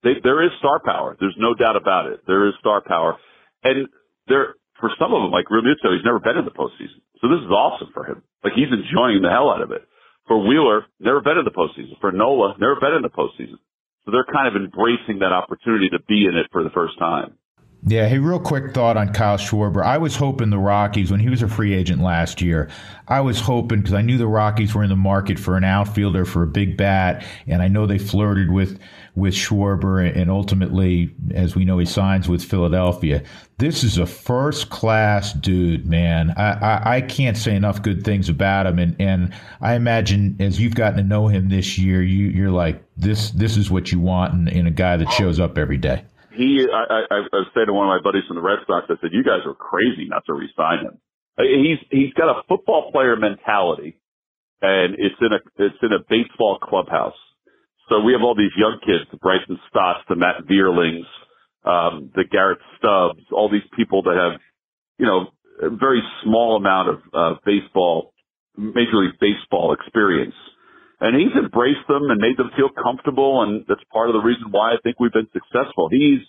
they, 0.02 0.14
there 0.22 0.42
is 0.42 0.50
star 0.58 0.80
power. 0.84 1.16
There's 1.18 1.36
no 1.38 1.54
doubt 1.54 1.76
about 1.76 2.06
it. 2.06 2.20
There 2.26 2.48
is 2.48 2.54
star 2.58 2.82
power. 2.84 3.16
And 3.62 3.86
there, 4.26 4.54
for 4.82 4.90
some 4.98 5.14
of 5.14 5.22
them, 5.22 5.30
like 5.30 5.46
Realmuto, 5.46 5.94
he's 5.94 6.04
never 6.04 6.18
been 6.18 6.36
in 6.36 6.44
the 6.44 6.50
postseason. 6.50 6.98
So 7.22 7.30
this 7.30 7.38
is 7.38 7.54
awesome 7.54 7.94
for 7.94 8.02
him. 8.02 8.20
Like 8.42 8.58
he's 8.58 8.66
enjoying 8.66 9.22
the 9.22 9.30
hell 9.30 9.54
out 9.54 9.62
of 9.62 9.70
it. 9.70 9.86
For 10.26 10.42
Wheeler, 10.42 10.86
never 10.98 11.22
been 11.22 11.38
in 11.38 11.46
the 11.46 11.54
postseason. 11.54 11.94
For 12.00 12.10
Nola, 12.10 12.58
never 12.58 12.74
been 12.82 12.98
in 12.98 13.06
the 13.06 13.14
postseason. 13.14 13.62
So 14.04 14.10
they're 14.10 14.26
kind 14.26 14.50
of 14.50 14.58
embracing 14.58 15.20
that 15.22 15.30
opportunity 15.30 15.88
to 15.90 16.02
be 16.08 16.26
in 16.26 16.34
it 16.36 16.50
for 16.50 16.64
the 16.64 16.70
first 16.70 16.98
time. 16.98 17.38
Yeah, 17.84 18.08
hey, 18.08 18.18
real 18.18 18.38
quick 18.38 18.74
thought 18.74 18.96
on 18.96 19.12
Kyle 19.12 19.38
Schwarber. 19.38 19.84
I 19.84 19.98
was 19.98 20.14
hoping 20.14 20.50
the 20.50 20.58
Rockies, 20.58 21.10
when 21.10 21.18
he 21.18 21.28
was 21.28 21.42
a 21.42 21.48
free 21.48 21.74
agent 21.74 22.00
last 22.00 22.40
year, 22.40 22.70
I 23.08 23.20
was 23.20 23.40
hoping 23.40 23.80
because 23.80 23.94
I 23.94 24.02
knew 24.02 24.18
the 24.18 24.28
Rockies 24.28 24.72
were 24.72 24.84
in 24.84 24.88
the 24.88 24.94
market 24.94 25.36
for 25.36 25.56
an 25.56 25.64
outfielder 25.64 26.24
for 26.24 26.44
a 26.44 26.46
big 26.46 26.76
bat, 26.76 27.24
and 27.48 27.60
I 27.60 27.66
know 27.66 27.86
they 27.86 27.98
flirted 27.98 28.52
with 28.52 28.78
with 29.14 29.34
Schwarber, 29.34 30.00
and 30.16 30.30
ultimately, 30.30 31.14
as 31.34 31.54
we 31.54 31.64
know, 31.64 31.78
he 31.78 31.84
signs 31.84 32.28
with 32.28 32.42
Philadelphia. 32.42 33.22
This 33.58 33.84
is 33.84 33.98
a 33.98 34.06
first 34.06 34.70
class 34.70 35.32
dude, 35.32 35.86
man. 35.86 36.32
I, 36.36 36.52
I, 36.52 36.96
I 36.96 37.00
can't 37.02 37.36
say 37.36 37.54
enough 37.54 37.82
good 37.82 38.04
things 38.04 38.28
about 38.28 38.66
him, 38.66 38.78
and 38.78 38.96
and 38.98 39.34
I 39.60 39.74
imagine 39.74 40.36
as 40.40 40.60
you've 40.60 40.74
gotten 40.74 40.96
to 40.96 41.04
know 41.04 41.28
him 41.28 41.48
this 41.48 41.78
year, 41.78 42.02
you 42.02 42.28
you're 42.28 42.50
like 42.50 42.82
this 42.96 43.30
this 43.30 43.56
is 43.56 43.70
what 43.70 43.92
you 43.92 44.00
want 44.00 44.34
in, 44.34 44.48
in 44.48 44.66
a 44.66 44.70
guy 44.70 44.96
that 44.96 45.12
shows 45.12 45.38
up 45.38 45.58
every 45.58 45.78
day 45.78 46.04
he, 46.36 46.66
I, 46.72 47.04
I, 47.10 47.18
I 47.20 47.42
said 47.54 47.66
to 47.66 47.72
one 47.72 47.86
of 47.86 47.92
my 47.92 48.00
buddies 48.02 48.24
from 48.26 48.36
the 48.36 48.42
Red 48.42 48.58
Sox, 48.66 48.86
I 48.88 48.94
said, 49.00 49.10
you 49.12 49.22
guys 49.22 49.44
are 49.46 49.54
crazy 49.54 50.06
not 50.08 50.24
to 50.26 50.32
resign 50.32 50.84
him. 50.84 50.98
Uh, 51.38 51.42
he's, 51.44 51.78
he's 51.90 52.12
got 52.14 52.28
a 52.28 52.42
football 52.48 52.90
player 52.92 53.16
mentality 53.16 53.98
and 54.60 54.94
it's 54.94 55.16
in 55.20 55.32
a, 55.32 55.40
it's 55.58 55.76
in 55.82 55.92
a 55.92 56.00
baseball 56.08 56.58
clubhouse. 56.62 57.16
So 57.92 58.00
we 58.00 58.12
have 58.12 58.22
all 58.22 58.34
these 58.34 58.56
young 58.56 58.80
kids, 58.80 59.04
the 59.12 59.18
Bryson 59.18 59.60
Stotts, 59.68 60.00
the 60.08 60.16
Matt 60.16 60.48
Vierlings, 60.48 61.04
um, 61.68 62.10
the 62.16 62.24
Garrett 62.24 62.58
Stubbs, 62.78 63.20
all 63.30 63.50
these 63.52 63.68
people 63.76 64.02
that 64.04 64.16
have, 64.16 64.40
you 64.96 65.04
know, 65.04 65.28
a 65.60 65.68
very 65.68 66.00
small 66.24 66.56
amount 66.56 66.88
of, 66.88 66.96
uh, 67.12 67.34
baseball, 67.44 68.14
major 68.56 68.96
league 68.96 69.20
baseball 69.20 69.76
experience 69.76 70.34
and 71.02 71.18
he's 71.18 71.34
embraced 71.34 71.82
them 71.88 72.08
and 72.08 72.20
made 72.20 72.38
them 72.38 72.50
feel 72.56 72.70
comfortable, 72.70 73.42
and 73.42 73.66
that's 73.66 73.82
part 73.92 74.08
of 74.08 74.14
the 74.14 74.22
reason 74.22 74.52
why 74.52 74.70
I 74.72 74.76
think 74.84 75.00
we've 75.00 75.12
been 75.12 75.28
successful. 75.34 75.88
He's 75.90 76.22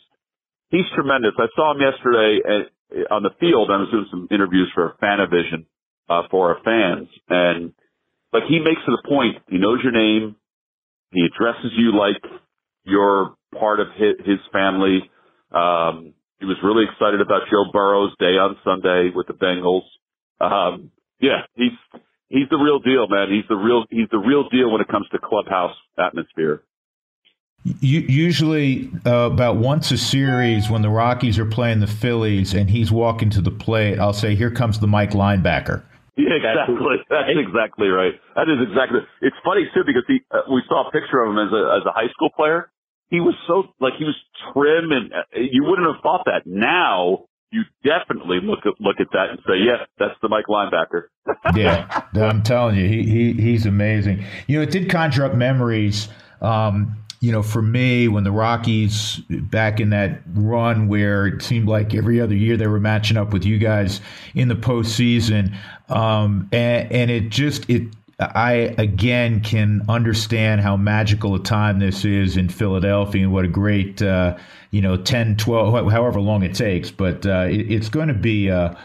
he's 0.69 0.89
tremendous. 0.95 1.33
I 1.37 1.45
saw 1.55 1.71
him 1.71 1.79
yesterday 1.79 2.41
at, 2.41 3.11
on 3.11 3.21
the 3.21 3.29
field. 3.39 3.69
I 3.69 3.77
was 3.77 3.89
doing 3.91 4.07
some 4.09 4.27
interviews 4.31 4.71
for 4.73 4.97
PhanaVision 5.01 5.69
uh, 6.09 6.23
for 6.31 6.55
our 6.55 6.63
fans, 6.65 7.07
and 7.29 7.71
like 8.33 8.49
he 8.49 8.57
makes 8.57 8.81
it 8.81 8.97
a 8.97 9.07
point. 9.07 9.37
He 9.47 9.59
knows 9.59 9.77
your 9.83 9.93
name. 9.93 10.35
He 11.13 11.21
addresses 11.21 11.71
you 11.77 11.97
like 11.97 12.21
you're 12.83 13.35
part 13.57 13.79
of 13.79 13.87
his, 13.95 14.25
his 14.25 14.39
family. 14.51 15.09
Um, 15.51 16.13
he 16.39 16.45
was 16.45 16.57
really 16.63 16.85
excited 16.91 17.21
about 17.21 17.43
Joe 17.49 17.71
Burrow's 17.71 18.13
day 18.19 18.35
on 18.37 18.57
Sunday 18.63 19.11
with 19.15 19.27
the 19.27 19.33
Bengals. 19.33 19.83
Um, 20.41 20.91
yeah, 21.19 21.43
he's 21.55 21.71
he's 22.27 22.49
the 22.49 22.57
real 22.57 22.79
deal, 22.79 23.07
man. 23.07 23.27
He's 23.29 23.47
the 23.47 23.55
real 23.55 23.85
he's 23.89 24.09
the 24.11 24.17
real 24.17 24.49
deal 24.49 24.71
when 24.71 24.81
it 24.81 24.87
comes 24.89 25.07
to 25.11 25.19
clubhouse 25.19 25.75
atmosphere. 25.97 26.63
Usually, 27.79 28.91
uh, 29.05 29.29
about 29.31 29.55
once 29.55 29.89
a 29.91 29.97
series, 29.97 30.69
when 30.69 30.81
the 30.81 30.89
Rockies 30.89 31.39
are 31.39 31.45
playing 31.45 31.79
the 31.79 31.87
Phillies 31.87 32.53
and 32.53 32.69
he's 32.69 32.91
walking 32.91 33.29
to 33.29 33.41
the 33.41 33.51
plate, 33.51 33.99
I'll 33.99 34.11
say, 34.11 34.35
"Here 34.35 34.51
comes 34.51 34.79
the 34.79 34.87
Mike 34.87 35.11
linebacker." 35.11 35.83
Yeah, 36.17 36.35
exactly. 36.37 36.77
That's 37.09 37.29
exactly 37.33 37.87
right. 37.87 38.13
That 38.35 38.47
is 38.47 38.61
exactly. 38.69 38.99
It's 39.21 39.35
funny 39.43 39.65
too 39.73 39.81
because 39.83 40.03
he, 40.07 40.21
uh, 40.29 40.41
we 40.51 40.61
saw 40.67 40.87
a 40.87 40.91
picture 40.91 41.21
of 41.23 41.31
him 41.31 41.39
as 41.39 41.51
a 41.51 41.81
as 41.81 41.85
a 41.87 41.91
high 41.91 42.09
school 42.13 42.29
player. 42.29 42.69
He 43.09 43.19
was 43.19 43.33
so 43.47 43.73
like 43.79 43.93
he 43.97 44.05
was 44.05 44.15
trim, 44.53 44.91
and 44.91 45.11
uh, 45.11 45.25
you 45.33 45.63
wouldn't 45.63 45.87
have 45.87 46.01
thought 46.03 46.25
that. 46.25 46.45
Now 46.45 47.25
you 47.51 47.63
definitely 47.83 48.39
look 48.43 48.59
at 48.65 48.73
look 48.79 48.97
at 48.99 49.07
that 49.13 49.29
and 49.31 49.39
say, 49.47 49.57
"Yeah, 49.57 49.85
that's 49.97 50.13
the 50.21 50.29
Mike 50.29 50.45
linebacker." 50.49 51.09
yeah, 51.55 52.01
I'm 52.15 52.43
telling 52.43 52.75
you, 52.75 52.87
he, 52.87 53.03
he 53.03 53.33
he's 53.33 53.65
amazing. 53.65 54.23
You 54.47 54.57
know, 54.57 54.63
it 54.63 54.71
did 54.71 54.89
conjure 54.89 55.25
up 55.25 55.33
memories. 55.33 56.09
Um, 56.41 57.02
you 57.23 57.31
know, 57.31 57.41
for 57.41 57.61
me, 57.61 58.09
when 58.09 58.25
the 58.25 58.33
Rockies 58.33 59.21
back 59.29 59.79
in 59.79 59.91
that 59.91 60.23
run 60.33 60.89
where 60.89 61.25
it 61.25 61.41
seemed 61.41 61.69
like 61.69 61.93
every 61.93 62.19
other 62.19 62.35
year 62.35 62.57
they 62.57 62.67
were 62.67 62.81
matching 62.81 63.15
up 63.15 63.31
with 63.31 63.45
you 63.45 63.57
guys 63.59 64.01
in 64.35 64.49
the 64.49 64.55
postseason, 64.55 65.55
um, 65.87 66.49
and, 66.51 66.91
and 66.91 67.09
it 67.09 67.29
just 67.29 67.69
it 67.69 67.83
I 68.19 68.75
again 68.77 69.39
can 69.39 69.85
understand 69.87 70.59
how 70.59 70.75
magical 70.75 71.33
a 71.35 71.39
time 71.39 71.79
this 71.79 72.03
is 72.03 72.35
in 72.35 72.49
Philadelphia 72.49 73.23
and 73.23 73.31
what 73.31 73.45
a 73.45 73.47
great, 73.47 74.01
uh, 74.01 74.35
you 74.71 74.81
know, 74.81 74.97
10, 74.97 75.37
12, 75.37 75.93
however 75.93 76.19
long 76.19 76.43
it 76.43 76.55
takes. 76.55 76.91
But 76.91 77.25
uh, 77.25 77.47
it, 77.49 77.71
it's 77.71 77.87
going 77.87 78.09
to 78.09 78.13
be 78.13 78.49
a, 78.49 78.77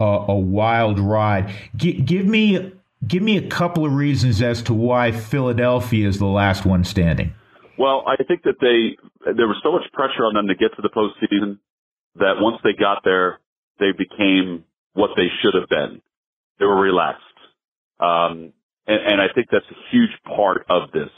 a, 0.00 0.04
a 0.28 0.34
wild 0.34 0.98
ride. 0.98 1.52
G- 1.76 2.00
give 2.00 2.24
me 2.24 2.72
give 3.06 3.22
me 3.22 3.36
a 3.36 3.46
couple 3.48 3.84
of 3.84 3.92
reasons 3.92 4.40
as 4.40 4.62
to 4.62 4.72
why 4.72 5.12
Philadelphia 5.12 6.08
is 6.08 6.18
the 6.18 6.24
last 6.24 6.64
one 6.64 6.84
standing. 6.84 7.34
Well, 7.76 8.04
I 8.06 8.16
think 8.22 8.42
that 8.44 8.56
they 8.60 8.96
there 9.32 9.48
was 9.48 9.56
so 9.62 9.72
much 9.72 9.90
pressure 9.92 10.24
on 10.24 10.34
them 10.34 10.48
to 10.48 10.54
get 10.54 10.74
to 10.76 10.82
the 10.82 10.90
postseason 10.90 11.58
that 12.16 12.34
once 12.40 12.58
they 12.64 12.74
got 12.74 13.02
there, 13.04 13.40
they 13.78 13.92
became 13.92 14.64
what 14.94 15.10
they 15.16 15.28
should 15.40 15.54
have 15.54 15.68
been. 15.68 16.02
They 16.58 16.66
were 16.66 16.80
relaxed. 16.80 17.22
Um, 17.98 18.52
and, 18.86 19.00
and 19.00 19.20
I 19.20 19.28
think 19.34 19.48
that's 19.50 19.64
a 19.70 19.90
huge 19.90 20.10
part 20.24 20.66
of 20.68 20.90
this. 20.92 21.10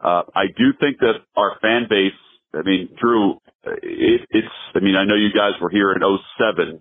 Uh, 0.00 0.22
I 0.34 0.46
do 0.56 0.72
think 0.78 0.98
that 1.00 1.22
our 1.36 1.58
fan 1.60 1.86
base, 1.88 2.12
I 2.54 2.62
mean, 2.62 2.90
Drew, 3.00 3.38
it, 3.64 4.26
it's, 4.30 4.54
I 4.74 4.80
mean, 4.80 4.96
I 4.96 5.04
know 5.04 5.14
you 5.14 5.32
guys 5.32 5.52
were 5.60 5.70
here 5.70 5.92
in 5.92 6.00
07, 6.38 6.80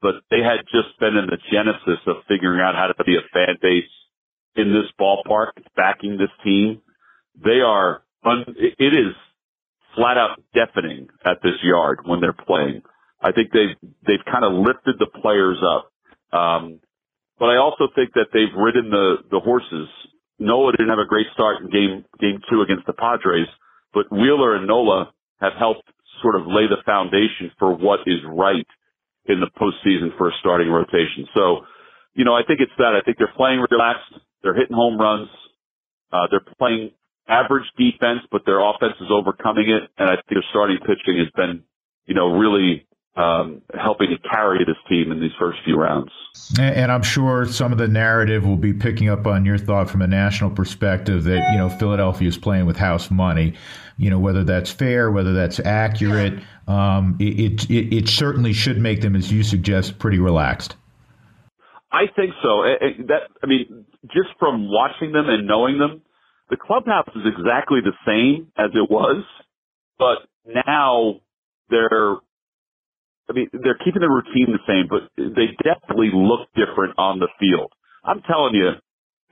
but 0.00 0.16
they 0.30 0.42
had 0.42 0.60
just 0.70 0.98
been 1.00 1.16
in 1.16 1.26
the 1.26 1.38
genesis 1.50 2.00
of 2.06 2.16
figuring 2.28 2.60
out 2.60 2.74
how 2.74 2.86
to 2.88 3.04
be 3.04 3.16
a 3.16 3.22
fan 3.32 3.56
base 3.60 3.90
in 4.54 4.72
this 4.72 4.90
ballpark, 5.00 5.52
backing 5.76 6.18
this 6.18 6.30
team. 6.44 6.80
They 7.42 7.60
are, 7.60 8.02
un, 8.28 8.44
it 8.56 8.94
is 8.94 9.14
flat 9.94 10.16
out 10.18 10.42
deafening 10.54 11.08
at 11.24 11.38
this 11.42 11.54
yard 11.62 12.00
when 12.04 12.20
they're 12.20 12.32
playing. 12.32 12.82
I 13.20 13.32
think 13.32 13.50
they've, 13.52 13.76
they've 14.06 14.24
kind 14.30 14.44
of 14.44 14.52
lifted 14.52 14.96
the 14.98 15.08
players 15.20 15.58
up. 15.64 15.90
Um, 16.38 16.80
but 17.38 17.46
I 17.46 17.56
also 17.56 17.88
think 17.94 18.12
that 18.14 18.26
they've 18.32 18.54
ridden 18.56 18.90
the, 18.90 19.16
the 19.30 19.40
horses 19.40 19.88
Nola 20.38 20.72
didn't 20.72 20.90
have 20.90 20.98
a 20.98 21.06
great 21.06 21.26
start 21.34 21.60
in 21.60 21.70
game 21.70 22.04
game 22.20 22.40
two 22.50 22.62
against 22.62 22.86
the 22.86 22.92
Padres, 22.92 23.48
but 23.92 24.10
Wheeler 24.10 24.54
and 24.54 24.66
Nola 24.66 25.12
have 25.40 25.52
helped 25.58 25.82
sort 26.22 26.36
of 26.36 26.46
lay 26.46 26.66
the 26.66 26.82
foundation 26.86 27.50
for 27.58 27.74
what 27.74 28.00
is 28.06 28.18
right 28.26 28.66
in 29.26 29.40
the 29.40 29.50
postseason 29.58 30.16
for 30.16 30.28
a 30.28 30.32
starting 30.40 30.68
rotation. 30.68 31.26
So, 31.34 31.66
you 32.14 32.24
know, 32.24 32.34
I 32.34 32.42
think 32.46 32.60
it's 32.60 32.72
that. 32.78 32.94
I 32.94 33.02
think 33.04 33.18
they're 33.18 33.32
playing 33.36 33.64
relaxed. 33.70 34.14
They're 34.42 34.54
hitting 34.54 34.74
home 34.74 34.98
runs. 34.98 35.28
Uh, 36.12 36.26
they're 36.30 36.44
playing 36.58 36.92
average 37.28 37.66
defense, 37.76 38.20
but 38.30 38.42
their 38.46 38.60
offense 38.60 38.94
is 39.00 39.08
overcoming 39.10 39.70
it. 39.70 39.90
And 39.98 40.10
I 40.10 40.14
think 40.14 40.28
their 40.30 40.44
starting 40.50 40.78
pitching 40.78 41.18
has 41.18 41.28
been, 41.36 41.62
you 42.06 42.14
know, 42.14 42.32
really 42.38 42.86
um, 43.18 43.62
helping 43.74 44.10
to 44.10 44.28
carry 44.28 44.64
this 44.64 44.76
team 44.88 45.10
in 45.10 45.20
these 45.20 45.32
first 45.38 45.58
few 45.64 45.76
rounds. 45.76 46.10
And 46.58 46.92
I'm 46.92 47.02
sure 47.02 47.46
some 47.46 47.72
of 47.72 47.78
the 47.78 47.88
narrative 47.88 48.46
will 48.46 48.56
be 48.56 48.72
picking 48.72 49.08
up 49.08 49.26
on 49.26 49.44
your 49.44 49.58
thought 49.58 49.90
from 49.90 50.02
a 50.02 50.06
national 50.06 50.50
perspective 50.50 51.24
that 51.24 51.50
you 51.52 51.58
know 51.58 51.68
Philadelphia 51.68 52.28
is 52.28 52.38
playing 52.38 52.66
with 52.66 52.76
house 52.76 53.10
money. 53.10 53.54
You 53.96 54.10
know 54.10 54.20
whether 54.20 54.44
that's 54.44 54.70
fair, 54.70 55.10
whether 55.10 55.32
that's 55.32 55.58
accurate. 55.58 56.40
Um, 56.68 57.16
it, 57.18 57.68
it 57.68 57.92
it 57.92 58.08
certainly 58.08 58.52
should 58.52 58.78
make 58.78 59.00
them, 59.00 59.16
as 59.16 59.32
you 59.32 59.42
suggest, 59.42 59.98
pretty 59.98 60.20
relaxed. 60.20 60.76
I 61.90 62.04
think 62.14 62.34
so. 62.40 62.62
That 63.08 63.22
I 63.42 63.46
mean, 63.46 63.84
just 64.06 64.28
from 64.38 64.70
watching 64.70 65.10
them 65.10 65.28
and 65.28 65.48
knowing 65.48 65.78
them, 65.78 66.02
the 66.50 66.56
clubhouse 66.56 67.08
is 67.14 67.22
exactly 67.26 67.80
the 67.82 67.96
same 68.06 68.52
as 68.56 68.70
it 68.74 68.90
was, 68.90 69.24
but 69.98 70.18
now 70.46 71.20
they're 71.70 72.16
I 73.28 73.34
mean, 73.34 73.48
they're 73.52 73.78
keeping 73.84 74.00
the 74.00 74.08
routine 74.08 74.48
the 74.56 74.64
same, 74.66 74.88
but 74.88 75.12
they 75.16 75.52
definitely 75.60 76.10
look 76.14 76.48
different 76.56 76.94
on 76.96 77.18
the 77.18 77.28
field. 77.38 77.72
I'm 78.02 78.22
telling 78.22 78.54
you, 78.54 78.70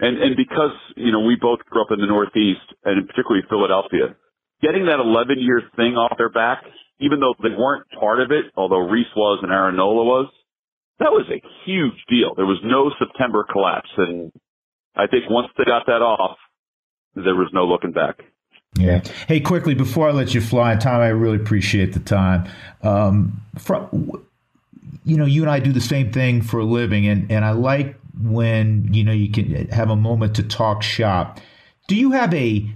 and 0.00 0.18
and 0.20 0.36
because 0.36 0.76
you 0.96 1.12
know 1.12 1.20
we 1.20 1.36
both 1.40 1.60
grew 1.64 1.82
up 1.82 1.90
in 1.90 2.00
the 2.00 2.06
Northeast, 2.06 2.66
and 2.84 3.08
particularly 3.08 3.42
Philadelphia, 3.48 4.14
getting 4.60 4.86
that 4.86 5.00
11 5.00 5.38
year 5.40 5.62
thing 5.76 5.96
off 5.96 6.18
their 6.18 6.28
back, 6.28 6.62
even 7.00 7.20
though 7.20 7.34
they 7.42 7.56
weren't 7.56 7.86
part 7.98 8.20
of 8.20 8.30
it, 8.30 8.52
although 8.54 8.84
Rhys 8.84 9.08
was 9.16 9.40
and 9.42 9.50
Aaron 9.50 9.76
Nola 9.76 10.04
was, 10.04 10.28
that 10.98 11.12
was 11.12 11.24
a 11.32 11.40
huge 11.64 11.96
deal. 12.10 12.34
There 12.36 12.46
was 12.46 12.60
no 12.64 12.92
September 12.98 13.46
collapse, 13.50 13.90
and 13.96 14.30
I 14.94 15.06
think 15.06 15.24
once 15.30 15.48
they 15.56 15.64
got 15.64 15.86
that 15.86 16.02
off, 16.04 16.36
there 17.16 17.34
was 17.34 17.48
no 17.52 17.66
looking 17.66 17.92
back. 17.92 18.22
Yeah. 18.78 19.02
Hey, 19.26 19.40
quickly 19.40 19.74
before 19.74 20.08
I 20.08 20.12
let 20.12 20.34
you 20.34 20.40
fly, 20.40 20.76
Tom, 20.76 21.00
I 21.00 21.08
really 21.08 21.36
appreciate 21.36 21.94
the 21.94 22.00
time. 22.00 22.46
Um, 22.82 23.40
from, 23.58 24.12
you 25.04 25.16
know, 25.16 25.24
you 25.24 25.42
and 25.42 25.50
I 25.50 25.60
do 25.60 25.72
the 25.72 25.80
same 25.80 26.12
thing 26.12 26.42
for 26.42 26.60
a 26.60 26.64
living, 26.64 27.06
and 27.06 27.30
and 27.32 27.44
I 27.44 27.52
like 27.52 27.98
when 28.22 28.92
you 28.92 29.02
know 29.02 29.12
you 29.12 29.30
can 29.30 29.68
have 29.68 29.88
a 29.88 29.96
moment 29.96 30.36
to 30.36 30.42
talk 30.42 30.82
shop. 30.82 31.40
Do 31.88 31.96
you 31.96 32.12
have 32.12 32.34
a 32.34 32.68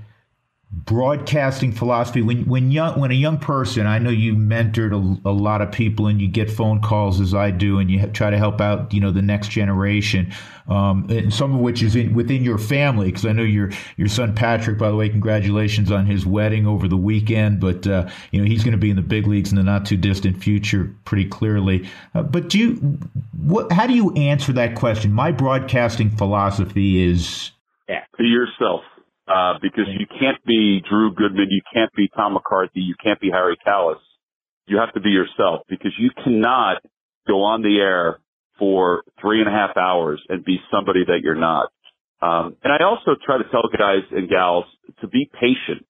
broadcasting 0.73 1.73
philosophy. 1.73 2.23
When 2.23 2.47
when 2.47 2.71
young 2.71 3.01
when 3.01 3.11
a 3.11 3.15
young 3.15 3.39
person 3.39 3.89
I 3.89 3.99
know 3.99 4.11
you 4.11 4.37
mentored 4.37 4.93
a, 4.93 5.29
a, 5.29 5.33
lot 5.33 5.63
of 5.63 5.73
people 5.73 6.07
and 6.07 6.21
you 6.21 6.29
get 6.29 6.49
phone 6.49 6.81
calls 6.81 7.21
as 7.21 7.35
I 7.35 7.51
do 7.51 7.81
and 7.81 7.91
you 7.91 8.07
try 8.09 8.31
to 8.31 8.39
help 8.39 8.61
out 8.61 8.95
you 8.95 9.01
know 9.01 9.11
the 9.11 9.23
next 9.23 9.49
generation 9.49 10.33
um, 10.69 11.07
and 11.11 11.35
some 11.35 11.53
of 11.57 11.61
which 11.61 11.83
is 11.83 11.97
in 11.97 12.15
within 12.15 12.45
your 12.45 12.57
family 12.57 13.07
because 13.07 13.27
I 13.27 13.33
know 13.33 13.43
your 13.43 13.71
your 13.97 14.07
son 14.07 14.33
Patrick 14.33 14.79
by 14.79 14.89
the 14.91 14.95
way 14.95 15.09
congratulations 15.09 15.91
on 15.91 16.07
his 16.07 16.25
wedding 16.25 16.69
over 16.69 16.87
the 16.87 16.97
weekend 16.97 17.59
but 17.59 17.85
uh, 17.89 18.09
you 18.31 18.41
know 18.41 18.47
he's 18.47 18.63
going 18.63 18.73
to 18.73 18.79
be 18.79 18.91
in 18.91 18.97
the 18.97 19.03
big 19.03 19.27
leagues 19.27 19.51
in 19.51 19.57
the 19.57 19.65
not 19.65 19.87
too 19.87 19.97
distant 19.97 20.41
future 20.41 20.95
pretty 21.05 21.25
clearly. 21.25 21.89
Uh, 22.15 22.23
but 22.23 22.49
do 22.49 22.59
you 22.59 22.99
what 23.43 23.73
how 23.73 23.89
do 23.89 23.95
you 23.95 24.13
answer 24.13 24.53
that 24.53 24.77
question? 24.77 25.13
My 25.13 25.33
broadcasting 25.33 26.11
philosophy 26.11 27.03
is 27.03 27.51
yeah. 27.89 28.05
be 28.17 28.25
yourself 28.27 28.83
uh, 29.31 29.55
because 29.63 29.87
you 29.87 30.07
can't 30.19 30.45
be 30.45 30.83
Drew 30.89 31.15
Goodman, 31.15 31.49
you 31.51 31.61
can't 31.73 31.93
be 31.95 32.09
Tom 32.17 32.35
McCarthy, 32.35 32.81
you 32.81 32.95
can't 33.03 33.21
be 33.21 33.31
Harry 33.31 33.57
Kalas. 33.67 34.01
You 34.67 34.79
have 34.79 34.93
to 34.95 35.01
be 35.01 35.11
yourself 35.11 35.63
because 35.69 35.93
you 35.99 36.11
cannot 36.25 36.83
go 37.27 37.43
on 37.43 37.63
the 37.63 37.79
air 37.79 38.19
for 38.59 39.03
three 39.21 39.41
and 39.41 39.49
a 39.49 39.53
half 39.53 39.77
hours 39.77 40.21
and 40.29 40.45
be 40.45 40.59
somebody 40.71 41.05
that 41.07 41.21
you're 41.23 41.35
not. 41.35 41.71
Um, 42.21 42.57
and 42.63 42.73
I 42.73 42.85
also 42.85 43.17
try 43.25 43.39
to 43.39 43.45
tell 43.51 43.63
guys 43.77 44.03
and 44.11 44.29
gals 44.29 44.65
to 45.01 45.09
be 45.09 45.31
patient. 45.41 45.87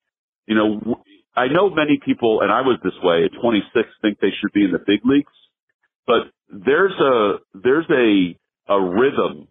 You 0.46 0.54
know, 0.54 1.02
I 1.34 1.48
know 1.48 1.70
many 1.70 1.98
people, 2.04 2.40
and 2.42 2.52
I 2.52 2.60
was 2.60 2.78
this 2.84 2.92
way 3.02 3.24
at 3.24 3.40
26, 3.40 3.88
think 4.02 4.18
they 4.20 4.30
should 4.40 4.52
be 4.52 4.64
in 4.64 4.72
the 4.72 4.78
big 4.78 5.00
leagues, 5.04 5.32
but 6.06 6.30
there's 6.48 6.92
a 7.00 7.38
there's 7.54 7.86
a 7.90 8.36
a 8.72 8.80
rhythm 8.80 9.48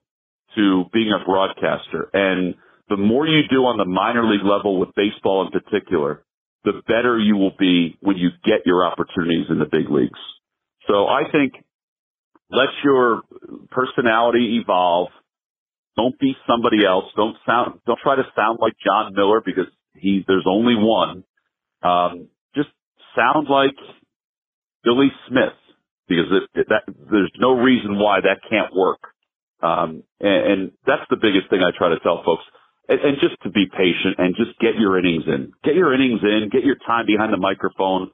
to 0.55 0.85
being 0.93 1.11
a 1.11 1.23
broadcaster, 1.25 2.09
and 2.13 2.55
the 2.89 2.97
more 2.97 3.27
you 3.27 3.43
do 3.49 3.65
on 3.65 3.77
the 3.77 3.85
minor 3.85 4.25
league 4.25 4.43
level 4.45 4.79
with 4.79 4.89
baseball 4.95 5.45
in 5.45 5.51
particular, 5.51 6.23
the 6.63 6.81
better 6.87 7.17
you 7.17 7.37
will 7.37 7.55
be 7.57 7.97
when 8.01 8.17
you 8.17 8.29
get 8.43 8.65
your 8.65 8.85
opportunities 8.85 9.45
in 9.49 9.59
the 9.59 9.65
big 9.65 9.89
leagues. 9.89 10.19
So 10.87 11.07
I 11.07 11.23
think 11.31 11.53
let 12.49 12.69
your 12.83 13.21
personality 13.71 14.59
evolve. 14.61 15.09
Don't 15.95 16.17
be 16.19 16.35
somebody 16.47 16.85
else. 16.85 17.05
Don't 17.15 17.37
sound, 17.45 17.79
don't 17.85 17.99
try 18.01 18.15
to 18.15 18.23
sound 18.35 18.59
like 18.61 18.73
Jon 18.83 19.13
Miller 19.15 19.41
because 19.45 19.67
he, 19.95 20.23
there's 20.27 20.45
only 20.47 20.75
one. 20.75 21.23
Um, 21.83 22.29
just 22.55 22.69
sound 23.15 23.47
like 23.49 23.75
Billy 24.83 25.11
Smith 25.27 25.53
because 26.07 26.31
it, 26.31 26.59
it, 26.59 26.67
that, 26.69 26.83
there's 27.11 27.31
no 27.37 27.53
reason 27.53 27.99
why 27.99 28.21
that 28.21 28.39
can't 28.49 28.73
work. 28.73 28.99
Um, 29.61 30.03
and, 30.19 30.51
and 30.51 30.71
that's 30.87 31.03
the 31.09 31.17
biggest 31.17 31.49
thing 31.49 31.61
I 31.61 31.71
try 31.77 31.89
to 31.89 31.99
tell 31.99 32.23
folks 32.23 32.43
and, 32.89 32.99
and 32.99 33.17
just 33.21 33.41
to 33.43 33.49
be 33.49 33.65
patient 33.71 34.17
and 34.17 34.35
just 34.35 34.57
get 34.59 34.75
your 34.77 34.97
innings 34.97 35.23
in. 35.27 35.53
Get 35.63 35.75
your 35.75 35.93
innings 35.93 36.21
in. 36.23 36.49
Get 36.51 36.63
your 36.63 36.75
time 36.85 37.05
behind 37.05 37.31
the 37.31 37.37
microphone. 37.37 38.09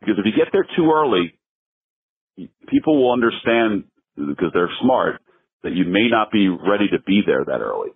Because 0.00 0.16
if 0.18 0.26
you 0.26 0.32
get 0.32 0.52
there 0.52 0.66
too 0.76 0.90
early, 0.92 1.34
people 2.68 3.02
will 3.02 3.12
understand 3.12 3.84
because 4.16 4.50
they're 4.52 4.70
smart 4.80 5.20
that 5.62 5.72
you 5.72 5.84
may 5.84 6.08
not 6.08 6.30
be 6.30 6.48
ready 6.48 6.88
to 6.88 7.00
be 7.06 7.22
there 7.26 7.44
that 7.44 7.60
early. 7.60 7.90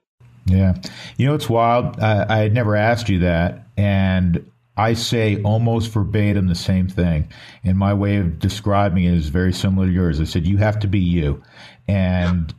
Yeah. 0.47 0.75
You 1.17 1.27
know, 1.27 1.35
it's 1.35 1.49
wild. 1.49 2.01
I, 2.01 2.27
I 2.29 2.39
had 2.39 2.53
never 2.53 2.77
asked 2.77 3.09
you 3.09 3.21
that. 3.21 3.69
And 3.77 4.51
I 4.77 4.95
say 4.95 5.41
almost 5.43 5.93
verbatim 5.93 6.49
the 6.49 6.55
same 6.55 6.89
thing. 6.89 7.29
And 7.63 7.79
my 7.79 7.95
way 7.95 8.17
of 8.17 8.39
describing 8.39 9.05
it 9.05 9.15
is 9.15 9.29
very 9.29 9.53
similar 9.53 9.87
to 9.87 9.93
yours. 9.93 10.21
I 10.21 10.25
said, 10.25 10.47
you 10.47 10.59
have 10.59 10.81
to 10.81 10.89
be 10.89 11.01
you. 11.01 11.43
And 11.89 12.53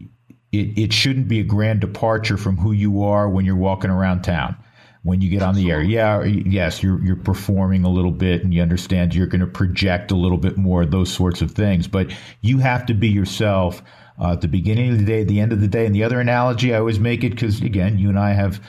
it, 0.62 0.78
it 0.80 0.94
shouldn't 0.94 1.28
be 1.28 1.40
a 1.40 1.44
grand 1.44 1.82
departure 1.82 2.38
from 2.38 2.58
who 2.58 2.72
you 2.72 3.04
are 3.04 3.30
when 3.30 3.46
you're 3.46 3.56
walking 3.56 3.90
around 3.90 4.22
town 4.24 4.56
when 5.04 5.22
you 5.22 5.30
get 5.30 5.44
on 5.44 5.54
the 5.54 5.70
air. 5.70 5.84
Yeah, 5.84 6.24
yes, 6.24 6.82
you're 6.82 7.00
you're 7.04 7.16
performing 7.16 7.84
a 7.84 7.90
little 7.90 8.12
bit 8.12 8.44
and 8.44 8.54
you 8.54 8.62
understand 8.62 9.14
you're 9.14 9.28
going 9.28 9.42
to 9.42 9.48
project 9.48 10.10
a 10.10 10.16
little 10.16 10.38
bit 10.38 10.58
more 10.58 10.84
those 10.86 11.12
sorts 11.12 11.42
of 11.42 11.52
things, 11.52 11.88
but 11.88 12.12
you 12.42 12.58
have 12.58 12.86
to 12.88 12.94
be 12.94 13.08
yourself 13.08 13.84
uh, 14.20 14.34
at 14.34 14.42
the 14.42 14.48
beginning 14.48 14.92
of 14.92 14.98
the 14.98 15.06
day, 15.06 15.22
at 15.22 15.28
the 15.28 15.40
end 15.40 15.54
of 15.54 15.62
the 15.62 15.68
day. 15.68 15.86
And 15.86 15.94
the 15.94 16.04
other 16.04 16.20
analogy 16.20 16.74
I 16.74 16.80
always 16.80 17.00
make 17.00 17.24
it 17.24 17.32
because 17.32 17.62
again, 17.62 18.00
you 18.00 18.10
and 18.10 18.18
I 18.18 18.34
have 18.34 18.60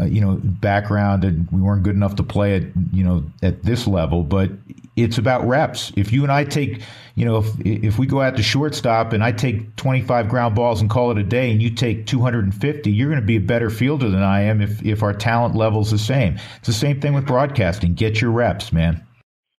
uh, 0.00 0.04
you 0.04 0.20
know 0.20 0.40
background 0.42 1.22
and 1.22 1.48
we 1.52 1.60
weren't 1.60 1.82
good 1.82 1.94
enough 1.94 2.16
to 2.16 2.22
play 2.22 2.56
at 2.56 2.62
you 2.92 3.04
know 3.04 3.24
at 3.42 3.62
this 3.62 3.86
level 3.86 4.24
but 4.24 4.50
it's 4.96 5.18
about 5.18 5.46
reps. 5.46 5.92
If 5.96 6.12
you 6.12 6.22
and 6.22 6.32
i 6.32 6.44
take 6.44 6.82
you 7.14 7.24
know 7.24 7.38
if 7.38 7.46
if 7.64 7.98
we 7.98 8.06
go 8.06 8.20
out 8.20 8.36
to 8.36 8.42
shortstop 8.42 9.12
and 9.12 9.22
i 9.22 9.32
take 9.32 9.76
25 9.76 10.28
ground 10.28 10.54
balls 10.54 10.80
and 10.80 10.90
call 10.90 11.10
it 11.10 11.18
a 11.18 11.22
day 11.22 11.50
and 11.50 11.62
you 11.62 11.70
take 11.70 12.06
250 12.06 12.90
you're 12.90 13.08
going 13.08 13.20
to 13.20 13.26
be 13.26 13.36
a 13.36 13.40
better 13.40 13.70
fielder 13.70 14.08
than 14.10 14.22
i 14.22 14.42
am 14.42 14.60
if 14.60 14.84
if 14.84 15.02
our 15.02 15.12
talent 15.12 15.54
level's 15.54 15.90
the 15.90 15.98
same. 15.98 16.38
It's 16.58 16.66
the 16.66 16.72
same 16.72 17.00
thing 17.00 17.14
with 17.14 17.26
broadcasting. 17.26 17.94
Get 17.94 18.20
your 18.20 18.30
reps 18.30 18.72
man. 18.72 19.04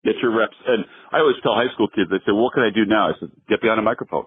Get 0.03 0.15
your 0.21 0.38
reps. 0.38 0.55
And 0.67 0.86
i 1.11 1.19
always 1.19 1.38
tell 1.43 1.53
high 1.53 1.71
school 1.73 1.88
kids 1.88 2.09
they 2.09 2.19
say 2.19 2.31
what 2.31 2.53
can 2.53 2.63
i 2.63 2.69
do 2.73 2.86
now? 2.86 3.09
I 3.09 3.13
said 3.19 3.29
get 3.49 3.61
behind 3.61 3.79
a 3.79 3.83
microphone. 3.83 4.25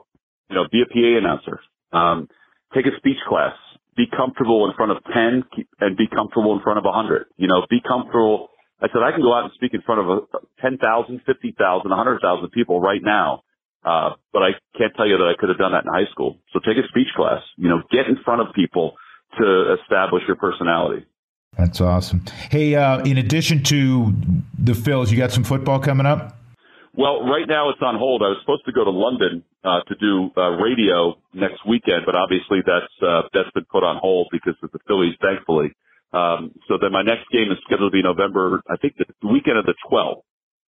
You 0.50 0.56
know 0.56 0.64
be 0.70 0.82
a 0.82 0.86
pa 0.86 1.18
announcer. 1.18 1.60
Um, 1.92 2.28
take 2.74 2.86
a 2.86 2.96
speech 2.96 3.18
class. 3.28 3.54
Be 3.96 4.06
comfortable 4.06 4.68
in 4.70 4.76
front 4.76 4.92
of 4.92 4.98
10 5.12 5.42
and 5.80 5.96
be 5.96 6.06
comfortable 6.06 6.54
in 6.54 6.62
front 6.62 6.78
of 6.78 6.84
100. 6.84 7.26
You 7.36 7.48
know, 7.48 7.66
be 7.68 7.80
comfortable. 7.82 8.48
I 8.80 8.86
said, 8.88 9.02
I 9.02 9.10
can 9.10 9.22
go 9.22 9.34
out 9.34 9.44
and 9.44 9.52
speak 9.54 9.74
in 9.74 9.82
front 9.82 10.00
of 10.00 10.08
a 10.08 10.20
10,000, 10.62 11.20
50,000, 11.26 11.90
100,000 11.90 12.50
people 12.50 12.80
right 12.80 13.02
now. 13.02 13.42
Uh, 13.84 14.10
but 14.32 14.42
I 14.42 14.50
can't 14.76 14.94
tell 14.96 15.06
you 15.06 15.18
that 15.18 15.24
I 15.24 15.38
could 15.38 15.48
have 15.48 15.58
done 15.58 15.72
that 15.72 15.84
in 15.84 15.90
high 15.92 16.10
school. 16.10 16.38
So 16.52 16.60
take 16.60 16.76
a 16.76 16.86
speech 16.88 17.08
class, 17.16 17.42
you 17.56 17.68
know, 17.68 17.82
get 17.90 18.06
in 18.06 18.16
front 18.24 18.40
of 18.40 18.54
people 18.54 18.96
to 19.38 19.76
establish 19.80 20.22
your 20.26 20.36
personality. 20.36 21.06
That's 21.56 21.80
awesome. 21.80 22.24
Hey, 22.50 22.74
uh, 22.74 23.00
in 23.00 23.18
addition 23.18 23.62
to 23.64 24.12
the 24.58 24.72
Phils, 24.72 25.10
you 25.10 25.16
got 25.16 25.32
some 25.32 25.44
football 25.44 25.80
coming 25.80 26.06
up? 26.06 26.36
Well, 26.94 27.22
right 27.28 27.46
now 27.46 27.70
it's 27.70 27.80
on 27.80 27.96
hold. 27.96 28.22
I 28.22 28.28
was 28.28 28.38
supposed 28.42 28.64
to 28.66 28.72
go 28.72 28.84
to 28.84 28.90
London 28.90 29.44
uh, 29.64 29.80
to 29.86 29.94
do 29.96 30.30
uh, 30.36 30.50
radio 30.58 31.16
next 31.32 31.64
weekend, 31.66 32.02
but 32.06 32.14
obviously 32.14 32.58
that's 32.66 32.92
uh, 33.02 33.22
that's 33.32 33.50
been 33.54 33.66
put 33.70 33.84
on 33.84 33.98
hold 34.00 34.28
because 34.32 34.54
of 34.62 34.72
the 34.72 34.78
Phillies, 34.86 35.14
thankfully. 35.22 35.74
Um, 36.12 36.52
so 36.68 36.78
then 36.80 36.92
my 36.92 37.02
next 37.02 37.28
game 37.30 37.50
is 37.52 37.58
scheduled 37.66 37.92
to 37.92 37.96
be 37.96 38.02
November, 38.02 38.62
I 38.68 38.76
think 38.76 38.94
the 38.96 39.28
weekend 39.28 39.58
of 39.58 39.66
the 39.66 39.74
12th. 39.90 40.22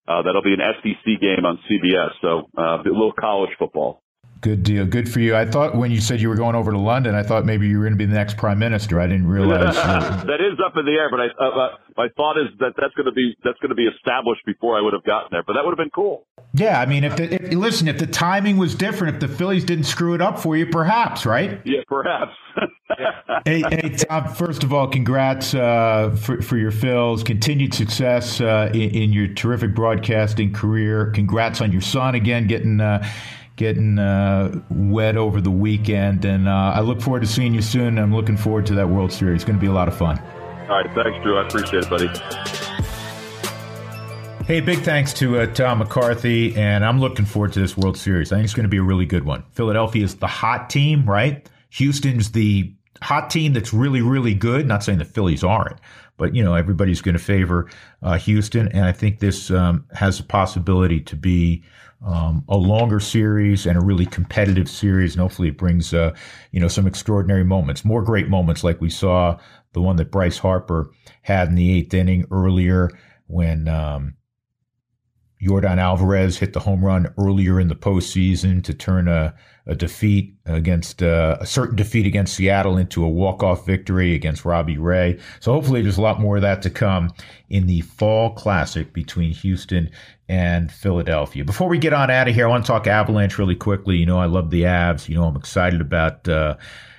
Uh, 0.09 0.23
that'll 0.23 0.43
be 0.43 0.55
an 0.55 0.61
SEC 0.83 1.21
game 1.21 1.45
on 1.45 1.59
CBS, 1.71 2.11
so 2.21 2.49
uh, 2.59 2.79
a 2.79 2.83
little 2.83 3.13
college 3.13 3.51
football. 3.59 4.03
Good 4.41 4.63
deal. 4.63 4.87
Good 4.87 5.11
for 5.11 5.21
you. 5.21 5.37
I 5.37 5.45
thought 5.45 5.77
when 5.77 5.91
you 5.91 6.01
said 6.01 6.21
you 6.21 6.31
were 6.31 6.37
going 6.37 6.55
over 6.55 6.71
to 6.71 6.79
London, 6.79 7.15
I 7.15 7.23
thought 7.23 7.45
maybe 7.45 7.69
you 7.69 7.77
were 7.77 7.85
going 7.85 7.93
to 7.93 7.99
be 7.99 8.07
the 8.07 8.15
next 8.15 8.39
prime 8.39 8.59
minister. 8.59 8.99
I 8.99 9.07
didn't 9.07 9.27
realize 9.27 9.75
that 9.77 10.41
is 10.41 10.59
up 10.65 10.77
in 10.79 10.87
the 10.87 10.93
air. 10.93 11.11
But 11.11 11.21
I, 11.21 11.27
uh, 11.39 11.49
uh, 11.49 11.77
my 11.99 12.09
thought 12.17 12.39
is 12.39 12.49
that 12.59 12.73
that's 12.79 12.95
going 12.95 13.05
to 13.05 13.13
be 13.13 13.37
that's 13.45 13.59
going 13.59 13.69
to 13.69 13.75
be 13.75 13.87
established 13.87 14.41
before 14.47 14.79
I 14.79 14.81
would 14.81 14.95
have 14.95 15.05
gotten 15.05 15.29
there. 15.31 15.43
But 15.47 15.55
that 15.55 15.65
would 15.65 15.73
have 15.73 15.79
been 15.79 15.91
cool. 15.91 16.25
Yeah, 16.55 16.81
I 16.81 16.87
mean, 16.87 17.05
if, 17.05 17.17
the, 17.17 17.35
if 17.35 17.53
listen, 17.53 17.87
if 17.87 17.99
the 17.99 18.07
timing 18.07 18.57
was 18.57 18.75
different, 18.75 19.15
if 19.17 19.21
the 19.21 19.29
Phillies 19.29 19.65
didn't 19.65 19.85
screw 19.85 20.15
it 20.15 20.23
up 20.23 20.39
for 20.39 20.57
you, 20.57 20.67
perhaps, 20.67 21.27
right? 21.27 21.61
Yeah, 21.65 21.81
perhaps. 21.87 22.33
hey, 23.45 23.63
hey, 23.71 23.91
Tom. 24.09 24.27
First 24.33 24.65
of 24.65 24.73
all, 24.73 24.89
congrats 24.89 25.55
uh, 25.55 26.17
for 26.19 26.41
for 26.41 26.57
your 26.57 26.73
Phils. 26.73 27.27
Continued 27.27 27.75
success 27.75 28.41
uh, 28.41 28.71
in, 28.73 28.91
in, 28.91 29.13
your 29.13 29.29
terrific 29.29 29.75
broadcasting 29.75 30.55
career. 30.55 31.11
Congrats 31.13 31.61
on 31.61 31.73
your 31.73 31.83
son 31.83 32.15
again 32.15 32.47
getting 32.47 32.81
uh, 32.81 33.07
getting 33.61 33.99
uh, 33.99 34.59
wet 34.71 35.19
over 35.19 35.39
the 35.39 35.51
weekend. 35.51 36.25
And 36.25 36.49
uh, 36.49 36.73
I 36.75 36.81
look 36.81 37.03
forward 37.03 37.21
to 37.21 37.27
seeing 37.27 37.53
you 37.53 37.61
soon. 37.61 37.99
I'm 37.99 38.15
looking 38.15 38.39
forward 38.39 38.65
to 38.67 38.75
that 38.77 38.89
World 38.89 39.13
Series. 39.13 39.35
It's 39.37 39.45
going 39.45 39.59
to 39.59 39.61
be 39.61 39.67
a 39.67 39.73
lot 39.73 39.87
of 39.87 39.95
fun. 39.95 40.19
All 40.63 40.83
right. 40.83 40.91
Thanks, 40.95 41.23
Drew. 41.23 41.37
I 41.37 41.47
appreciate 41.47 41.85
it, 41.85 41.91
buddy. 41.91 42.09
Hey, 44.47 44.61
big 44.61 44.79
thanks 44.79 45.13
to 45.15 45.41
uh, 45.41 45.47
Tom 45.47 45.79
McCarthy, 45.79 46.57
and 46.57 46.85
I'm 46.87 47.01
looking 47.01 47.27
forward 47.27 47.53
to 47.53 47.61
this 47.61 47.77
World 47.77 47.99
Series. 47.99 48.33
I 48.33 48.37
think 48.37 48.47
it's 48.47 48.55
going 48.55 48.65
to 48.65 48.71
be 48.71 48.79
a 48.79 48.83
really 48.83 49.05
good 49.05 49.25
one. 49.25 49.45
Philadelphia 49.53 50.05
is 50.05 50.17
the 50.17 50.27
hot 50.27 50.71
team, 50.71 51.05
right? 51.05 51.47
Houston's 51.69 52.33
the 52.33 52.75
hot 53.03 53.29
team 53.29 53.53
that's 53.53 53.75
really, 53.75 54.01
really 54.01 54.35
good. 54.35 54.67
Not 54.67 54.83
saying 54.83 54.99
the 54.99 55.05
Phillies 55.05 55.45
aren't, 55.45 55.77
but 56.21 56.35
you 56.37 56.45
know 56.45 56.55
everybody's 56.55 57.01
going 57.01 57.17
to 57.17 57.23
favor 57.23 57.69
uh, 58.03 58.19
Houston, 58.19 58.69
and 58.69 58.85
I 58.85 58.93
think 58.93 59.19
this 59.19 59.51
um, 59.51 59.87
has 59.95 60.21
a 60.21 60.23
possibility 60.23 61.01
to 61.01 61.17
be 61.17 61.65
um, 62.07 62.45
a 62.47 62.59
longer 62.59 63.01
series 63.01 63.67
and 63.67 63.79
a 63.79 63.85
really 63.85 64.05
competitive 64.05 64.69
series, 64.69 65.15
and 65.15 65.23
hopefully 65.23 65.49
it 65.49 65.57
brings 65.57 65.95
uh, 65.95 66.15
you 66.53 66.61
know 66.61 66.69
some 66.69 66.87
extraordinary 66.87 67.43
moments, 67.43 67.87
more 67.87 68.03
great 68.03 68.29
moments 68.29 68.63
like 68.63 68.83
we 68.83 68.91
saw 68.91 69.39
the 69.73 69.81
one 69.81 69.97
that 69.97 70.13
Bryce 70.13 70.37
Harper 70.37 70.91
had 71.23 71.49
in 71.49 71.55
the 71.55 71.73
eighth 71.73 71.95
inning 71.95 72.27
earlier 72.31 72.91
when 73.27 73.67
um, 73.67 74.15
Yordan 75.43 75.79
Alvarez 75.79 76.39
hit 76.39 76.53
the 76.53 76.61
home 76.61 76.85
run 76.85 77.13
earlier 77.19 77.59
in 77.59 77.69
the 77.69 77.75
postseason 77.75 78.63
to 78.63 78.75
turn 78.75 79.09
a, 79.09 79.35
a 79.67 79.75
defeat 79.75 80.35
against 80.45 81.03
uh, 81.03 81.39
a 81.41 81.47
certain 81.47 81.77
defeat 81.77 82.07
against 82.07 82.35
Seattle 82.35 82.77
into 82.77 83.03
a 83.03 83.09
walk-off 83.09 83.65
victory 83.65 84.15
against 84.15 84.45
Robbie 84.45 84.77
Ray. 84.77 85.19
So 85.41 85.53
hopefully 85.53 85.81
there's 85.81 85.97
a 85.97 86.03
lot 86.03 86.21
more 86.21 86.37
of 86.37 86.43
that 86.43 86.61
to 86.63 86.71
come 86.71 87.11
in 87.49 87.67
the 87.67 87.81
fall 87.81 88.35
classic 88.35 88.93
between 88.93 89.33
Houston 89.33 89.91
and 90.29 90.71
Philadelphia. 90.71 91.43
Before 91.43 91.69
we 91.69 91.79
get 91.79 91.95
on 91.95 92.11
out 92.11 92.29
of 92.29 92.35
here, 92.35 92.47
I 92.47 92.51
want 92.51 92.67
to 92.67 92.71
talk 92.71 92.87
Avalanche 92.87 93.39
really 93.39 93.57
quickly. 93.57 93.97
You 93.97 94.07
know, 94.07 94.19
I 94.19 94.27
love 94.27 94.51
the 94.51 94.63
Avs. 94.63 95.09
You 95.09 95.15
know, 95.15 95.25
I'm 95.25 95.37
excited 95.37 95.81
about 95.81 96.29
uh, 96.29 96.57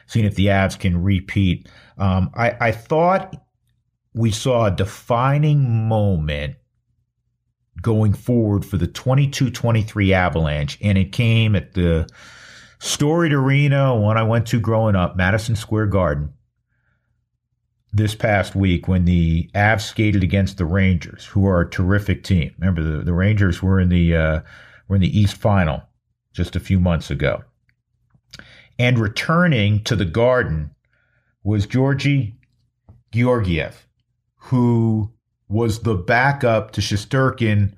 seeing 0.07 0.25
if 0.25 0.35
the 0.35 0.47
Avs 0.47 0.79
can 0.79 1.03
repeat. 1.03 1.69
Um, 1.99 2.31
I, 2.33 2.57
I 2.59 2.71
thought 2.71 3.35
we 4.13 4.31
saw 4.31 4.65
a 4.65 4.71
defining 4.71 5.87
moment 5.87 6.55
going 7.81 8.13
forward 8.13 8.65
for 8.65 8.77
the 8.77 8.87
22-23 8.87 10.11
Avalanche, 10.11 10.77
and 10.81 10.97
it 10.97 11.11
came 11.11 11.55
at 11.55 11.73
the 11.73 12.07
storied 12.79 13.33
arena, 13.33 13.95
one 13.95 14.17
I 14.17 14.23
went 14.23 14.47
to 14.47 14.59
growing 14.59 14.95
up, 14.95 15.15
Madison 15.15 15.55
Square 15.55 15.87
Garden 15.87 16.33
this 17.93 18.15
past 18.15 18.55
week 18.55 18.87
when 18.87 19.05
the 19.05 19.49
Avs 19.53 19.81
skated 19.81 20.23
against 20.23 20.57
the 20.57 20.65
Rangers, 20.65 21.25
who 21.25 21.45
are 21.45 21.61
a 21.61 21.69
terrific 21.69 22.23
team. 22.23 22.53
Remember, 22.57 22.81
the, 22.81 23.03
the 23.03 23.13
Rangers 23.13 23.61
were 23.61 23.79
in 23.79 23.89
the 23.89 24.15
uh, 24.15 24.41
were 24.87 24.95
in 24.95 25.01
the 25.01 25.19
East 25.19 25.35
Final 25.35 25.83
just 26.33 26.55
a 26.55 26.59
few 26.59 26.79
months 26.79 27.11
ago. 27.11 27.43
And 28.79 28.97
returning 28.97 29.83
to 29.83 29.95
the 29.95 30.05
Garden 30.05 30.71
was 31.43 31.67
Georgi 31.67 32.35
Georgiev, 33.11 33.87
who 34.35 35.11
was 35.51 35.79
the 35.79 35.95
backup 35.95 36.71
to 36.71 36.81
Shesterkin 36.81 37.73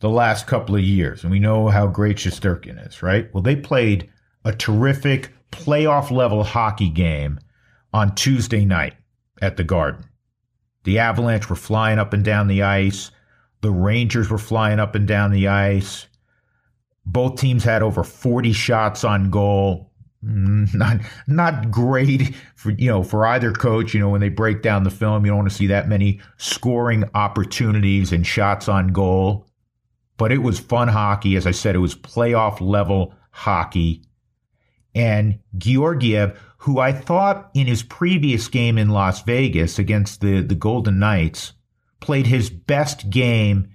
the 0.00 0.10
last 0.10 0.46
couple 0.46 0.74
of 0.74 0.82
years. 0.82 1.22
And 1.22 1.30
we 1.30 1.38
know 1.38 1.68
how 1.68 1.86
great 1.86 2.16
Shesterkin 2.16 2.86
is, 2.86 3.02
right? 3.02 3.32
Well, 3.34 3.42
they 3.42 3.56
played 3.56 4.10
a 4.44 4.52
terrific 4.52 5.32
playoff 5.50 6.10
level 6.10 6.42
hockey 6.44 6.88
game 6.88 7.38
on 7.92 8.14
Tuesday 8.14 8.64
night 8.64 8.94
at 9.40 9.56
the 9.56 9.64
Garden. 9.64 10.04
The 10.84 10.98
Avalanche 10.98 11.48
were 11.48 11.56
flying 11.56 11.98
up 11.98 12.12
and 12.12 12.24
down 12.24 12.48
the 12.48 12.62
ice. 12.62 13.10
The 13.60 13.70
Rangers 13.70 14.30
were 14.30 14.38
flying 14.38 14.80
up 14.80 14.94
and 14.94 15.06
down 15.06 15.30
the 15.30 15.48
ice. 15.48 16.06
Both 17.06 17.40
teams 17.40 17.64
had 17.64 17.82
over 17.82 18.02
40 18.02 18.52
shots 18.52 19.04
on 19.04 19.30
goal. 19.30 19.91
Mm, 20.24 20.72
not 20.74 21.00
not 21.26 21.70
great 21.70 22.34
for 22.54 22.70
you 22.70 22.88
know 22.88 23.02
for 23.02 23.26
either 23.26 23.52
coach. 23.52 23.94
You 23.94 24.00
know 24.00 24.08
when 24.08 24.20
they 24.20 24.28
break 24.28 24.62
down 24.62 24.84
the 24.84 24.90
film, 24.90 25.24
you 25.24 25.30
don't 25.30 25.38
want 25.38 25.50
to 25.50 25.56
see 25.56 25.66
that 25.68 25.88
many 25.88 26.20
scoring 26.36 27.04
opportunities 27.14 28.12
and 28.12 28.26
shots 28.26 28.68
on 28.68 28.88
goal. 28.88 29.46
But 30.16 30.32
it 30.32 30.38
was 30.38 30.58
fun 30.58 30.88
hockey. 30.88 31.36
As 31.36 31.46
I 31.46 31.50
said, 31.50 31.74
it 31.74 31.80
was 31.80 31.94
playoff 31.94 32.60
level 32.60 33.14
hockey. 33.30 34.02
And 34.94 35.38
Georgiev, 35.56 36.38
who 36.58 36.78
I 36.78 36.92
thought 36.92 37.50
in 37.54 37.66
his 37.66 37.82
previous 37.82 38.46
game 38.48 38.78
in 38.78 38.90
Las 38.90 39.22
Vegas 39.22 39.78
against 39.78 40.20
the, 40.20 40.42
the 40.42 40.54
Golden 40.54 40.98
Knights 40.98 41.54
played 42.00 42.26
his 42.26 42.50
best 42.50 43.08
game 43.10 43.70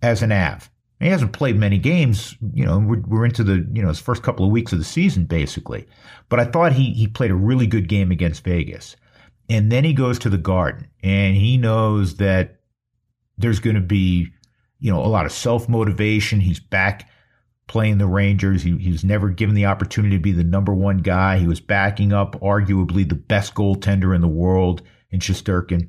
as 0.00 0.22
an 0.22 0.32
Av. 0.32 0.70
He 1.00 1.06
hasn't 1.06 1.32
played 1.32 1.56
many 1.56 1.78
games, 1.78 2.36
you 2.52 2.64
know, 2.64 2.78
we're, 2.78 3.00
we're 3.00 3.24
into 3.24 3.44
the, 3.44 3.66
you 3.72 3.82
know, 3.82 3.88
his 3.88 4.00
first 4.00 4.24
couple 4.24 4.44
of 4.44 4.50
weeks 4.50 4.72
of 4.72 4.78
the 4.78 4.84
season, 4.84 5.26
basically. 5.26 5.86
But 6.28 6.40
I 6.40 6.44
thought 6.44 6.72
he, 6.72 6.92
he 6.92 7.06
played 7.06 7.30
a 7.30 7.36
really 7.36 7.68
good 7.68 7.88
game 7.88 8.10
against 8.10 8.42
Vegas. 8.42 8.96
And 9.48 9.70
then 9.70 9.84
he 9.84 9.92
goes 9.92 10.18
to 10.20 10.30
the 10.30 10.38
Garden 10.38 10.88
and 11.02 11.36
he 11.36 11.56
knows 11.56 12.16
that 12.16 12.60
there's 13.38 13.60
going 13.60 13.76
to 13.76 13.80
be, 13.80 14.28
you 14.80 14.92
know, 14.92 15.00
a 15.00 15.06
lot 15.06 15.24
of 15.24 15.32
self 15.32 15.68
motivation. 15.68 16.40
He's 16.40 16.60
back 16.60 17.08
playing 17.68 17.98
the 17.98 18.06
Rangers. 18.06 18.62
He, 18.62 18.76
he 18.78 18.90
was 18.90 19.04
never 19.04 19.28
given 19.28 19.54
the 19.54 19.66
opportunity 19.66 20.16
to 20.16 20.22
be 20.22 20.32
the 20.32 20.42
number 20.42 20.74
one 20.74 20.98
guy. 20.98 21.38
He 21.38 21.46
was 21.46 21.60
backing 21.60 22.12
up 22.12 22.40
arguably 22.40 23.08
the 23.08 23.14
best 23.14 23.54
goaltender 23.54 24.14
in 24.14 24.20
the 24.20 24.28
world 24.28 24.82
in 25.10 25.20
Shesterkin. 25.20 25.88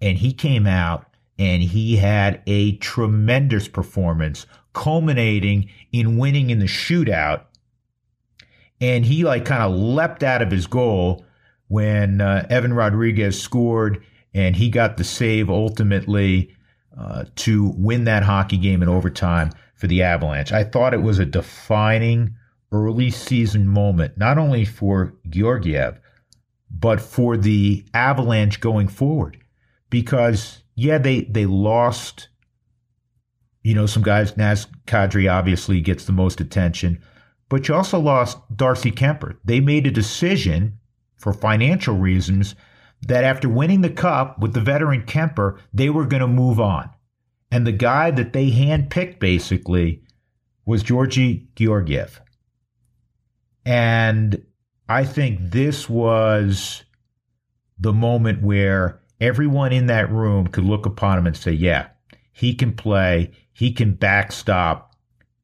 And 0.00 0.18
he 0.18 0.34
came 0.34 0.66
out 0.66 1.06
and 1.38 1.62
he 1.62 1.96
had 1.96 2.42
a 2.46 2.76
tremendous 2.76 3.68
performance, 3.68 4.46
culminating 4.72 5.68
in 5.92 6.18
winning 6.18 6.50
in 6.50 6.58
the 6.58 6.66
shootout. 6.66 7.42
And 8.80 9.04
he 9.04 9.24
like 9.24 9.44
kind 9.44 9.62
of 9.62 9.72
leapt 9.72 10.22
out 10.22 10.42
of 10.42 10.50
his 10.50 10.66
goal 10.66 11.24
when 11.68 12.20
uh, 12.20 12.46
Evan 12.50 12.74
Rodrigues 12.74 13.40
scored 13.40 14.04
and 14.34 14.56
he 14.56 14.68
got 14.68 14.96
the 14.96 15.04
save 15.04 15.48
ultimately 15.48 16.54
uh, 16.98 17.24
to 17.36 17.72
win 17.76 18.04
that 18.04 18.24
hockey 18.24 18.58
game 18.58 18.82
in 18.82 18.88
overtime 18.88 19.50
for 19.74 19.86
the 19.86 20.02
Avalanche. 20.02 20.52
I 20.52 20.64
thought 20.64 20.94
it 20.94 21.02
was 21.02 21.18
a 21.18 21.24
defining 21.24 22.34
early 22.72 23.10
season 23.10 23.68
moment, 23.68 24.18
not 24.18 24.38
only 24.38 24.64
for 24.64 25.14
Georgiev, 25.28 26.00
but 26.70 27.00
for 27.00 27.36
the 27.36 27.84
Avalanche 27.94 28.60
going 28.60 28.88
forward. 28.88 29.38
Because, 29.90 30.63
yeah, 30.74 30.98
they, 30.98 31.22
they 31.22 31.46
lost, 31.46 32.28
you 33.62 33.74
know, 33.74 33.86
some 33.86 34.02
guys. 34.02 34.36
Naz 34.36 34.66
Kadri 34.86 35.30
obviously 35.30 35.80
gets 35.80 36.04
the 36.04 36.12
most 36.12 36.40
attention, 36.40 37.02
but 37.48 37.68
you 37.68 37.74
also 37.74 37.98
lost 37.98 38.38
Darcy 38.54 38.90
Kuemper. 38.90 39.36
They 39.44 39.60
made 39.60 39.86
a 39.86 39.90
decision 39.90 40.78
for 41.16 41.32
financial 41.32 41.96
reasons 41.96 42.54
that 43.02 43.24
after 43.24 43.48
winning 43.48 43.82
the 43.82 43.90
cup 43.90 44.38
with 44.38 44.54
the 44.54 44.60
veteran 44.60 45.02
Kuemper, 45.02 45.58
they 45.72 45.90
were 45.90 46.06
going 46.06 46.20
to 46.20 46.26
move 46.26 46.60
on. 46.60 46.90
And 47.50 47.66
the 47.66 47.72
guy 47.72 48.10
that 48.10 48.32
they 48.32 48.50
handpicked 48.50 49.20
basically 49.20 50.02
was 50.66 50.82
Georgi 50.82 51.48
Georgiev. 51.54 52.20
And 53.64 54.44
I 54.88 55.04
think 55.04 55.38
this 55.40 55.88
was 55.88 56.84
the 57.78 57.92
moment 57.92 58.42
where 58.42 59.00
everyone 59.24 59.72
in 59.72 59.86
that 59.86 60.10
room 60.10 60.46
could 60.46 60.64
look 60.64 60.86
upon 60.86 61.18
him 61.18 61.26
and 61.26 61.36
say, 61.36 61.52
yeah, 61.52 61.88
he 62.32 62.54
can 62.54 62.72
play, 62.72 63.30
he 63.52 63.72
can 63.72 63.94
backstop 63.94 64.94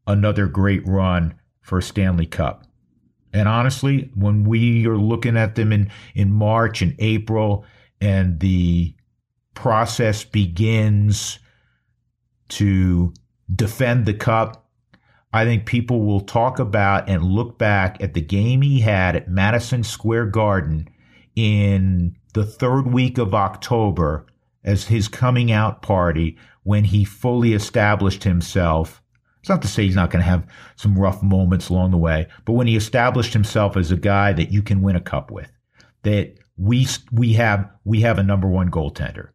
another 0.07 0.47
great 0.47 0.87
run 0.87 1.35
for 1.63 1.79
a 1.79 1.83
Stanley 1.83 2.27
Cup. 2.27 2.65
And 3.33 3.49
honestly, 3.49 4.11
when 4.15 4.45
we 4.45 4.87
are 4.87 4.99
looking 4.99 5.37
at 5.37 5.55
them 5.55 5.73
in, 5.73 5.91
in 6.15 6.33
March 6.33 6.83
and 6.83 6.95
April 6.99 7.65
and 8.01 8.41
the 8.41 8.95
process 9.55 10.25
begins 10.25 11.39
to 12.49 13.13
defend 13.55 14.07
the 14.07 14.15
cup. 14.15 14.69
I 15.33 15.45
think 15.45 15.67
people 15.67 16.05
will 16.05 16.21
talk 16.21 16.59
about 16.59 17.09
and 17.09 17.23
look 17.23 17.59
back 17.59 18.03
at 18.03 18.15
the 18.15 18.21
game 18.21 18.63
he 18.63 18.81
had 18.81 19.15
at 19.17 19.29
Madison 19.29 19.85
Square 19.85 20.27
Garden 20.27 20.89
in 21.37 22.17
the 22.33 22.45
third 22.45 22.93
week 22.93 23.19
of 23.19 23.35
October 23.35 24.27
as 24.65 24.87
his 24.87 25.09
coming 25.09 25.51
out 25.51 25.83
party 25.83 26.37
when 26.63 26.85
he 26.85 27.05
fully 27.05 27.55
established 27.55 28.25
himself 28.25 29.03
It's 29.41 29.49
not 29.49 29.63
to 29.63 29.69
say 29.69 29.85
he's 29.85 29.97
not 29.97 30.11
going 30.11 30.23
to 30.23 30.29
have 30.29 30.47
some 30.77 30.99
rough 30.99 31.23
moments 31.23 31.71
along 31.71 31.93
the 31.93 31.97
way, 31.97 32.27
but 32.45 32.53
when 32.53 32.67
he 32.67 32.77
established 32.77 33.33
himself 33.33 33.77
as 33.77 33.91
a 33.91 33.97
guy 33.97 34.33
that 34.35 34.53
you 34.53 34.63
can 34.63 34.83
win 34.83 34.97
a 34.97 35.01
cup 35.01 35.31
with, 35.31 35.51
that 36.03 36.35
we 36.57 36.87
we 37.11 37.33
have 37.35 37.71
we 37.85 38.03
have 38.03 38.19
a 38.19 38.23
number 38.23 38.49
one 38.49 38.71
goaltender, 38.71 39.31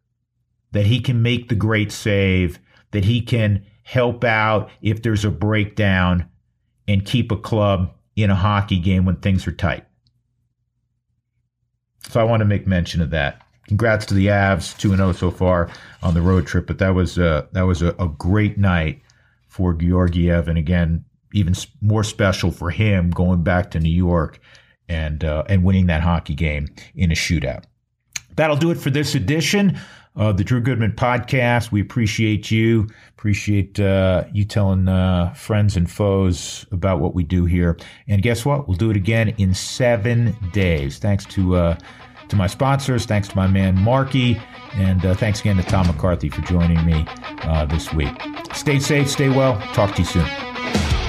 that 0.72 0.86
he 0.86 1.00
can 1.00 1.22
make 1.22 1.48
the 1.48 1.56
great 1.56 1.90
save, 1.90 2.60
that 2.92 3.04
he 3.04 3.20
can 3.20 3.64
help 3.82 4.22
out 4.22 4.70
if 4.80 5.02
there's 5.02 5.24
a 5.24 5.30
breakdown 5.30 6.28
and 6.86 7.04
keep 7.04 7.32
a 7.32 7.36
club 7.36 7.92
in 8.14 8.30
a 8.30 8.34
hockey 8.36 8.78
game 8.78 9.04
when 9.04 9.16
things 9.16 9.46
are 9.46 9.52
tight. 9.52 9.85
So 12.08 12.20
I 12.20 12.24
want 12.24 12.40
to 12.40 12.44
make 12.44 12.66
mention 12.66 13.00
of 13.00 13.10
that. 13.10 13.42
Congrats 13.66 14.06
to 14.06 14.14
the 14.14 14.28
Avs, 14.28 14.76
two 14.78 14.90
and 14.90 14.98
zero 14.98 15.08
oh 15.08 15.12
so 15.12 15.30
far 15.30 15.68
on 16.02 16.14
the 16.14 16.22
road 16.22 16.46
trip. 16.46 16.66
But 16.66 16.78
that 16.78 16.94
was 16.94 17.18
uh, 17.18 17.46
that 17.52 17.62
was 17.62 17.82
a, 17.82 17.88
a 17.98 18.08
great 18.08 18.58
night 18.58 19.02
for 19.48 19.72
Georgiev, 19.74 20.48
and 20.48 20.58
again, 20.58 21.04
even 21.32 21.54
more 21.80 22.04
special 22.04 22.52
for 22.52 22.70
him 22.70 23.10
going 23.10 23.42
back 23.42 23.70
to 23.72 23.80
New 23.80 23.88
York 23.88 24.38
and 24.88 25.24
uh, 25.24 25.44
and 25.48 25.64
winning 25.64 25.86
that 25.86 26.02
hockey 26.02 26.34
game 26.34 26.68
in 26.94 27.10
a 27.10 27.14
shootout. 27.14 27.64
That'll 28.36 28.56
do 28.56 28.70
it 28.70 28.76
for 28.76 28.90
this 28.90 29.14
edition 29.14 29.78
of 30.16 30.36
the 30.38 30.44
Drew 30.44 30.60
Goodman 30.60 30.92
podcast. 30.92 31.70
We 31.70 31.80
appreciate 31.80 32.50
you, 32.50 32.88
appreciate 33.10 33.78
uh, 33.78 34.24
you 34.32 34.44
telling 34.44 34.88
uh, 34.88 35.32
friends 35.34 35.76
and 35.76 35.90
foes 35.90 36.66
about 36.72 37.00
what 37.00 37.14
we 37.14 37.22
do 37.22 37.44
here. 37.44 37.78
And 38.08 38.22
guess 38.22 38.44
what? 38.44 38.66
We'll 38.66 38.78
do 38.78 38.90
it 38.90 38.96
again 38.96 39.28
in 39.38 39.54
seven 39.54 40.36
days. 40.52 40.98
Thanks 40.98 41.24
to 41.26 41.56
uh, 41.56 41.78
to 42.28 42.36
my 42.36 42.46
sponsors. 42.46 43.06
Thanks 43.06 43.28
to 43.28 43.36
my 43.36 43.46
man 43.46 43.78
Marky, 43.78 44.40
and 44.74 45.04
uh, 45.04 45.14
thanks 45.14 45.40
again 45.40 45.56
to 45.56 45.62
Tom 45.62 45.86
McCarthy 45.86 46.28
for 46.28 46.40
joining 46.42 46.84
me 46.84 47.06
uh, 47.42 47.66
this 47.66 47.92
week. 47.92 48.14
Stay 48.52 48.78
safe, 48.78 49.08
stay 49.08 49.28
well. 49.28 49.60
Talk 49.74 49.94
to 49.94 50.02
you 50.02 50.08
soon. 50.08 51.05